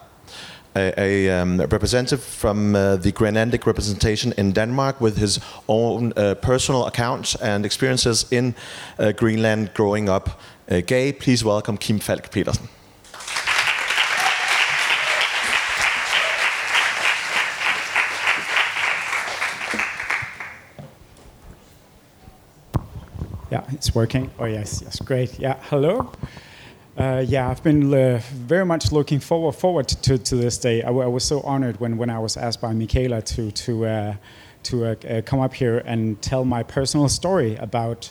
a, 0.76 0.93
a, 0.97 1.30
um, 1.30 1.59
representative 1.59 2.22
from 2.22 2.76
uh, 2.76 2.97
the 2.97 3.11
Greenlandic 3.11 3.66
representation 3.66 4.34
in 4.37 4.53
Denmark 4.53 5.01
with 5.01 5.16
his 5.16 5.41
own 5.66 6.12
uh, 6.12 6.34
personal 6.34 6.87
account 6.87 7.34
and 7.43 7.64
experiences 7.64 8.26
in 8.30 8.55
uh, 8.99 9.12
Greenland 9.12 9.70
growing 9.74 10.09
up 10.09 10.28
uh, 10.70 10.80
gay. 10.87 11.12
Please 11.12 11.45
welcome 11.45 11.76
Kim 11.76 11.99
Falk 11.99 12.30
Petersen. 12.30 12.68
It's 23.51 23.94
working. 23.94 24.30
Oh 24.38 24.44
yes, 24.44 24.82
yes, 24.82 25.01
great. 25.01 25.38
Yeah, 25.38 25.59
hello. 25.62 26.12
Uh, 26.97 27.22
yeah, 27.26 27.51
I've 27.51 27.62
been 27.62 27.92
uh, 27.92 28.20
very 28.32 28.64
much 28.64 28.90
looking 28.90 29.20
forward 29.20 29.53
forward 29.53 29.88
to, 29.88 30.16
to 30.16 30.36
this 30.36 30.57
day. 30.57 30.82
I, 30.82 30.90
was 30.90 31.24
so 31.24 31.40
honored 31.42 31.78
when, 31.78 31.99
when 31.99 32.09
I 32.09 32.18
was 32.18 32.36
asked 32.38 32.61
by 32.62 32.72
Michaela 32.72 33.20
to 33.22 33.51
to 33.51 33.86
uh, 33.86 34.14
to 34.64 34.86
uh, 34.86 34.94
uh, 35.09 35.22
come 35.22 35.40
up 35.40 35.55
here 35.55 35.78
and 35.84 36.20
tell 36.22 36.44
my 36.44 36.62
personal 36.62 37.09
story 37.09 37.57
about 37.57 38.11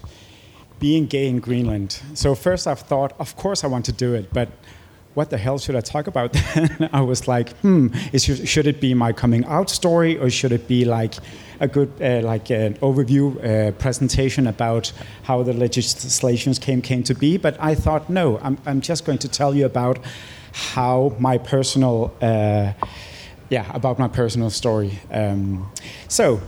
being 0.79 1.07
gay 1.07 1.27
in 1.27 1.39
Greenland. 1.39 1.99
So 2.13 2.35
first, 2.35 2.67
I've 2.67 2.79
thought, 2.79 3.13
of 3.19 3.35
course, 3.35 3.63
I 3.63 3.67
want 3.67 3.85
to 3.85 3.91
do 3.91 4.13
it, 4.13 4.31
but 4.33 4.49
what 5.15 5.29
the 5.29 5.37
hell 5.37 5.57
should 5.57 5.75
I 5.75 5.81
talk 5.81 6.07
about 6.07 6.33
then? 6.33 6.89
I 6.93 7.01
was 7.01 7.27
like, 7.27 7.49
hmm, 7.59 7.87
is, 8.11 8.23
should 8.23 8.67
it 8.67 8.79
be 8.79 8.93
my 8.93 9.13
coming 9.13 9.45
out 9.45 9.69
story 9.69 10.17
or 10.17 10.29
should 10.29 10.51
it 10.51 10.67
be 10.67 10.85
like 10.85 11.15
a 11.61 11.69
good 11.69 11.89
uh, 12.01 12.19
like 12.21 12.49
an 12.49 12.73
overview 12.75 13.25
uh, 13.39 13.71
presentation 13.71 14.45
about 14.45 14.91
how 15.23 15.41
the 15.41 15.53
legislations 15.53 16.59
came 16.59 16.81
came 16.81 17.01
to 17.03 17.15
be? 17.15 17.37
But 17.37 17.55
I 17.59 17.75
thought, 17.75 18.09
no, 18.09 18.39
I'm, 18.39 18.57
I'm 18.65 18.81
just 18.81 19.05
going 19.05 19.19
to 19.19 19.29
tell 19.29 19.55
you 19.55 19.65
about 19.65 19.99
how 20.51 21.15
my 21.17 21.37
personal, 21.37 22.13
uh, 22.21 22.73
yeah, 23.49 23.71
about 23.73 23.97
my 23.97 24.09
personal 24.09 24.49
story. 24.49 24.99
Um, 25.11 25.71
so, 26.09 26.41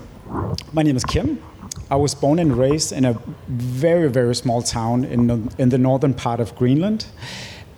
my 0.74 0.84
name 0.84 0.98
is 0.98 1.06
Kim. 1.06 1.42
I 1.90 1.96
was 1.96 2.14
born 2.14 2.38
and 2.40 2.58
raised 2.58 2.92
in 2.92 3.06
a 3.06 3.14
very, 3.48 4.10
very 4.10 4.36
small 4.36 4.62
town 4.62 5.06
in 5.06 5.50
in 5.58 5.70
the 5.70 5.78
northern 5.78 6.14
part 6.14 6.42
of 6.42 6.54
Greenland. 6.56 7.06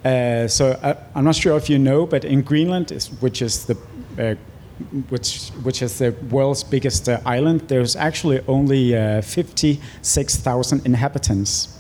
Uh, 0.04 0.48
so 0.48 0.80
I, 0.82 1.20
am 1.20 1.26
not 1.26 1.36
sure 1.36 1.58
if 1.58 1.70
you 1.70 1.78
know, 1.78 2.06
but 2.06 2.24
in 2.24 2.42
Greenland, 2.42 2.92
is, 2.92 3.08
which 3.22 3.42
is 3.42 3.66
the 3.66 3.78
uh, 4.18 4.36
which 5.10 5.50
which 5.64 5.82
is 5.82 5.98
the 5.98 6.12
world's 6.32 6.64
biggest 6.64 7.10
uh, 7.10 7.20
island, 7.26 7.68
there's 7.68 7.98
actually 7.98 8.40
only 8.48 8.96
uh, 8.96 9.22
56,000 9.22 10.86
inhabitants. 10.86 11.78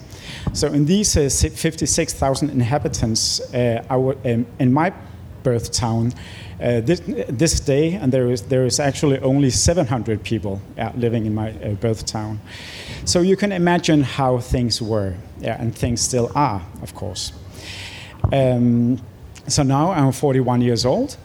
So 0.53 0.67
in 0.67 0.85
these 0.85 1.15
uh, 1.15 1.29
56,000 1.29 2.49
inhabitants, 2.49 3.39
uh, 3.53 3.83
um, 3.89 4.45
in 4.59 4.73
my 4.73 4.93
birth 5.43 5.71
town, 5.71 6.13
this, 6.59 7.01
this 7.29 7.61
day, 7.61 7.93
and 7.93 8.11
there 8.11 8.29
is 8.29 8.41
there 8.41 8.65
is 8.65 8.81
actually 8.81 9.19
only 9.19 9.49
700 9.49 10.23
people 10.23 10.61
living 10.97 11.25
in 11.25 11.33
my 11.33 11.51
birth 11.79 12.05
town. 12.05 12.41
So 13.05 13.21
you 13.21 13.37
can 13.37 13.53
imagine 13.53 14.03
how 14.03 14.39
things 14.39 14.81
were, 14.81 15.13
yeah, 15.39 15.61
and 15.61 15.73
things 15.73 16.01
still 16.01 16.29
are, 16.35 16.61
of 16.81 16.93
course. 16.93 17.31
Um, 18.31 19.01
so 19.47 19.63
now 19.63 19.91
I'm 19.91 20.11
41 20.11 20.61
years 20.61 20.85
old. 20.85 21.17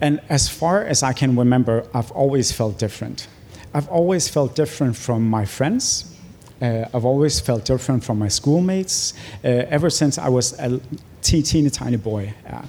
And 0.00 0.20
as 0.28 0.48
far 0.48 0.84
as 0.84 1.02
I 1.02 1.12
can 1.12 1.36
remember, 1.36 1.86
I've 1.92 2.10
always 2.12 2.52
felt 2.52 2.78
different. 2.78 3.26
I've 3.74 3.88
always 3.88 4.28
felt 4.28 4.54
different 4.54 4.96
from 4.96 5.28
my 5.28 5.44
friends. 5.44 6.14
Uh, 6.60 6.84
I've 6.92 7.04
always 7.04 7.40
felt 7.40 7.64
different 7.64 8.04
from 8.04 8.18
my 8.18 8.28
schoolmates 8.28 9.14
uh, 9.44 9.48
ever 9.48 9.90
since 9.90 10.18
I 10.18 10.28
was 10.28 10.58
a 10.58 10.80
teeny, 11.22 11.70
tiny 11.70 11.96
boy. 11.96 12.34
Uh, 12.48 12.62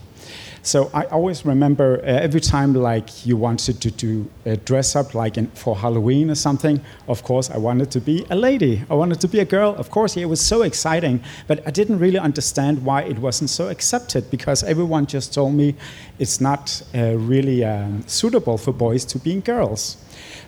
so 0.62 0.90
I 0.94 1.04
always 1.06 1.46
remember 1.46 2.00
uh, 2.00 2.06
every 2.06 2.42
time 2.42 2.74
like 2.74 3.26
you 3.26 3.38
wanted 3.38 3.82
to 3.82 3.92
do 3.92 4.30
uh, 4.46 4.56
dress 4.66 4.96
up 4.96 5.14
like 5.14 5.38
in, 5.38 5.48
for 5.48 5.76
Halloween 5.76 6.30
or 6.30 6.36
something. 6.36 6.82
Of 7.08 7.24
course, 7.24 7.50
I 7.50 7.58
wanted 7.58 7.92
to 7.92 8.02
be 8.02 8.26
a 8.30 8.36
lady. 8.36 8.84
I 8.90 8.94
wanted 8.96 9.22
to 9.22 9.28
be 9.28 9.40
a 9.40 9.46
girl. 9.46 9.76
Of 9.76 9.90
course, 9.90 10.18
it 10.18 10.26
was 10.26 10.42
so 10.42 10.64
exciting, 10.64 11.24
but 11.48 11.66
I 11.68 11.72
didn't 11.72 12.00
really 12.00 12.20
understand 12.20 12.84
why 12.84 13.04
it 13.04 13.20
wasn't 13.20 13.50
so 13.50 13.70
accepted 13.70 14.30
because 14.30 14.64
everyone 14.64 15.06
just 15.06 15.34
told 15.34 15.54
me 15.54 15.76
it's 16.18 16.42
not 16.42 16.82
uh, 16.94 17.16
really 17.16 17.64
um, 17.64 18.04
suitable 18.08 18.58
for 18.58 18.74
boys 18.74 19.06
to 19.06 19.20
be 19.20 19.40
girls. 19.42 19.98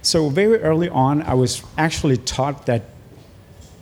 So 0.02 0.30
very 0.30 0.60
early 0.60 0.90
on, 0.90 1.22
I 1.24 1.36
was 1.36 1.64
actually 1.78 2.18
taught 2.18 2.66
that 2.66 2.84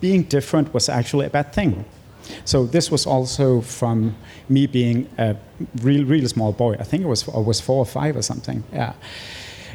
being 0.00 0.22
different 0.24 0.72
was 0.72 0.88
actually 0.88 1.26
a 1.26 1.30
bad 1.30 1.52
thing. 1.52 1.84
So 2.44 2.66
this 2.66 2.90
was 2.90 3.06
also 3.06 3.60
from 3.60 4.16
me 4.48 4.66
being 4.66 5.08
a 5.18 5.36
real, 5.82 6.04
real 6.04 6.28
small 6.28 6.52
boy. 6.52 6.76
I 6.80 6.84
think 6.84 7.02
it 7.02 7.06
was 7.06 7.28
I 7.28 7.38
was 7.38 7.60
four 7.60 7.78
or 7.78 7.86
five 7.86 8.16
or 8.16 8.22
something. 8.22 8.64
Yeah. 8.72 8.94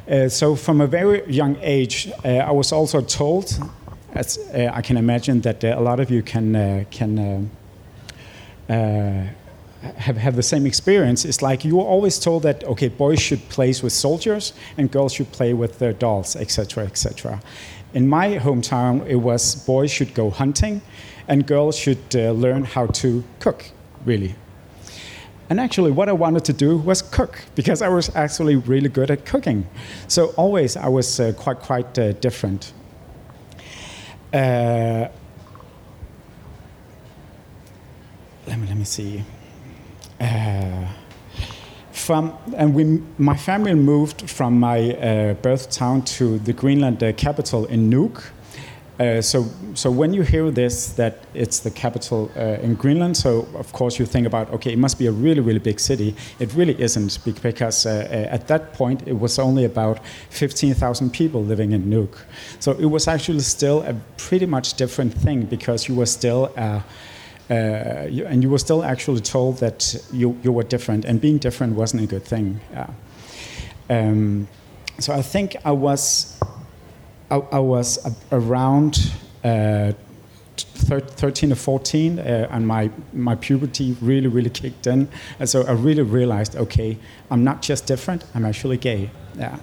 Uh, 0.08 0.30
so 0.30 0.56
from 0.56 0.82
a 0.82 0.88
very 0.88 1.26
young 1.32 1.58
age, 1.62 2.12
uh, 2.24 2.28
I 2.28 2.52
was 2.52 2.72
also 2.72 3.02
told, 3.02 3.60
as 4.14 4.38
uh, 4.54 4.70
I 4.72 4.82
can 4.82 4.98
imagine 4.98 5.42
that 5.42 5.64
uh, 5.64 5.76
a 5.78 5.82
lot 5.82 6.00
of 6.00 6.12
you 6.12 6.22
can 6.22 6.56
uh, 6.56 6.84
can 6.92 7.50
uh, 8.70 9.28
have 9.98 10.18
have 10.18 10.36
the 10.36 10.44
same 10.44 10.68
experience. 10.68 11.26
It's 11.26 11.42
like 11.42 11.66
you 11.66 11.78
were 11.78 11.84
always 11.84 12.20
told 12.20 12.44
that 12.44 12.64
okay, 12.66 12.90
boys 12.90 13.20
should 13.20 13.50
play 13.50 13.74
with 13.82 13.94
soldiers 13.94 14.54
and 14.78 14.92
girls 14.92 15.14
should 15.14 15.32
play 15.32 15.54
with 15.54 15.80
their 15.80 15.94
dolls, 15.94 16.36
etc., 16.36 16.86
etc. 16.86 17.42
In 17.94 18.08
my 18.08 18.38
hometown, 18.38 19.08
it 19.08 19.16
was 19.16 19.56
boys 19.66 19.90
should 19.90 20.14
go 20.14 20.30
hunting 20.30 20.82
and 21.28 21.46
girls 21.46 21.78
should 21.78 22.16
uh, 22.16 22.32
learn 22.32 22.64
how 22.64 22.88
to 22.88 23.24
cook, 23.40 23.72
really. 24.06 24.36
And 25.50 25.60
actually, 25.60 25.92
what 25.92 26.10
I 26.10 26.14
wanted 26.14 26.44
to 26.46 26.54
do 26.54 26.78
was 26.78 27.02
cook 27.04 27.40
because 27.54 27.82
I 27.82 27.90
was 27.90 28.16
actually 28.16 28.56
really 28.56 28.90
good 28.90 29.12
at 29.12 29.26
cooking. 29.26 29.68
So 30.08 30.28
always 30.38 30.76
I 30.76 30.88
was 30.88 31.20
uh, 31.20 31.34
quite 31.38 31.60
quite 31.60 32.00
uh, 32.00 32.14
different. 32.14 32.74
Uh, 34.34 35.08
let 38.48 38.60
me 38.60 38.68
let 38.68 38.78
me 38.78 38.86
see. 38.86 39.24
Uh, 40.20 40.88
from 41.92 42.38
and 42.56 42.74
we, 42.74 43.02
my 43.18 43.38
family 43.38 43.76
moved 43.76 44.30
from 44.30 44.60
my 44.60 44.94
uh, 44.94 45.34
birth 45.36 45.70
town 45.70 46.02
to 46.02 46.40
the 46.40 46.54
Greenland 46.54 47.00
capital 47.18 47.66
in 47.66 47.90
Nuuk 47.90 48.24
uh, 49.00 49.22
so, 49.22 49.46
so 49.74 49.92
when 49.92 50.14
you 50.14 50.22
hear 50.22 50.50
this, 50.52 50.94
that 50.94 51.18
it's 51.34 51.60
the 51.60 51.72
capital 51.72 52.32
uh, 52.38 52.62
in 52.62 52.76
Greenland, 52.76 53.18
so 53.18 53.48
of 53.56 53.74
course 53.74 54.00
you 54.00 54.06
think 54.06 54.26
about, 54.26 54.50
okay, 54.52 54.72
it 54.72 54.80
must 54.80 54.98
be 54.98 55.08
a 55.08 55.12
really, 55.12 55.42
really 55.42 55.60
big 55.60 55.80
city. 55.80 56.16
It 56.40 56.54
really 56.54 56.80
isn't, 56.82 57.20
because 57.42 57.86
uh, 57.86 57.90
uh 57.90 58.36
at 58.36 58.48
that 58.48 58.74
point 58.74 59.06
it 59.06 59.20
was 59.20 59.38
only 59.38 59.66
about 59.66 60.00
15,000 60.30 61.12
people 61.12 61.44
living 61.44 61.74
in 61.74 61.90
Nuuk. 61.90 62.18
So 62.60 62.72
it 62.72 62.86
was 62.86 63.08
actually 63.08 63.42
still 63.42 63.82
a 63.82 63.96
pretty 64.18 64.46
much 64.46 64.76
different 64.76 65.14
thing 65.14 65.46
because 65.46 65.90
you 65.90 65.96
were 65.96 66.06
still, 66.06 66.54
uh, 66.56 66.82
you, 68.10 68.26
and 68.26 68.42
you 68.44 68.50
were 68.50 68.60
still 68.60 68.84
actually 68.84 69.22
told 69.22 69.58
that 69.58 69.96
you, 70.14 70.38
you 70.42 70.54
were 70.54 70.64
different, 70.64 71.04
and 71.04 71.20
being 71.20 71.38
different 71.38 71.76
wasn't 71.76 72.04
a 72.04 72.08
good 72.08 72.24
thing. 72.24 72.62
Um, 73.90 74.48
so 75.00 75.14
I 75.14 75.22
think 75.22 75.58
I 75.66 75.72
was 75.72 76.40
I, 77.30 77.36
I 77.36 77.60
was 77.60 78.00
around 78.32 79.12
uh, 79.44 79.94
13 80.58 81.52
or 81.52 81.56
14, 81.56 82.20
uh, 82.20 82.48
and 82.52 82.68
my, 82.68 82.90
my 83.14 83.36
puberty 83.36 83.98
really, 84.02 84.28
really 84.28 84.50
kicked 84.50 84.88
in. 84.88 85.08
And 85.40 85.50
so 85.50 85.64
I 85.64 85.72
really 85.72 86.04
realized, 86.04 86.56
okay, 86.56 86.98
I'm 87.30 87.44
not 87.44 87.62
just 87.62 87.88
different, 87.88 88.24
I'm 88.34 88.46
actually 88.46 88.78
gay. 88.78 89.10
Yeah. 89.38 89.58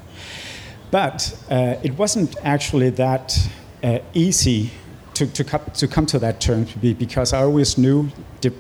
But 0.91 1.37
uh, 1.51 1.77
it 1.83 1.97
wasn't 1.97 2.37
actually 2.43 2.91
that 2.91 3.39
uh, 3.83 4.01
easy 4.13 4.71
to, 5.15 5.27
to, 5.27 5.45
come, 5.45 5.63
to 5.75 5.89
come 5.89 6.07
to 6.07 6.19
that 6.19 6.41
term 6.41 6.67
because 6.81 7.33
I 7.33 7.43
always 7.43 7.79
knew 7.79 8.09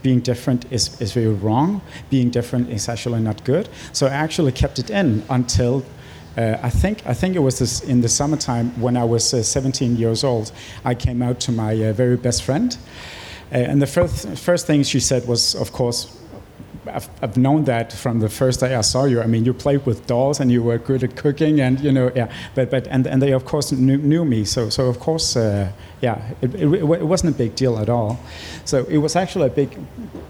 being 0.03 0.20
different 0.20 0.70
is, 0.70 1.00
is 1.00 1.12
very 1.12 1.28
wrong. 1.28 1.80
Being 2.11 2.30
different 2.30 2.70
is 2.70 2.88
actually 2.88 3.20
not 3.20 3.44
good. 3.44 3.68
So 3.92 4.07
I 4.07 4.11
actually 4.11 4.53
kept 4.53 4.78
it 4.78 4.90
in 4.90 5.24
until 5.28 5.84
uh, 6.36 6.58
I 6.62 6.70
think 6.70 7.06
I 7.06 7.14
think 7.14 7.36
it 7.36 7.40
was 7.40 7.58
this, 7.58 7.82
in 7.82 8.00
the 8.00 8.08
summertime 8.08 8.70
when 8.80 8.96
I 8.96 9.04
was 9.04 9.34
uh, 9.34 9.42
17 9.42 9.96
years 9.96 10.24
old. 10.24 10.52
I 10.84 10.94
came 10.94 11.22
out 11.22 11.40
to 11.40 11.52
my 11.52 11.72
uh, 11.72 11.92
very 11.92 12.16
best 12.16 12.42
friend, 12.42 12.76
uh, 13.52 13.56
and 13.56 13.82
the 13.82 13.86
first 13.86 14.28
first 14.38 14.66
thing 14.66 14.82
she 14.82 15.00
said 15.00 15.26
was, 15.26 15.54
of 15.54 15.72
course, 15.72 16.21
I've, 16.86 17.08
I've, 17.22 17.36
known 17.36 17.64
that 17.64 17.92
from 17.92 18.20
the 18.20 18.28
first 18.28 18.60
day 18.60 18.74
I 18.74 18.80
saw 18.80 19.04
you. 19.04 19.20
I 19.20 19.26
mean, 19.26 19.44
you 19.44 19.54
played 19.54 19.86
with 19.86 20.06
dolls 20.06 20.40
and 20.40 20.50
you 20.50 20.62
were 20.62 20.78
good 20.78 21.04
at 21.04 21.16
cooking, 21.16 21.60
and 21.60 21.78
you 21.80 21.92
know, 21.92 22.10
yeah. 22.14 22.32
But 22.54 22.70
but 22.70 22.86
and, 22.88 23.06
and 23.06 23.22
they 23.22 23.32
of 23.32 23.44
course 23.44 23.72
knew, 23.72 23.98
knew 23.98 24.24
me, 24.24 24.44
so 24.44 24.68
so 24.68 24.86
of 24.86 24.98
course, 24.98 25.36
uh, 25.36 25.70
yeah, 26.02 26.20
it, 26.40 26.54
it, 26.56 26.66
it, 26.66 27.06
wasn't 27.06 27.34
a 27.34 27.38
big 27.38 27.54
deal 27.54 27.78
at 27.78 27.88
all. 27.88 28.18
So 28.64 28.84
it 28.86 28.98
was 28.98 29.14
actually 29.14 29.46
a 29.46 29.50
big, 29.50 29.78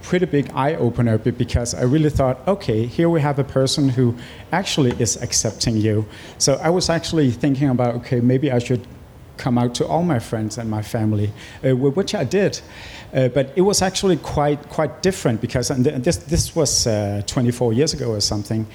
pretty 0.03 0.26
big 0.26 0.50
eye 0.55 0.74
opener 0.74 1.16
because 1.16 1.74
I 1.74 1.82
really 1.84 2.11
thought, 2.11 2.46
okay, 2.46 2.84
here 2.84 3.09
we 3.09 3.22
have 3.22 3.38
a 3.38 3.44
person 3.44 3.88
who 3.88 4.14
actually 4.53 4.90
is 5.00 5.16
accepting 5.22 5.78
you. 5.78 6.05
So 6.36 6.61
I 6.62 6.68
was 6.68 6.90
actually 6.90 7.30
thinking 7.30 7.70
about, 7.70 7.94
okay, 7.96 8.20
maybe 8.20 8.53
I 8.53 8.59
should 8.59 8.86
come 9.38 9.57
out 9.57 9.74
to 9.76 9.86
all 9.86 10.03
my 10.03 10.18
friends 10.18 10.59
and 10.59 10.70
my 10.70 10.82
family, 10.82 11.32
uh, 11.64 11.74
which 11.74 12.14
I 12.14 12.24
did. 12.24 12.61
Uh, 13.13 13.29
but 13.29 13.53
it 13.57 13.61
was 13.61 13.83
actually 13.83 14.17
quite 14.17 14.69
quite 14.71 15.03
different 15.03 15.41
because 15.41 15.69
this 15.69 16.17
this 16.17 16.57
was 16.57 16.87
uh, 16.87 17.23
24 17.27 17.75
years 17.75 17.93
ago 17.93 18.13
or 18.13 18.21
something, 18.21 18.67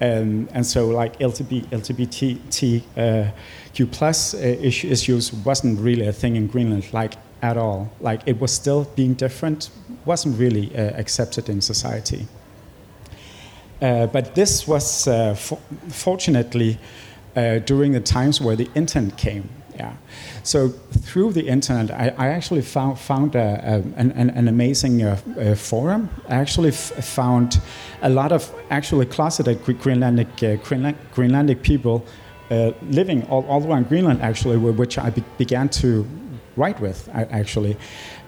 um, 0.00 0.48
and 0.52 0.66
so 0.66 0.88
like 0.88 1.16
LGBT, 1.20 1.68
LGBTQ 1.68 2.82
uh, 2.96 3.86
plus 3.92 4.34
uh, 4.34 4.38
issues 4.38 5.32
wasn't 5.32 5.78
really 5.78 6.06
a 6.08 6.12
thing 6.12 6.34
in 6.34 6.48
Greenland 6.48 6.92
like 6.92 7.14
at 7.42 7.56
all. 7.56 7.88
Like 8.00 8.22
it 8.26 8.40
was 8.40 8.50
still 8.50 8.90
being 8.96 9.14
different, 9.14 9.70
wasn't 10.04 10.36
really 10.36 10.76
uh, 10.76 10.98
accepted 10.98 11.48
in 11.48 11.60
society. 11.60 12.26
but 13.80 14.34
this 14.34 14.66
was 14.66 15.08
fortunately 15.90 16.78
during 17.66 17.92
the 17.92 18.00
times 18.00 18.40
where 18.40 18.56
the 18.56 18.68
internet 18.74 19.16
came 19.16 19.48
Yeah. 19.76 19.92
So 20.42 20.68
through 20.68 21.32
the 21.32 21.46
internet, 21.48 21.90
I, 21.90 22.14
I 22.16 22.28
actually 22.28 22.62
found 22.62 22.98
found 22.98 23.34
a, 23.34 23.60
a, 23.62 23.74
an, 24.00 24.30
an 24.30 24.48
amazing 24.48 25.02
uh, 25.02 25.18
uh, 25.38 25.54
forum. 25.54 26.08
I 26.28 26.34
actually 26.34 26.70
found 26.70 27.60
a 28.02 28.08
lot 28.08 28.32
of 28.32 28.50
actually 28.70 29.06
closeted 29.06 29.62
Greenlandic 29.64 30.42
uh, 30.42 30.62
Greenland 30.62 30.96
Greenlandic 31.14 31.62
people 31.62 32.06
uh, 32.50 32.72
living 32.90 33.26
all, 33.28 33.44
all 33.46 33.66
around 33.66 33.88
Greenland, 33.88 34.22
actually, 34.22 34.56
which 34.56 34.98
I 34.98 35.10
be 35.10 35.22
began 35.36 35.68
to 35.68 36.06
write 36.56 36.80
with, 36.80 37.08
actually. 37.12 37.76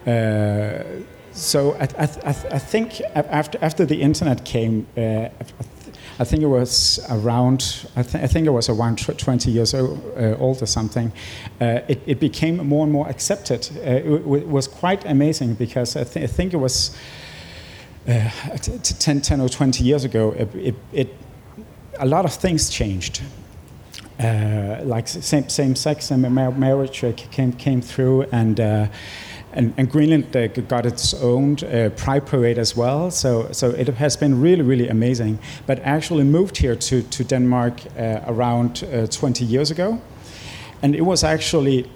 Uh, 0.06 0.82
so 1.32 1.74
I, 1.74 1.88
I, 1.98 2.08
I, 2.26 2.58
think 2.58 3.00
after, 3.14 3.58
after 3.62 3.86
the 3.86 4.02
internet 4.02 4.44
came, 4.44 4.86
uh, 4.96 5.28
I 6.18 6.24
think 6.24 6.42
it 6.42 6.46
was 6.46 7.00
around, 7.08 7.86
I, 7.96 8.02
th- 8.02 8.22
I 8.24 8.26
think 8.26 8.46
it 8.46 8.50
was 8.50 8.68
around 8.68 8.98
20 8.98 9.50
years 9.50 9.74
old, 9.74 10.00
uh, 10.16 10.36
old 10.38 10.62
or 10.62 10.66
something, 10.66 11.12
uh, 11.60 11.80
it, 11.88 12.02
it, 12.06 12.20
became 12.20 12.56
more 12.66 12.84
and 12.84 12.92
more 12.92 13.08
accepted. 13.08 13.68
Uh, 13.76 13.80
it, 13.80 14.04
it, 14.06 14.48
was 14.48 14.66
quite 14.66 15.04
amazing 15.04 15.54
because 15.54 15.96
I, 15.96 16.04
th- 16.04 16.24
I 16.24 16.26
think 16.26 16.54
it 16.54 16.58
was 16.58 16.96
uh, 18.08 18.30
10, 18.58 19.20
10, 19.20 19.40
or 19.40 19.48
20 19.48 19.84
years 19.84 20.04
ago, 20.04 20.34
it, 20.92 21.14
a 21.98 22.06
lot 22.06 22.24
of 22.24 22.32
things 22.32 22.70
changed. 22.70 23.22
Uh, 24.18 24.80
like 24.82 25.06
same, 25.06 25.48
same 25.48 25.76
sex 25.76 26.10
and 26.10 26.22
marriage 26.34 27.04
came, 27.30 27.52
came 27.52 27.80
through 27.80 28.22
and 28.32 28.58
and, 29.52 29.72
and 29.76 29.90
Greenland 29.90 30.36
uh, 30.36 30.46
got 30.46 30.86
its 30.86 31.14
own 31.14 31.56
uh, 31.64 31.90
pride 31.96 32.26
parade 32.26 32.58
as 32.58 32.76
well. 32.76 33.10
So, 33.10 33.50
so 33.52 33.70
it 33.70 33.88
has 33.88 34.16
been 34.16 34.40
really, 34.40 34.62
really 34.62 34.88
amazing. 34.88 35.38
But 35.66 35.80
actually 35.80 36.24
moved 36.24 36.58
here 36.58 36.76
to, 36.76 37.02
to 37.02 37.24
Denmark 37.24 37.80
uh, 37.98 38.20
around 38.26 38.84
uh, 38.84 39.06
20 39.06 39.44
years 39.44 39.70
ago. 39.70 40.00
And 40.82 40.94
it 40.94 41.02
was 41.02 41.24
actually 41.24 41.90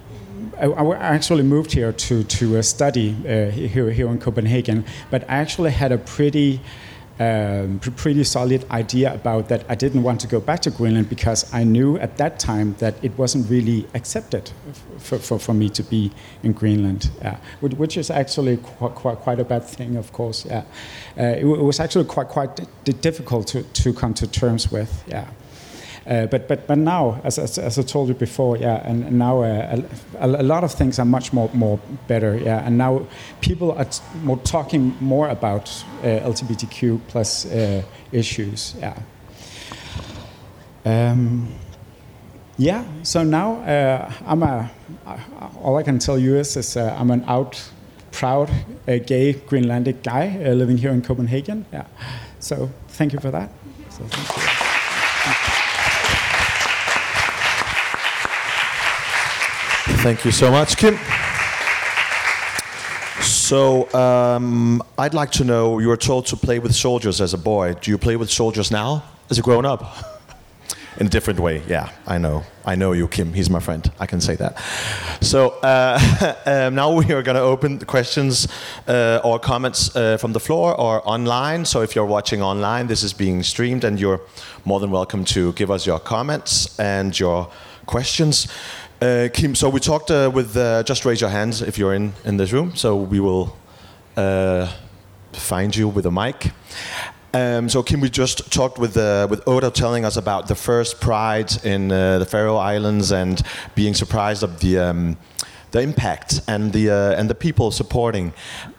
I, 0.59 0.65
I 0.65 1.15
actually 1.15 1.43
moved 1.43 1.71
here 1.71 1.91
to 1.91 2.23
to 2.23 2.61
study 2.61 3.15
uh, 3.25 3.49
here 3.51 3.89
here 3.91 4.07
in 4.07 4.19
Copenhagen, 4.19 4.85
but 5.09 5.23
I 5.23 5.35
actually 5.35 5.71
had 5.71 5.91
a 5.91 5.97
pretty 5.97 6.59
um, 7.23 7.79
pretty 7.79 8.23
solid 8.23 8.65
idea 8.71 9.13
about 9.13 9.47
that 9.49 9.65
I 9.69 9.75
didn't 9.75 10.03
want 10.03 10.19
to 10.21 10.27
go 10.27 10.39
back 10.39 10.61
to 10.61 10.71
Greenland 10.71 11.09
because 11.09 11.51
I 11.53 11.63
knew 11.63 11.97
at 11.97 12.17
that 12.17 12.39
time 12.39 12.75
that 12.79 12.95
it 13.03 13.17
wasn't 13.17 13.49
really 13.49 13.87
accepted 13.93 14.51
for, 14.97 15.19
for, 15.19 15.39
for 15.39 15.53
me 15.53 15.69
to 15.69 15.83
be 15.83 16.11
in 16.43 16.53
Greenland, 16.53 17.09
which 17.61 17.97
is 17.97 18.09
actually 18.09 18.57
quite, 18.57 18.95
quite, 18.95 19.17
quite, 19.17 19.39
a 19.39 19.43
bad 19.43 19.63
thing, 19.63 19.95
of 19.95 20.11
course. 20.13 20.45
Yeah. 20.45 20.63
Uh, 21.17 21.23
it, 21.23 21.45
it, 21.45 21.63
was 21.63 21.79
actually 21.79 22.05
quite, 22.05 22.27
quite 22.27 22.59
difficult 23.01 23.47
to, 23.47 23.63
to 23.63 23.93
come 23.93 24.13
to 24.15 24.27
terms 24.27 24.71
with. 24.71 25.03
Yeah. 25.07 25.27
Uh, 26.05 26.25
but 26.25 26.49
but 26.49 26.67
but 26.67 26.77
now, 26.77 27.21
as, 27.23 27.39
as, 27.39 27.57
as, 27.57 27.79
I 27.79 27.81
told 27.81 28.09
you 28.09 28.13
before, 28.13 28.57
yeah, 28.57 28.81
and, 28.85 29.05
and 29.05 29.17
now 29.17 29.41
uh, 29.41 29.81
a, 30.19 30.27
a, 30.27 30.43
lot 30.43 30.65
of 30.65 30.73
things 30.73 30.99
are 30.99 31.05
much 31.05 31.31
more 31.31 31.49
more 31.53 31.79
better, 32.07 32.35
yeah, 32.37 32.65
and 32.65 32.77
now 32.77 33.07
people 33.39 33.71
are 33.71 33.85
t- 33.85 34.03
more 34.21 34.37
talking 34.37 34.97
more 34.99 35.29
about 35.29 35.69
uh, 36.01 36.29
LGBTQ 36.29 36.99
plus 37.07 37.45
uh, 37.45 37.83
issues, 38.11 38.75
yeah. 38.79 38.97
Um, 40.83 41.47
yeah, 42.57 42.83
so 43.03 43.23
now 43.23 43.61
uh, 43.61 44.11
I'm 44.25 44.43
a. 44.43 44.69
All 45.61 45.77
I 45.77 45.83
can 45.83 45.99
tell 45.99 46.19
you 46.19 46.35
is, 46.35 46.57
is 46.57 46.75
I'm 46.75 47.11
an 47.11 47.23
out, 47.27 47.71
proud, 48.11 48.49
gay 48.85 49.33
Greenlandic 49.33 50.03
guy 50.03 50.37
living 50.53 50.77
here 50.77 50.91
in 50.91 51.01
Copenhagen. 51.01 51.65
Yeah, 51.71 51.85
so 52.39 52.69
thank 52.89 53.13
you 53.13 53.19
for 53.19 53.31
that. 53.31 53.49
So 53.89 54.03
Thank 60.03 60.25
you 60.25 60.31
so 60.31 60.51
much, 60.51 60.75
Kim. 60.75 60.97
So, 63.21 63.89
um, 63.93 64.83
I'd 64.97 65.13
like 65.13 65.31
to 65.31 65.45
know 65.45 65.79
you 65.79 65.87
were 65.87 65.95
told 65.95 66.25
to 66.25 66.35
play 66.35 66.59
with 66.59 66.75
soldiers 66.75 67.21
as 67.21 67.33
a 67.33 67.37
boy. 67.37 67.75
Do 67.75 67.89
you 67.89 67.97
play 67.97 68.17
with 68.17 68.29
soldiers 68.29 68.69
now 68.69 69.05
as 69.29 69.39
a 69.39 69.41
grown 69.41 69.65
up? 69.65 69.81
In 70.99 71.07
a 71.07 71.09
different 71.09 71.39
way, 71.39 71.63
yeah, 71.69 71.89
I 72.05 72.17
know. 72.17 72.43
I 72.65 72.75
know 72.75 72.91
you, 72.91 73.07
Kim. 73.07 73.31
He's 73.31 73.49
my 73.49 73.61
friend. 73.61 73.89
I 73.97 74.05
can 74.05 74.19
say 74.19 74.35
that. 74.35 74.59
So, 75.21 75.51
uh, 75.61 76.35
um, 76.45 76.75
now 76.75 76.93
we 76.93 77.09
are 77.13 77.23
going 77.23 77.37
to 77.37 77.41
open 77.41 77.77
the 77.77 77.85
questions 77.85 78.49
uh, 78.89 79.21
or 79.23 79.39
comments 79.39 79.95
uh, 79.95 80.17
from 80.17 80.33
the 80.33 80.39
floor 80.41 80.77
or 80.77 81.01
online. 81.07 81.63
So, 81.63 81.81
if 81.81 81.95
you're 81.95 82.05
watching 82.05 82.41
online, 82.41 82.87
this 82.87 83.03
is 83.03 83.13
being 83.13 83.41
streamed, 83.41 83.85
and 83.85 83.97
you're 83.97 84.19
more 84.65 84.81
than 84.81 84.91
welcome 84.91 85.23
to 85.25 85.53
give 85.53 85.71
us 85.71 85.85
your 85.85 85.99
comments 85.99 86.77
and 86.77 87.17
your 87.17 87.49
questions. 87.85 88.47
Uh, 89.03 89.27
Kim, 89.33 89.53
so 89.53 89.67
we 89.67 89.81
talked 89.81 90.11
uh, 90.11 90.31
with, 90.33 90.55
uh, 90.55 90.81
just 90.83 91.03
raise 91.03 91.19
your 91.19 91.29
hands 91.29 91.61
if 91.61 91.77
you're 91.77 91.93
in, 91.93 92.13
in 92.23 92.37
this 92.37 92.53
room, 92.53 92.73
so 92.73 92.95
we 92.95 93.19
will 93.19 93.53
uh, 94.15 94.71
find 95.33 95.75
you 95.75 95.89
with 95.89 96.05
a 96.05 96.11
mic. 96.11 96.53
Um, 97.33 97.67
so 97.67 97.83
Kim, 97.83 97.99
we 97.99 98.09
just 98.09 98.49
talked 98.49 98.77
with 98.79 98.95
uh, 98.95 99.27
with 99.29 99.45
Oda 99.45 99.71
telling 99.71 100.05
us 100.05 100.15
about 100.15 100.47
the 100.47 100.55
first 100.55 101.01
Pride 101.01 101.51
in 101.65 101.91
uh, 101.91 102.19
the 102.19 102.25
Faroe 102.25 102.55
Islands 102.55 103.11
and 103.11 103.41
being 103.75 103.93
surprised 103.93 104.41
of 104.41 104.61
the 104.61 104.77
um, 104.77 105.17
the 105.71 105.81
impact 105.81 106.39
and 106.47 106.71
the 106.71 106.89
uh, 106.89 107.19
and 107.19 107.29
the 107.29 107.35
people 107.35 107.71
supporting. 107.71 108.31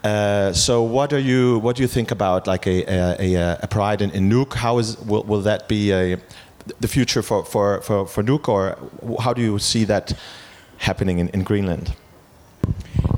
Uh, 0.03 0.53
so 0.53 0.81
what 0.81 1.13
are 1.13 1.19
you 1.19 1.59
what 1.59 1.75
do 1.75 1.83
you 1.83 1.87
think 1.87 2.09
about 2.09 2.47
like 2.47 2.65
a 2.65 2.83
a, 3.21 3.57
a 3.61 3.67
Pride 3.67 4.01
in, 4.01 4.09
in 4.09 4.27
Nuuk? 4.27 4.55
How 4.55 4.79
is 4.79 4.97
will, 5.01 5.23
will 5.23 5.41
that 5.41 5.67
be 5.67 5.91
a 5.91 6.17
the 6.79 6.87
future 6.87 7.21
for, 7.21 7.45
for, 7.45 7.81
for, 7.81 8.07
for 8.07 8.23
Nuuk, 8.23 8.47
or 8.47 8.77
how 9.21 9.33
do 9.33 9.41
you 9.41 9.59
see 9.59 9.83
that 9.85 10.13
happening 10.77 11.19
in, 11.19 11.29
in 11.29 11.43
Greenland? 11.43 11.93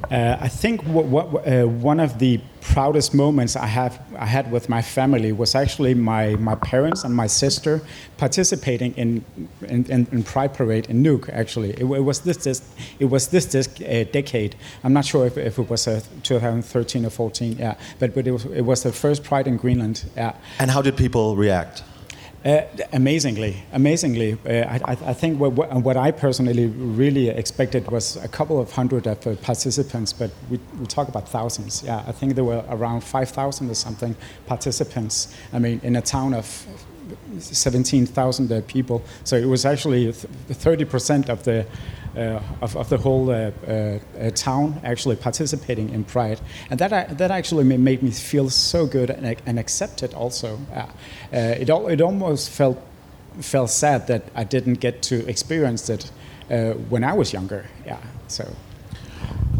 Uh, 0.09 0.37
I 0.39 0.47
think 0.47 0.85
uh, 0.85 1.65
one 1.65 1.99
of 1.99 2.17
the 2.19 2.39
proudest 2.61 3.13
moments 3.13 3.57
I 3.57 3.65
have 3.65 3.99
I 4.17 4.25
had 4.25 4.51
with 4.51 4.69
my 4.69 4.81
family 4.81 5.33
was 5.33 5.53
actually 5.53 5.95
my, 5.95 6.35
my 6.35 6.55
parents 6.55 7.03
and 7.03 7.13
my 7.13 7.27
sister 7.27 7.81
participating 8.17 8.93
in 8.95 9.25
in, 9.67 9.85
in, 9.85 10.07
in 10.11 10.23
Pride 10.23 10.53
Parade 10.53 10.89
in 10.89 11.03
Nuuk. 11.03 11.29
Actually, 11.29 11.71
it, 11.71 11.81
it 11.81 12.03
was 12.03 12.21
this, 12.21 12.37
this 12.37 12.61
it 12.99 13.05
was 13.05 13.27
this, 13.27 13.45
this 13.47 13.67
uh, 13.81 14.05
decade. 14.13 14.55
I'm 14.83 14.93
not 14.93 15.03
sure 15.03 15.27
if, 15.27 15.37
if 15.37 15.59
it 15.59 15.69
was 15.69 15.87
uh, 15.87 16.01
2013 16.23 17.05
or 17.05 17.09
14. 17.09 17.57
Yeah, 17.57 17.75
but 17.99 18.15
but 18.15 18.27
it 18.27 18.31
was 18.31 18.45
it 18.45 18.63
was 18.63 18.83
the 18.83 18.93
first 18.93 19.25
Pride 19.25 19.47
in 19.47 19.57
Greenland. 19.57 20.05
Yeah. 20.15 20.35
And 20.59 20.71
how 20.71 20.81
did 20.81 20.95
people 20.95 21.35
react? 21.35 21.83
Uh, 22.45 22.61
amazingly, 22.93 23.57
amazingly. 23.73 24.37
Uh, 24.45 24.79
I, 24.85 24.91
I, 24.91 25.13
think 25.13 25.39
what, 25.39 25.53
what, 25.53 25.97
I 25.97 26.11
personally 26.11 26.67
really 26.67 27.29
expected 27.29 27.89
was 27.89 28.15
a 28.17 28.27
couple 28.27 28.59
of 28.59 28.71
hundred 28.71 29.07
of 29.07 29.25
uh, 29.25 29.35
participants, 29.37 30.13
but 30.13 30.31
we, 30.49 30.59
we 30.79 30.85
talk 30.85 31.09
about 31.09 31.27
thousands. 31.27 31.83
Yeah, 31.83 32.03
I 32.07 32.11
think 32.11 32.35
there 32.35 32.43
were 32.43 32.63
around 32.69 33.01
5,000 33.01 33.69
or 33.69 33.73
something 33.73 34.15
participants. 34.45 35.35
I 35.51 35.59
mean, 35.59 35.81
in 35.83 35.95
a 35.95 36.01
town 36.01 36.35
of 36.35 36.65
17,000 37.39 38.51
uh, 38.51 38.61
people. 38.67 39.03
So 39.23 39.35
it 39.35 39.45
was 39.45 39.65
actually 39.65 40.07
30% 40.07 41.29
of 41.29 41.43
the 41.43 41.65
of, 42.15 42.75
of, 42.75 42.89
the 42.89 42.97
whole 42.97 43.29
uh, 43.29 43.51
uh, 43.67 44.29
town 44.31 44.79
actually 44.83 45.15
participating 45.15 45.89
in 45.89 46.03
Pride, 46.03 46.39
and 46.69 46.79
that 46.79 47.17
that 47.17 47.31
actually 47.31 47.63
made 47.63 48.01
me 48.01 48.11
feel 48.11 48.49
so 48.49 48.85
good 48.85 49.09
and, 49.09 49.35
and 49.45 49.59
accepted. 49.59 50.13
Also, 50.13 50.59
it 51.31 51.69
it 51.69 52.01
almost 52.01 52.49
felt 52.49 52.77
felt 53.41 53.69
sad 53.69 54.07
that 54.07 54.23
I 54.35 54.43
didn't 54.43 54.79
get 54.79 55.01
to 55.03 55.27
experience 55.27 55.89
it 55.89 56.11
when 56.89 57.03
I 57.03 57.13
was 57.13 57.33
younger. 57.33 57.65
Yeah, 57.85 57.99
so. 58.27 58.43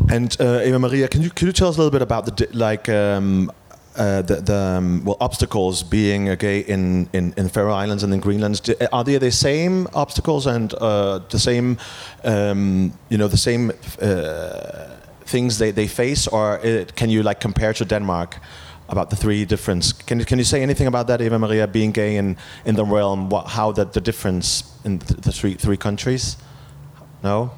And 0.10 0.36
uh, 0.40 0.62
Eva 0.64 0.80
Maria, 0.80 1.08
can 1.08 1.22
you 1.22 1.30
can 1.30 1.48
you 1.48 1.54
tell 1.54 1.68
us 1.68 1.76
a 1.76 1.80
little 1.80 1.92
bit 1.92 2.02
about 2.02 2.26
the 2.26 2.48
like 2.54 2.88
um, 2.88 3.52
uh, 3.98 4.22
the, 4.22 4.36
the 4.36 4.56
um, 4.56 5.04
well 5.04 5.18
obstacles 5.20 5.84
being 5.84 6.36
gay 6.36 6.60
in, 6.60 7.10
in, 7.14 7.34
in 7.38 7.50
Faroe 7.50 7.74
Islands 7.74 8.04
and 8.04 8.14
in 8.14 8.20
Greenland 8.20 8.62
are 8.92 9.04
they 9.04 9.18
the 9.18 9.32
same 9.32 9.88
obstacles 9.94 10.48
and 10.48 10.74
uh, 10.76 11.20
the 11.30 11.40
same 11.40 11.78
um, 12.24 12.94
you 13.10 13.18
know 13.18 13.28
the 13.28 13.38
same 13.38 13.72
uh, 14.02 14.96
things 15.26 15.58
they, 15.58 15.72
they 15.72 15.88
face? 15.88 16.28
Or 16.28 16.60
it, 16.64 16.96
can 16.96 17.10
you 17.10 17.24
like 17.24 17.40
compare 17.40 17.74
to 17.74 17.86
Denmark 17.86 18.38
about 18.90 19.10
the 19.10 19.16
three 19.16 19.46
difference? 19.46 19.94
Can 19.94 20.24
can 20.24 20.38
you 20.38 20.46
say 20.46 20.62
anything 20.62 20.88
about 20.88 21.08
that 21.08 21.22
Eva 21.22 21.40
Maria 21.40 21.68
being 21.68 21.92
gay 21.92 22.18
in, 22.18 22.38
in 22.66 22.76
the 22.76 22.86
realm? 22.86 23.30
What, 23.30 23.48
how 23.48 23.72
that 23.74 23.94
the 23.94 24.02
difference 24.02 24.64
in 24.86 25.00
the, 25.00 25.14
the 25.16 25.32
three, 25.32 25.56
three 25.56 25.78
countries? 25.78 26.38
No? 27.24 27.50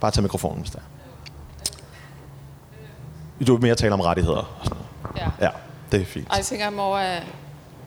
Bare 0.00 0.10
tag 0.10 0.22
mikrofonen 0.22 0.60
hvis 0.60 0.70
der 0.70 0.80
du 3.46 3.56
vil 3.56 3.62
mere 3.62 3.74
tale 3.74 3.92
om 3.92 4.00
rettigheder 4.00 4.72
Yeah. 5.16 5.30
Yeah, 5.40 5.52
det 5.92 6.00
er 6.00 6.04
fint. 6.04 6.28
I 6.38 6.42
think 6.42 6.62
I'm 6.62 6.74
more 6.74 7.00
uh, 7.00 7.22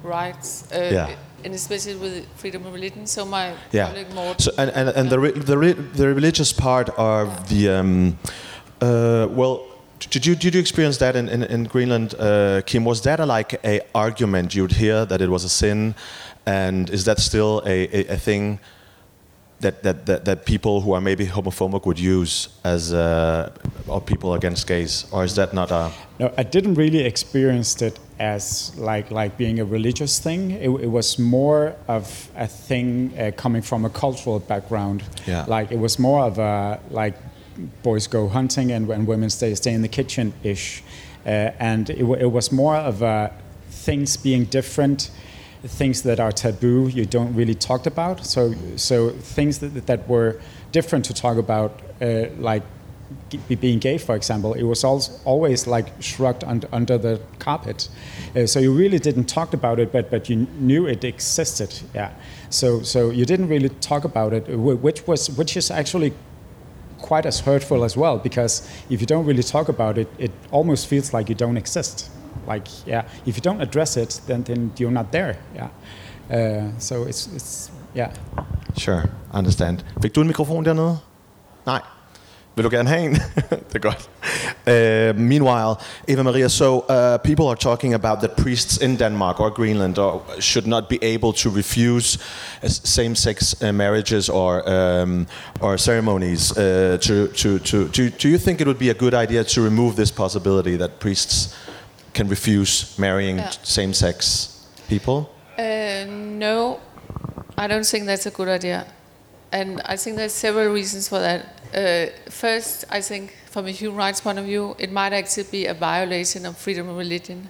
rights. 0.04 0.66
Uh, 0.72 0.94
yeah. 0.94 1.10
And 1.46 1.54
especially 1.54 1.96
with 1.96 2.26
freedom 2.36 2.66
of 2.66 2.74
religion, 2.74 3.08
so 3.08 3.26
my 3.26 3.54
yeah. 3.72 3.88
colleague. 3.88 4.36
So 4.38 4.52
and 4.58 4.70
and, 4.76 4.90
and 4.90 5.10
the 5.10 5.20
re, 5.20 5.32
the 5.32 5.58
re, 5.58 5.74
the 5.96 6.08
religious 6.08 6.54
part 6.54 6.90
of 6.98 7.28
the 7.50 7.70
um, 7.70 8.18
uh, 8.82 9.28
well, 9.32 9.62
did 10.12 10.26
you 10.26 10.36
did 10.36 10.54
you 10.54 10.60
experience 10.60 10.98
that 10.98 11.16
in 11.16 11.30
in, 11.30 11.44
in 11.44 11.64
Greenland, 11.64 12.14
uh, 12.20 12.62
Kim? 12.66 12.86
Was 12.86 13.02
that 13.02 13.20
a, 13.20 13.26
like 13.26 13.60
a 13.64 13.80
argument 13.94 14.54
you'd 14.54 14.74
hear 14.74 15.06
that 15.06 15.22
it 15.22 15.30
was 15.30 15.44
a 15.44 15.50
sin, 15.50 15.96
and 16.46 16.90
is 16.90 17.04
that 17.04 17.20
still 17.20 17.62
a, 17.66 17.88
a, 17.94 18.14
a 18.14 18.18
thing 18.18 18.60
that, 19.62 19.84
that, 19.84 20.06
that, 20.06 20.26
that 20.26 20.46
people 20.46 20.82
who 20.82 20.94
are 20.94 21.02
maybe 21.02 21.26
homophobic 21.26 21.86
would 21.86 22.00
use 22.00 22.50
as 22.64 22.94
uh, 22.94 23.52
or 23.88 24.02
people 24.02 24.34
against 24.34 24.68
gays, 24.68 25.06
or 25.12 25.24
is 25.24 25.36
that 25.36 25.54
not 25.54 25.72
a? 25.72 25.92
No, 26.20 26.34
I 26.38 26.44
didn't 26.44 26.76
really 26.76 27.00
experience 27.00 27.82
it 27.82 28.00
as 28.20 28.78
like 28.78 29.12
like 29.12 29.38
being 29.38 29.60
a 29.60 29.66
religious 29.66 30.20
thing. 30.20 30.52
It, 30.52 30.70
it 30.70 30.88
was 30.88 31.18
more 31.20 31.76
of 31.88 32.30
a 32.36 32.48
thing 32.48 33.14
uh, 33.18 33.32
coming 33.36 33.62
from 33.62 33.86
a 33.86 33.90
cultural 33.90 34.40
background. 34.40 35.04
Yeah. 35.26 35.46
Like 35.48 35.72
it 35.72 35.80
was 35.80 36.00
more 36.00 36.24
of 36.26 36.40
a 36.40 36.80
like 36.90 37.16
boys 37.84 38.08
go 38.08 38.28
hunting 38.28 38.72
and 38.72 38.88
when 38.88 39.06
women 39.06 39.30
stay 39.30 39.56
stay 39.56 39.74
in 39.74 39.82
the 39.82 39.90
kitchen 39.90 40.34
ish, 40.44 40.84
uh, 41.26 41.52
and 41.60 41.90
it, 41.90 42.04
it 42.22 42.32
was 42.32 42.52
more 42.52 42.76
of 42.76 43.02
a 43.02 43.34
things 43.70 44.18
being 44.18 44.46
different 44.46 45.12
things 45.64 46.04
that 46.04 46.20
are 46.20 46.32
taboo 46.32 46.88
you 46.88 47.06
don't 47.06 47.34
really 47.36 47.56
talk 47.56 47.86
about 47.86 48.26
so 48.26 48.54
so 48.76 49.10
things 49.10 49.60
that, 49.60 49.86
that 49.88 50.08
were 50.08 50.40
different 50.72 51.04
to 51.04 51.14
talk 51.14 51.38
about 51.38 51.82
uh, 52.02 52.26
like 52.38 52.64
being 53.60 53.80
gay, 53.80 53.98
for 53.98 54.16
example, 54.16 54.54
it 54.54 54.64
was 54.64 54.84
always 54.84 55.68
like 55.68 55.88
shrugged 56.00 56.44
under, 56.44 56.68
under 56.72 56.98
the 56.98 57.22
carpet. 57.40 57.90
Uh, 58.36 58.46
so 58.46 58.60
you 58.60 58.74
really 58.74 59.00
didn't 59.00 59.26
talk 59.26 59.54
about 59.54 59.80
it, 59.80 59.92
but 59.92 60.10
but 60.10 60.30
you 60.30 60.48
knew 60.60 60.88
it 60.88 61.04
existed. 61.04 61.82
Yeah. 61.94 62.12
So 62.50 62.82
so 62.82 63.10
you 63.10 63.26
didn't 63.26 63.48
really 63.48 63.70
talk 63.70 64.04
about 64.04 64.34
it, 64.34 64.48
which 64.48 65.08
was 65.08 65.30
which 65.32 65.58
is 65.58 65.72
actually 65.72 66.14
quite 67.02 67.26
as 67.26 67.40
hurtful 67.42 67.84
as 67.84 67.96
well, 67.96 68.18
because 68.18 68.68
if 68.90 69.00
you 69.02 69.08
don't 69.08 69.26
really 69.26 69.44
talk 69.44 69.70
about 69.70 69.98
it, 69.98 70.08
it 70.18 70.32
almost 70.52 70.88
feels 70.88 71.14
like 71.14 71.30
you 71.30 71.36
don't 71.36 71.58
exist. 71.58 72.10
Like 72.48 72.88
yeah, 72.88 73.04
if 73.26 73.38
you 73.38 73.42
don't 73.42 73.62
address 73.62 73.98
it, 73.98 74.22
then 74.28 74.44
then 74.44 74.72
you're 74.80 74.94
not 74.94 75.12
there. 75.12 75.36
Yeah. 75.56 75.70
Uh, 76.30 76.80
so 76.80 77.04
it's 77.08 77.28
it's 77.36 77.72
yeah. 77.96 78.12
Sure, 78.78 79.04
understand. 79.34 79.84
Fik 80.02 80.16
du 80.16 80.22
en 80.22 80.28
mikrofon 80.28 80.66
dernede? 80.66 80.98
Nej. 81.66 81.82
Vil 82.56 82.64
du 82.64 82.70
gerne 82.70 82.90
have 82.90 83.02
en? 83.02 83.14
det 83.72 83.76
er 83.76 83.80
godt. 83.80 84.10
Uh, 84.68 85.22
meanwhile, 85.22 85.76
Eva 86.08 86.24
Maria, 86.24 86.48
so 86.50 86.80
uh, 86.80 87.18
people 87.18 87.46
are 87.46 87.56
talking 87.56 87.94
about 87.94 88.20
that 88.20 88.36
priests 88.36 88.78
in 88.78 88.98
Denmark 88.98 89.40
or 89.40 89.50
Greenland 89.50 89.98
or 89.98 90.22
should 90.40 90.68
not 90.68 90.90
be 90.90 90.98
able 91.02 91.34
to 91.34 91.50
refuse 91.50 92.20
uh, 92.64 92.70
same-sex 92.70 93.56
uh, 93.62 93.72
marriages 93.72 94.30
or 94.30 94.70
um, 94.70 95.26
or 95.62 95.78
ceremonies. 95.78 96.52
Uh, 96.52 96.98
to, 97.02 97.28
to, 97.28 97.60
to, 97.60 97.88
do, 97.88 98.10
do 98.10 98.28
you 98.30 98.38
think 98.38 98.62
it 98.62 98.68
would 98.68 98.80
be 98.80 98.90
a 98.90 98.94
good 98.94 99.14
idea 99.14 99.44
to 99.44 99.62
remove 99.62 99.96
this 99.96 100.12
possibility 100.12 100.78
that 100.78 101.00
priests 101.00 101.56
can 102.14 102.28
refuse 102.28 102.98
marrying 102.98 103.38
Yeah. 103.38 103.52
same-sex 103.64 104.50
people? 104.88 105.30
Uh, 105.58 106.06
no, 106.08 106.80
I 107.58 107.68
don't 107.68 107.86
think 107.86 108.06
that's 108.06 108.26
a 108.26 108.32
good 108.32 108.48
idea. 108.48 108.86
And 109.52 109.82
I 109.86 109.98
think 109.98 110.16
there's 110.18 110.34
several 110.34 110.72
reasons 110.74 111.08
for 111.08 111.20
that. 111.20 111.42
Uh, 111.74 112.30
first, 112.30 112.86
I 112.90 113.02
think 113.02 113.36
from 113.50 113.66
a 113.66 113.72
human 113.72 113.98
rights 113.98 114.22
point 114.22 114.38
of 114.40 114.46
view, 114.46 114.76
it 114.80 114.92
might 114.92 115.14
actually 115.14 115.48
be 115.52 115.66
a 115.66 115.74
violation 115.74 116.46
of 116.46 116.58
freedom 116.58 116.88
of 116.88 116.98
religion 116.98 117.50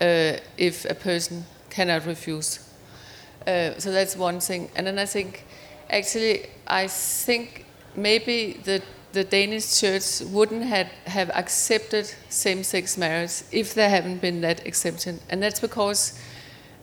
uh, 0.00 0.36
if 0.56 0.84
a 0.84 0.94
person 0.94 1.44
cannot 1.70 2.06
refuse. 2.06 2.60
Uh, 3.46 3.78
so 3.78 3.90
that's 3.92 4.16
one 4.16 4.40
thing. 4.40 4.70
And 4.76 4.86
then 4.86 4.98
I 4.98 5.06
think, 5.06 5.44
actually, 5.88 6.46
I 6.66 6.86
think 6.86 7.64
maybe 7.96 8.60
the 8.64 8.82
the 9.12 9.24
Danish 9.24 9.80
church 9.80 10.20
wouldn't 10.20 10.64
have, 10.64 10.86
have 11.06 11.30
accepted 11.30 12.12
same-sex 12.28 12.96
marriage 12.96 13.42
if 13.50 13.74
there 13.74 13.90
hadn't 13.90 14.18
been 14.18 14.40
that 14.42 14.66
exemption. 14.66 15.20
And 15.28 15.42
that's 15.42 15.60
because, 15.60 16.18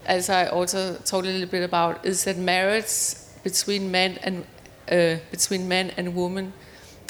as 0.06 0.30
I 0.30 0.48
also 0.48 0.96
talked 0.96 1.26
a 1.26 1.32
little 1.32 1.48
bit 1.48 1.64
about, 1.64 2.06
is 2.06 2.26
that 2.26 2.38
marriage 2.38 3.16
between 3.44 3.92
men 3.92 4.20
and 4.24 4.46
uh, 4.92 5.18
between 5.32 5.68
men 5.68 5.92
and 5.98 6.16
women 6.16 6.54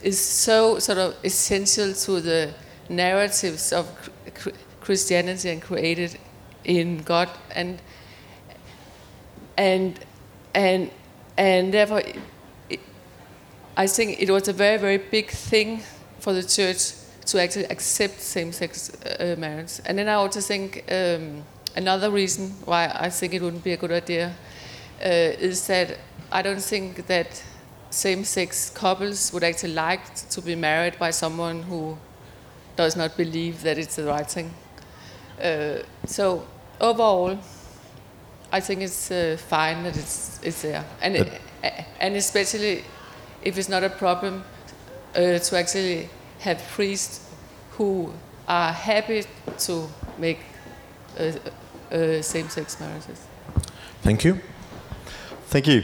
is 0.03 0.19
so 0.19 0.79
sort 0.79 0.97
of 0.97 1.15
essential 1.23 1.93
to 1.93 2.21
the 2.21 2.53
narratives 2.89 3.71
of 3.71 3.85
Christianity 4.81 5.49
and 5.49 5.61
created 5.61 6.17
in 6.63 7.03
God 7.03 7.29
and 7.55 7.79
and 9.57 9.99
and 10.53 10.91
and 11.37 11.73
therefore 11.73 12.01
I 13.77 13.85
think 13.85 14.19
it 14.19 14.29
was 14.29 14.47
a 14.47 14.53
very 14.53 14.77
very 14.77 14.97
big 14.97 15.29
thing 15.29 15.81
for 16.19 16.33
the 16.33 16.41
church 16.41 16.93
to 17.27 17.39
actually 17.41 17.65
accept 17.65 18.19
same-sex 18.19 18.91
uh, 19.05 19.35
marriage 19.37 19.79
and 19.85 19.97
then 19.97 20.07
I 20.07 20.13
also 20.13 20.41
think 20.41 20.83
um, 20.91 21.43
another 21.75 22.09
reason 22.09 22.49
why 22.65 22.91
I 22.93 23.09
think 23.09 23.33
it 23.33 23.41
wouldn't 23.41 23.63
be 23.63 23.73
a 23.73 23.77
good 23.77 23.91
idea 23.91 24.33
uh, 24.99 25.47
is 25.49 25.67
that 25.67 25.99
I 26.31 26.41
don't 26.41 26.61
think 26.61 27.05
that 27.05 27.43
same-sex 27.91 28.71
couples 28.71 29.31
would 29.31 29.43
actually 29.43 29.73
like 29.73 30.15
to 30.31 30.41
be 30.41 30.55
married 30.55 30.97
by 30.97 31.11
someone 31.11 31.61
who 31.63 31.97
does 32.75 32.95
not 32.95 33.15
believe 33.15 33.61
that 33.61 33.77
it's 33.77 33.95
the 33.95 34.05
right 34.05 34.29
thing. 34.29 34.53
Uh, 35.41 35.83
so 36.05 36.45
overall, 36.81 37.37
I 38.51 38.59
think 38.59 38.81
it's 38.81 39.11
uh, 39.11 39.37
fine 39.49 39.83
that 39.83 39.95
it's 39.95 40.39
it's 40.43 40.61
there, 40.61 40.83
and 41.01 41.15
it, 41.15 41.41
and 41.99 42.15
especially 42.15 42.83
if 43.41 43.57
it's 43.57 43.69
not 43.69 43.83
a 43.83 43.89
problem 43.89 44.43
uh, 45.15 45.39
to 45.39 45.57
actually 45.57 46.09
have 46.39 46.61
priests 46.69 47.29
who 47.71 48.13
are 48.47 48.71
happy 48.71 49.23
to 49.57 49.87
make 50.17 50.39
uh, 51.19 51.31
uh, 51.91 52.21
same-sex 52.21 52.79
marriages. 52.79 53.25
Thank 54.01 54.23
you. 54.23 54.39
Thank 55.47 55.67
you. 55.67 55.83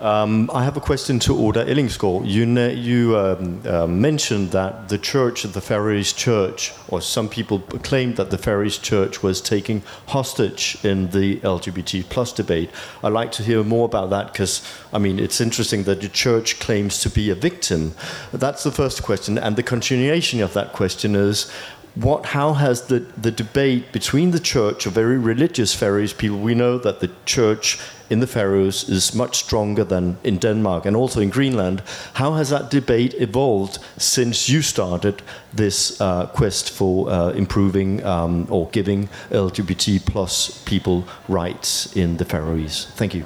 Um, 0.00 0.50
I 0.52 0.64
have 0.64 0.76
a 0.76 0.80
question 0.80 1.20
to 1.20 1.36
Oda 1.38 1.64
Ellingsgaard. 1.64 2.26
You, 2.26 2.44
you 2.70 3.16
um, 3.16 3.62
uh, 3.64 3.86
mentioned 3.86 4.50
that 4.50 4.88
the 4.88 4.98
church, 4.98 5.44
the 5.44 5.60
Faroese 5.60 6.12
church, 6.12 6.72
or 6.88 7.00
some 7.00 7.28
people 7.28 7.60
claimed 7.60 8.16
that 8.16 8.30
the 8.30 8.38
Faroese 8.38 8.78
church 8.78 9.22
was 9.22 9.40
taking 9.40 9.82
hostage 10.08 10.76
in 10.84 11.10
the 11.10 11.36
LGBT 11.40 12.08
plus 12.08 12.32
debate. 12.32 12.70
I'd 13.04 13.12
like 13.12 13.30
to 13.32 13.44
hear 13.44 13.62
more 13.62 13.86
about 13.86 14.10
that 14.10 14.32
because, 14.32 14.62
I 14.92 14.98
mean, 14.98 15.20
it's 15.20 15.40
interesting 15.40 15.84
that 15.84 16.00
the 16.00 16.08
church 16.08 16.58
claims 16.58 16.98
to 17.00 17.10
be 17.10 17.30
a 17.30 17.36
victim. 17.36 17.94
That's 18.32 18.64
the 18.64 18.72
first 18.72 19.04
question. 19.04 19.38
And 19.38 19.54
the 19.54 19.62
continuation 19.62 20.42
of 20.42 20.54
that 20.54 20.72
question 20.72 21.14
is 21.14 21.52
what 21.94 22.26
how 22.26 22.54
has 22.54 22.82
the, 22.88 22.98
the 23.16 23.30
debate 23.30 23.92
between 23.92 24.32
the 24.32 24.40
church 24.40 24.86
of 24.86 24.92
very 24.92 25.18
religious 25.18 25.74
Faroese 25.74 26.12
people 26.12 26.38
we 26.38 26.54
know 26.54 26.76
that 26.78 27.00
the 27.00 27.10
church 27.24 27.78
in 28.10 28.20
the 28.20 28.26
Faroes 28.26 28.88
is 28.88 29.14
much 29.14 29.36
stronger 29.36 29.84
than 29.84 30.18
in 30.24 30.38
Denmark 30.38 30.86
and 30.86 30.96
also 30.96 31.20
in 31.20 31.30
Greenland 31.30 31.82
how 32.14 32.34
has 32.34 32.50
that 32.50 32.70
debate 32.70 33.14
evolved 33.14 33.78
since 33.96 34.48
you 34.48 34.60
started 34.60 35.22
this 35.52 36.00
uh, 36.00 36.26
quest 36.26 36.70
for 36.70 37.08
uh, 37.08 37.28
improving 37.30 38.04
um, 38.04 38.46
or 38.50 38.68
giving 38.70 39.08
LGBT 39.30 40.04
plus 40.04 40.62
people 40.64 41.04
rights 41.28 41.94
in 41.96 42.16
the 42.16 42.24
Faroes 42.24 42.86
thank 42.96 43.14
you 43.14 43.24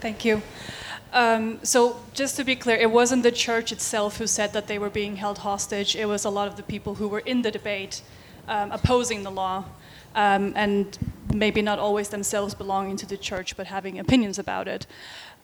Thank 0.00 0.24
you. 0.24 0.40
Um, 1.16 1.60
so, 1.64 1.96
just 2.12 2.36
to 2.36 2.44
be 2.44 2.54
clear, 2.54 2.76
it 2.76 2.90
wasn't 2.90 3.22
the 3.22 3.32
church 3.32 3.72
itself 3.72 4.18
who 4.18 4.26
said 4.26 4.52
that 4.52 4.66
they 4.66 4.78
were 4.78 4.90
being 4.90 5.16
held 5.16 5.38
hostage. 5.38 5.96
It 5.96 6.04
was 6.04 6.26
a 6.26 6.28
lot 6.28 6.46
of 6.46 6.56
the 6.58 6.62
people 6.62 6.96
who 6.96 7.08
were 7.08 7.20
in 7.20 7.40
the 7.40 7.50
debate 7.50 8.02
um, 8.48 8.70
opposing 8.70 9.22
the 9.22 9.30
law, 9.30 9.64
um, 10.14 10.52
and 10.54 10.98
maybe 11.32 11.62
not 11.62 11.78
always 11.78 12.10
themselves 12.10 12.54
belonging 12.54 12.98
to 12.98 13.06
the 13.06 13.16
church, 13.16 13.56
but 13.56 13.66
having 13.66 13.98
opinions 13.98 14.38
about 14.38 14.68
it. 14.68 14.86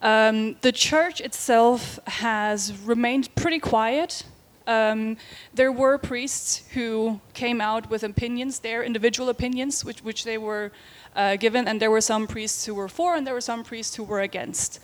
Um, 0.03 0.57
the 0.61 0.73
church 0.73 1.23
itself 1.23 1.99
has 2.07 2.77
remained 2.85 3.35
pretty 3.35 3.59
quiet. 3.59 4.25
Um, 4.67 5.17
there 5.55 5.73
were 5.73 5.97
priests 5.97 6.65
who 6.75 7.19
came 7.33 7.63
out 7.63 7.89
with 7.89 8.05
opinions, 8.05 8.59
their 8.59 8.85
individual 8.85 9.31
opinions, 9.31 9.87
which, 9.87 10.05
which 10.05 10.25
they 10.25 10.37
were 10.37 10.71
uh, 11.17 11.37
given, 11.37 11.67
and 11.67 11.81
there 11.81 11.91
were 11.91 12.03
some 12.03 12.27
priests 12.27 12.67
who 12.67 12.75
were 12.75 12.89
for, 12.89 13.17
and 13.17 13.27
there 13.27 13.33
were 13.33 13.41
some 13.41 13.65
priests 13.65 13.97
who 13.97 14.05
were 14.05 14.21
against. 14.21 14.81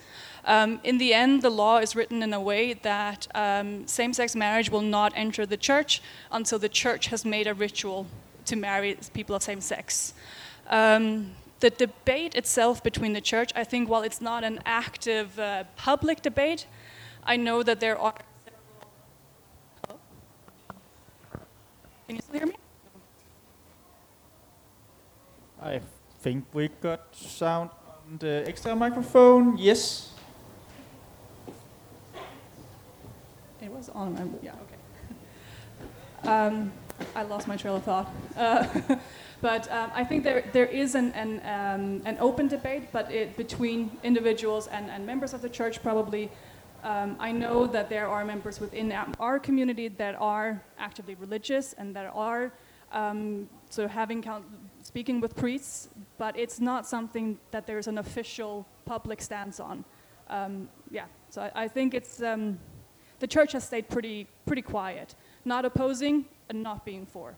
Um, 0.48 0.80
in 0.82 0.96
the 0.96 1.12
end, 1.12 1.42
the 1.42 1.50
law 1.50 1.76
is 1.76 1.94
written 1.94 2.22
in 2.22 2.32
a 2.32 2.40
way 2.40 2.72
that 2.72 3.28
um, 3.34 3.86
same 3.86 4.14
sex 4.14 4.34
marriage 4.34 4.70
will 4.70 4.80
not 4.80 5.12
enter 5.14 5.44
the 5.44 5.58
church 5.58 6.00
until 6.32 6.58
the 6.58 6.70
church 6.70 7.08
has 7.08 7.22
made 7.26 7.46
a 7.46 7.52
ritual 7.52 8.06
to 8.46 8.56
marry 8.56 8.96
people 9.12 9.36
of 9.36 9.42
same 9.42 9.60
sex. 9.60 10.14
Um, 10.70 11.32
the 11.60 11.68
debate 11.68 12.34
itself 12.34 12.82
between 12.82 13.12
the 13.12 13.20
church, 13.20 13.52
I 13.54 13.62
think, 13.62 13.90
while 13.90 14.00
it's 14.00 14.22
not 14.22 14.42
an 14.42 14.60
active 14.64 15.38
uh, 15.38 15.64
public 15.76 16.22
debate, 16.22 16.66
I 17.24 17.36
know 17.36 17.62
that 17.62 17.78
there 17.80 17.98
are. 17.98 18.14
Can 22.06 22.16
you 22.16 22.22
still 22.22 22.38
hear 22.38 22.46
me? 22.46 22.54
I 25.60 25.80
think 26.20 26.46
we 26.54 26.68
got 26.80 27.14
sound 27.14 27.68
on 27.84 28.16
the 28.18 28.44
extra 28.46 28.74
microphone. 28.74 29.58
Yes. 29.58 30.14
Was 33.78 33.88
on. 33.90 34.16
I'm- 34.16 34.38
Yeah, 34.42 34.52
okay. 34.64 34.80
Um, 36.28 36.72
I 37.14 37.22
lost 37.22 37.46
my 37.46 37.56
trail 37.56 37.76
of 37.76 37.84
thought. 37.84 38.12
Uh, 38.36 38.66
but 39.40 39.70
um, 39.70 39.90
I 39.94 40.02
think 40.04 40.24
there, 40.24 40.42
there 40.52 40.66
is 40.66 40.96
an, 40.96 41.12
an, 41.12 41.40
um, 41.44 42.02
an 42.04 42.16
open 42.18 42.48
debate, 42.48 42.90
but 42.92 43.10
it, 43.12 43.36
between 43.36 43.96
individuals 44.02 44.66
and, 44.66 44.90
and 44.90 45.06
members 45.06 45.32
of 45.32 45.40
the 45.42 45.48
church, 45.48 45.80
probably. 45.82 46.28
Um, 46.82 47.16
I 47.18 47.32
know 47.32 47.66
that 47.66 47.88
there 47.88 48.08
are 48.08 48.24
members 48.24 48.60
within 48.60 48.92
our 49.18 49.38
community 49.38 49.88
that 49.88 50.14
are 50.20 50.62
actively 50.78 51.14
religious 51.16 51.72
and 51.72 51.94
that 51.96 52.10
are 52.14 52.52
um, 52.92 53.48
of 53.84 53.90
having 53.90 54.22
count, 54.22 54.44
speaking 54.82 55.20
with 55.20 55.34
priests, 55.36 55.88
but 56.18 56.38
it's 56.38 56.60
not 56.60 56.86
something 56.86 57.38
that 57.50 57.66
there's 57.66 57.86
an 57.88 57.98
official 57.98 58.66
public 58.86 59.20
stance 59.20 59.60
on. 59.60 59.84
Um, 60.30 60.68
yeah, 60.90 61.06
so 61.30 61.42
I, 61.42 61.64
I 61.64 61.68
think 61.68 61.94
it's 61.94 62.22
um, 62.22 62.58
the 63.20 63.26
church 63.26 63.52
has 63.52 63.64
stayed 63.64 63.88
pretty 63.88 64.26
pretty 64.46 64.62
quiet, 64.62 65.14
not 65.44 65.64
opposing 65.64 66.26
and 66.48 66.62
not 66.62 66.84
being 66.84 67.06
for. 67.06 67.36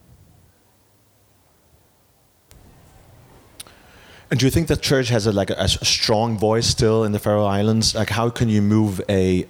And 4.31 4.39
do 4.39 4.47
you 4.47 4.51
think 4.51 4.69
the 4.69 4.77
church 4.77 5.09
has 5.09 5.27
a, 5.27 5.33
like 5.33 5.51
a, 5.51 5.57
a 5.59 5.69
strong 5.69 6.39
voice 6.39 6.69
still 6.69 7.03
in 7.03 7.11
the 7.11 7.19
Faroe 7.19 7.45
Islands? 7.45 7.97
Like, 7.97 8.11
how 8.11 8.31
can 8.31 8.49
you 8.49 8.63
move 8.63 9.01
a, 9.09 9.45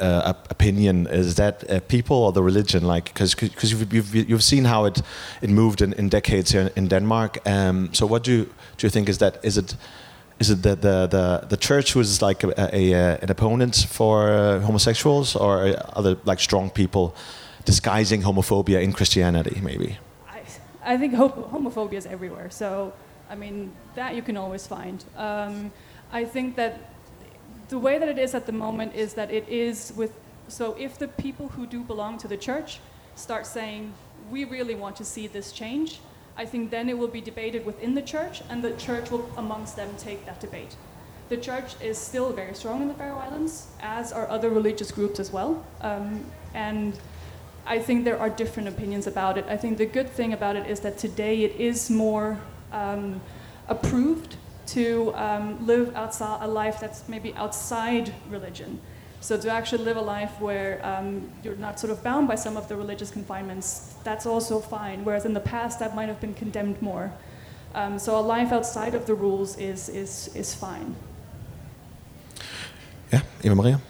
opinion? 0.48 1.06
Is 1.06 1.34
that 1.34 1.70
uh, 1.70 1.80
people 1.80 2.16
or 2.16 2.32
the 2.32 2.42
religion? 2.42 2.84
Like, 2.84 3.04
because 3.04 3.34
because 3.34 3.72
you've, 3.72 3.92
you've, 3.92 4.14
you've 4.14 4.42
seen 4.42 4.64
how 4.64 4.86
it 4.86 5.02
it 5.42 5.50
moved 5.50 5.82
in, 5.82 5.92
in 5.94 6.08
decades 6.08 6.52
here 6.52 6.70
in 6.76 6.88
Denmark. 6.88 7.46
Um, 7.46 7.92
so, 7.92 8.06
what 8.06 8.24
do 8.24 8.32
you 8.32 8.44
do 8.78 8.86
you 8.86 8.90
think 8.90 9.10
is 9.10 9.18
that? 9.18 9.38
Is 9.42 9.58
it 9.58 9.76
is 10.40 10.50
it 10.50 10.62
the 10.62 10.74
the 10.74 11.06
the, 11.06 11.46
the 11.48 11.56
church 11.56 11.96
is 11.96 12.22
like 12.22 12.42
a, 12.44 12.48
a, 12.74 12.92
a 12.92 13.18
an 13.22 13.30
opponent 13.30 13.86
for 13.88 14.30
uh, 14.30 14.60
homosexuals, 14.60 15.36
or 15.36 15.76
other 15.92 16.16
like 16.24 16.40
strong 16.40 16.70
people 16.70 17.14
disguising 17.64 18.22
homophobia 18.22 18.82
in 18.82 18.92
Christianity? 18.92 19.60
Maybe. 19.62 19.98
I, 20.28 20.40
I 20.94 20.96
think 20.98 21.14
homophobia 21.14 21.98
is 21.98 22.06
everywhere. 22.06 22.50
So 22.50 22.92
I 23.30 23.36
mean, 23.36 23.72
that 23.94 24.16
you 24.16 24.22
can 24.22 24.36
always 24.36 24.66
find. 24.66 25.04
Um, 25.16 25.70
I 26.12 26.24
think 26.24 26.56
that 26.56 26.90
the 27.68 27.78
way 27.78 27.98
that 27.98 28.08
it 28.08 28.18
is 28.18 28.34
at 28.34 28.46
the 28.46 28.52
moment 28.52 28.94
is 28.94 29.14
that 29.14 29.30
it 29.30 29.48
is 29.48 29.92
with, 29.96 30.12
so 30.48 30.74
if 30.78 30.98
the 30.98 31.06
people 31.06 31.48
who 31.48 31.64
do 31.66 31.84
belong 31.84 32.18
to 32.18 32.28
the 32.28 32.36
church 32.36 32.80
start 33.14 33.46
saying, 33.46 33.92
we 34.30 34.44
really 34.44 34.74
want 34.74 34.96
to 34.96 35.04
see 35.04 35.28
this 35.28 35.52
change, 35.52 36.00
I 36.40 36.46
think 36.46 36.70
then 36.70 36.88
it 36.88 36.96
will 36.96 37.14
be 37.20 37.20
debated 37.20 37.66
within 37.66 37.94
the 37.94 38.00
church, 38.00 38.40
and 38.48 38.64
the 38.64 38.72
church 38.76 39.10
will, 39.10 39.28
amongst 39.36 39.76
them, 39.76 39.90
take 39.98 40.24
that 40.24 40.40
debate. 40.40 40.74
The 41.28 41.36
church 41.36 41.74
is 41.82 41.98
still 41.98 42.32
very 42.32 42.54
strong 42.54 42.80
in 42.80 42.88
the 42.88 42.94
Faroe 42.94 43.18
Islands, 43.18 43.66
as 43.80 44.10
are 44.10 44.26
other 44.30 44.48
religious 44.48 44.90
groups 44.90 45.20
as 45.20 45.30
well. 45.30 45.62
Um, 45.82 46.24
and 46.54 46.98
I 47.66 47.78
think 47.78 48.06
there 48.06 48.18
are 48.18 48.30
different 48.30 48.70
opinions 48.70 49.06
about 49.06 49.36
it. 49.36 49.44
I 49.50 49.58
think 49.58 49.76
the 49.76 49.84
good 49.84 50.08
thing 50.08 50.32
about 50.32 50.56
it 50.56 50.66
is 50.66 50.80
that 50.80 50.96
today 50.96 51.44
it 51.44 51.60
is 51.60 51.90
more 51.90 52.40
um, 52.72 53.20
approved 53.68 54.36
to 54.68 55.14
um, 55.16 55.66
live 55.66 55.94
outside 55.94 56.38
a 56.42 56.48
life 56.48 56.80
that's 56.80 57.06
maybe 57.06 57.34
outside 57.34 58.14
religion. 58.30 58.80
So 59.20 59.36
to 59.38 59.50
actually 59.50 59.84
live 59.84 59.98
a 59.98 60.02
life 60.02 60.40
where 60.40 60.80
um, 60.82 61.30
you're 61.44 61.56
not 61.56 61.78
sort 61.78 61.92
of 61.92 62.02
bound 62.02 62.26
by 62.26 62.36
some 62.36 62.56
of 62.56 62.68
the 62.68 62.76
religious 62.76 63.10
confinements, 63.10 63.94
that's 64.02 64.24
also 64.24 64.60
fine. 64.60 65.04
Whereas 65.04 65.26
in 65.26 65.34
the 65.34 65.40
past, 65.40 65.78
that 65.80 65.94
might 65.94 66.08
have 66.08 66.20
been 66.20 66.34
condemned 66.34 66.80
more. 66.80 67.12
Um, 67.74 67.98
so 67.98 68.18
a 68.18 68.20
life 68.20 68.50
outside 68.50 68.94
of 68.94 69.06
the 69.06 69.14
rules 69.14 69.56
is 69.58 69.88
is 69.88 70.30
is 70.34 70.54
fine. 70.54 70.96
Yeah, 73.12 73.22
Eva 73.42 73.54
Maria. 73.54 73.80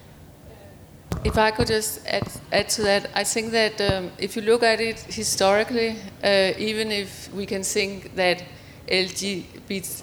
If 1.25 1.37
I 1.39 1.51
could 1.51 1.67
just 1.67 2.07
add, 2.07 2.29
add 2.51 2.69
to 2.71 2.83
that, 2.83 3.11
I 3.15 3.25
think 3.25 3.53
that 3.53 3.81
um, 3.81 4.11
if 4.19 4.37
you 4.37 4.43
look 4.43 4.63
at 4.63 4.81
it 4.81 5.01
historically, 5.01 5.97
uh, 6.25 6.53
even 6.59 6.91
if 6.91 7.33
we 7.35 7.47
can 7.47 7.63
think 7.63 8.15
that 8.17 8.43
LGBT 8.89 10.03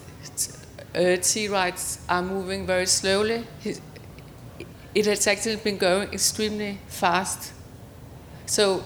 uh, 0.95 1.51
rights 1.51 1.99
are 2.07 2.21
moving 2.21 2.65
very 2.65 2.85
slowly. 2.85 3.45
It 4.97 5.05
has 5.05 5.27
actually 5.27 5.57
been 5.57 5.77
going 5.77 6.11
extremely 6.11 6.79
fast. 6.87 7.53
So, 8.47 8.83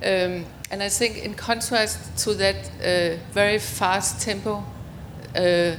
um, 0.00 0.46
and 0.70 0.80
I 0.80 0.88
think 0.88 1.24
in 1.24 1.34
contrast 1.34 2.16
to 2.18 2.34
that 2.34 2.54
uh, 2.78 3.18
very 3.32 3.58
fast 3.58 4.22
tempo, 4.22 4.64
uh, 5.34 5.74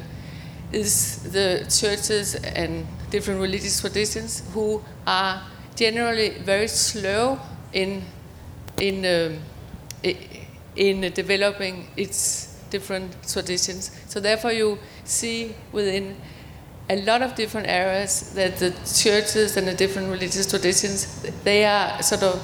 is 0.74 1.24
the 1.32 1.66
churches 1.70 2.36
and 2.36 2.86
different 3.12 3.40
religious 3.40 3.80
traditions 3.80 4.44
who 4.54 4.84
are 5.08 5.42
generally 5.78 6.32
very 6.44 6.68
slow 6.68 7.40
in 7.72 8.04
in 8.82 9.06
um, 9.06 9.40
in 10.76 11.14
developing 11.14 11.88
its 11.96 12.58
different 12.70 13.16
traditions. 13.26 13.92
So 14.10 14.20
therefore, 14.20 14.52
you 14.52 14.80
see 15.06 15.56
within 15.72 16.18
a 16.92 16.96
lot 17.06 17.22
of 17.22 17.36
different 17.36 17.68
areas 17.68 18.34
that 18.34 18.58
the 18.58 18.72
churches 19.04 19.56
and 19.58 19.66
the 19.68 19.74
different 19.74 20.10
religious 20.10 20.46
traditions 20.50 21.06
they 21.44 21.64
are 21.66 22.02
sort 22.02 22.24
of 22.24 22.36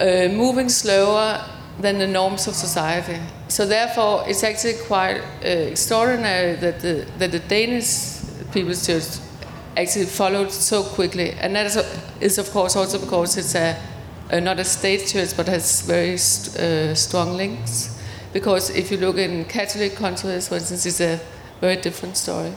uh, 0.00 0.28
moving 0.32 0.68
slower 0.68 1.44
than 1.80 1.98
the 1.98 2.06
norms 2.06 2.46
of 2.46 2.54
society. 2.54 3.20
So 3.48 3.66
therefore, 3.66 4.24
it's 4.26 4.44
actually 4.44 4.74
quite 4.86 5.20
uh, 5.44 5.72
extraordinary 5.72 6.56
that 6.56 6.80
the 6.80 7.06
that 7.18 7.32
the 7.32 7.40
Danish 7.40 8.20
People's 8.52 8.86
Church 8.86 9.04
actually 9.76 10.06
followed 10.06 10.50
so 10.50 10.82
quickly, 10.82 11.32
and 11.32 11.54
that 11.56 11.66
is, 11.66 11.76
is 12.20 12.38
of 12.38 12.50
course 12.50 12.76
also 12.76 12.98
because 12.98 13.36
it's 13.36 13.54
a, 13.54 13.76
a 14.30 14.40
not 14.40 14.58
a 14.58 14.64
state 14.64 15.06
church 15.06 15.36
but 15.36 15.48
has 15.48 15.82
very 15.82 16.16
st- 16.16 16.56
uh, 16.56 16.94
strong 16.94 17.36
links 17.36 18.00
because 18.32 18.70
if 18.70 18.90
you 18.90 18.96
look 18.96 19.16
in 19.16 19.44
Catholic 19.44 19.94
countries, 19.96 20.48
for 20.48 20.56
instance, 20.56 20.86
it's 20.86 21.00
a 21.00 21.20
very 21.60 21.76
different 21.76 22.16
story. 22.16 22.52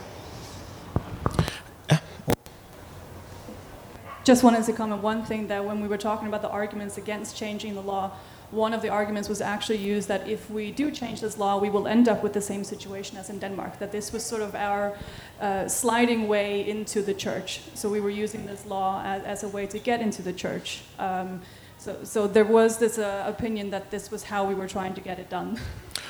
Just 4.27 4.43
wanted 4.43 4.65
to 4.65 4.73
comment 4.73 5.01
one 5.01 5.23
thing 5.23 5.47
that 5.47 5.63
when 5.63 5.79
we 5.79 5.87
were 5.87 5.97
talking 5.97 6.27
about 6.27 6.41
the 6.41 6.49
arguments 6.49 6.97
against 6.97 7.37
changing 7.37 7.75
the 7.75 7.81
law, 7.81 8.11
one 8.51 8.73
of 8.73 8.81
the 8.81 8.89
arguments 8.89 9.29
was 9.29 9.39
actually 9.39 9.77
used 9.77 10.09
that 10.09 10.27
if 10.27 10.49
we 10.49 10.69
do 10.69 10.91
change 10.91 11.21
this 11.21 11.37
law, 11.37 11.57
we 11.57 11.69
will 11.69 11.87
end 11.87 12.09
up 12.09 12.23
with 12.23 12.33
the 12.33 12.41
same 12.41 12.65
situation 12.65 13.15
as 13.17 13.29
in 13.29 13.39
Denmark. 13.39 13.79
That 13.79 13.93
this 13.93 14.11
was 14.11 14.25
sort 14.25 14.41
of 14.41 14.53
our 14.53 14.97
uh, 15.39 15.69
sliding 15.69 16.27
way 16.27 16.67
into 16.67 17.01
the 17.01 17.13
church. 17.13 17.61
So 17.73 17.87
we 17.87 18.01
were 18.01 18.09
using 18.09 18.45
this 18.45 18.65
law 18.65 19.01
as, 19.05 19.23
as 19.23 19.43
a 19.43 19.47
way 19.47 19.65
to 19.67 19.79
get 19.79 20.01
into 20.01 20.21
the 20.21 20.33
church. 20.33 20.81
Um, 20.99 21.39
so, 21.77 21.95
so 22.03 22.27
there 22.27 22.43
was 22.43 22.79
this 22.79 22.97
uh, 22.97 23.23
opinion 23.25 23.69
that 23.69 23.91
this 23.91 24.11
was 24.11 24.23
how 24.23 24.43
we 24.43 24.55
were 24.55 24.67
trying 24.67 24.93
to 24.95 25.01
get 25.01 25.19
it 25.19 25.29
done. 25.29 25.57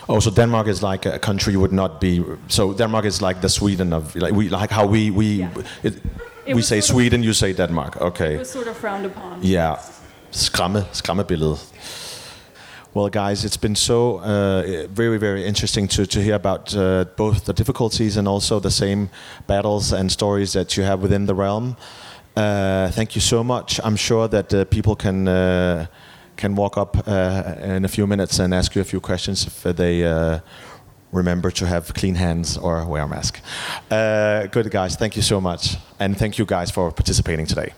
Oh, 0.10 0.22
so 0.22 0.32
Denmark 0.32 0.68
is 0.68 0.82
like 0.82 1.06
a 1.06 1.20
country 1.20 1.58
would 1.58 1.74
not 1.74 2.00
be. 2.00 2.24
So 2.48 2.74
Denmark 2.74 3.06
is 3.06 3.22
like 3.22 3.42
the 3.42 3.50
Sweden 3.50 3.92
of 3.92 4.16
like 4.16 4.34
we 4.34 4.48
like 4.48 4.72
how 4.72 4.86
we 4.88 5.12
we 5.12 5.26
yeah. 5.26 5.50
it, 5.84 5.96
we 6.56 6.62
say 6.62 6.82
Sweden, 6.82 7.24
you 7.24 7.34
say 7.34 7.54
Denmark. 7.54 8.02
Okay. 8.02 8.34
It 8.34 8.40
was 8.40 8.52
sort 8.52 8.68
of 8.68 8.78
frowned 8.78 9.06
upon. 9.06 9.40
Yeah, 9.42 9.76
skræmme 10.32 10.86
skræmmebillede. 10.92 11.58
Well, 12.94 13.10
guys, 13.10 13.46
it's 13.46 13.58
been 13.58 13.76
so 13.76 14.18
uh, 14.18 14.88
very, 14.90 15.20
very 15.20 15.46
interesting 15.46 15.88
to, 15.90 16.06
to 16.08 16.20
hear 16.20 16.36
about 16.36 16.76
uh, 16.76 17.06
both 17.16 17.46
the 17.46 17.54
difficulties 17.54 18.18
and 18.18 18.28
also 18.28 18.60
the 18.60 18.72
same 18.72 19.10
battles 19.46 19.94
and 19.94 20.12
stories 20.12 20.54
that 20.54 20.76
you 20.76 20.84
have 20.84 21.02
within 21.02 21.28
the 21.28 21.36
realm. 21.36 21.76
Uh, 22.36 22.90
thank 22.92 23.16
you 23.16 23.22
so 23.22 23.44
much. 23.44 23.80
I'm 23.84 23.98
sure 23.98 24.28
that 24.28 24.54
uh, 24.54 24.66
people 24.66 24.96
can 24.96 25.28
uh, 25.28 25.86
can 26.38 26.56
walk 26.56 26.78
up 26.78 27.08
uh, 27.08 27.76
in 27.76 27.86
a 27.86 27.88
few 27.88 28.08
minutes 28.08 28.40
and 28.40 28.54
ask 28.54 28.76
you 28.76 28.82
a 28.82 28.86
few 28.86 29.00
questions 29.00 29.46
if 29.46 29.76
they 29.76 30.04
uh, 30.04 30.40
remember 31.12 31.52
to 31.52 31.66
have 31.66 31.94
clean 31.94 32.16
hands 32.16 32.58
or 32.58 32.86
wear 32.86 33.04
a 33.04 33.08
mask. 33.08 33.40
Uh, 33.90 34.48
good 34.48 34.70
guys, 34.72 34.96
thank 34.96 35.16
you 35.16 35.22
so 35.22 35.40
much, 35.42 35.78
and 36.00 36.18
thank 36.18 36.38
you 36.38 36.46
guys 36.46 36.72
for 36.72 36.92
participating 36.92 37.46
today. 37.46 37.74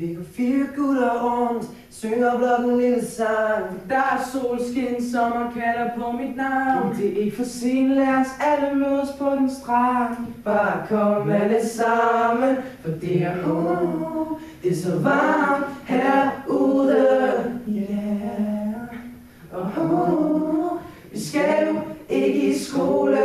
Vi 0.00 0.14
går 0.14 0.24
fire 0.24 0.66
gutter 0.76 1.18
rundt, 1.22 1.66
synger 2.00 2.38
blot 2.38 2.60
en 2.60 2.78
lille 2.78 3.06
sang. 3.06 3.64
Der 3.88 3.96
er 3.96 4.30
solskin, 4.32 5.10
som 5.12 5.30
man 5.30 5.52
kalder 5.52 5.90
på 5.96 6.12
mit 6.12 6.36
navn. 6.36 6.96
Det 6.96 7.12
er 7.12 7.24
ikke 7.24 7.36
for 7.36 7.44
sent, 7.44 7.88
lad 7.88 8.08
os 8.08 8.26
alle 8.40 8.78
mødes 8.78 9.08
på 9.18 9.24
den 9.24 9.50
strand. 9.50 10.16
Bare 10.44 10.86
kom 10.88 11.30
alle 11.30 11.66
sammen, 11.68 12.56
for 12.80 12.90
det 12.90 13.22
er 13.22 13.34
uh, 13.52 14.38
det 14.62 14.72
er 14.72 14.76
så 14.76 14.98
varmt 14.98 15.66
herude. 15.84 17.60
Yeah. 17.68 18.00
Oh, 19.54 19.92
uh, 19.92 20.78
vi 21.12 21.20
skal 21.20 21.68
jo 21.68 21.80
ikke 22.08 22.50
i 22.50 22.58
skole. 22.58 23.18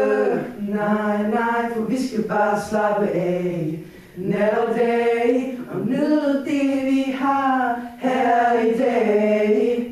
Nej, 0.70 1.18
nej, 1.18 1.74
for 1.76 1.82
vi 1.82 2.08
skal 2.08 2.24
bare 2.24 2.62
slappe 2.70 3.08
af 3.08 3.80
nat 4.18 4.58
og 4.58 4.76
dag, 4.76 5.60
og 5.72 5.88
nyde 5.88 6.46
det 6.46 6.86
vi 6.86 7.16
har 7.20 7.80
her 8.00 8.60
i 8.60 8.78
dag. 8.78 9.92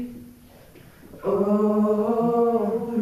Oh, 1.23 2.93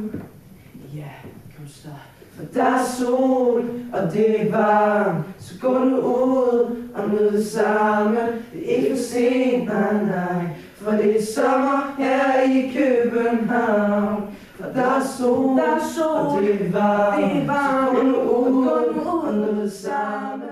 ja, 0.96 1.12
kom 1.58 1.68
så. 1.68 1.90
For 2.36 2.44
der 2.54 2.64
er 2.64 2.86
sol, 3.00 3.70
og 3.94 4.14
det 4.14 4.42
er 4.42 4.52
varmt, 4.52 5.26
så 5.40 5.54
gå 5.62 5.80
nu 5.80 5.98
ud 5.98 6.76
og 6.96 7.10
nyd 7.10 7.32
det 7.32 7.48
samme. 7.48 8.20
Det 8.54 8.72
er 8.72 8.76
ikke 8.76 8.90
for 8.90 9.04
sent, 9.04 9.66
nej, 9.66 9.94
nej. 9.94 10.46
For 10.76 10.92
det 10.92 11.18
er 11.18 11.26
sommer 11.26 11.96
her 11.98 12.42
i 12.42 12.74
København. 12.78 14.24
For 14.56 14.68
der 14.76 14.86
er 14.86 15.06
sol, 15.18 15.58
der 15.58 15.64
er 15.64 15.80
sol 15.96 16.08
og 16.08 16.42
det 16.42 16.62
er 16.62 16.72
varmt, 16.72 17.34
det 17.34 17.42
er 17.42 17.46
varmt, 17.46 17.90
så 17.90 17.96
gå 17.96 18.04
nu 18.04 18.16
ud 18.16 18.68
og 18.68 19.34
nyd 19.34 19.64
det 19.64 19.74
samme 19.74 20.51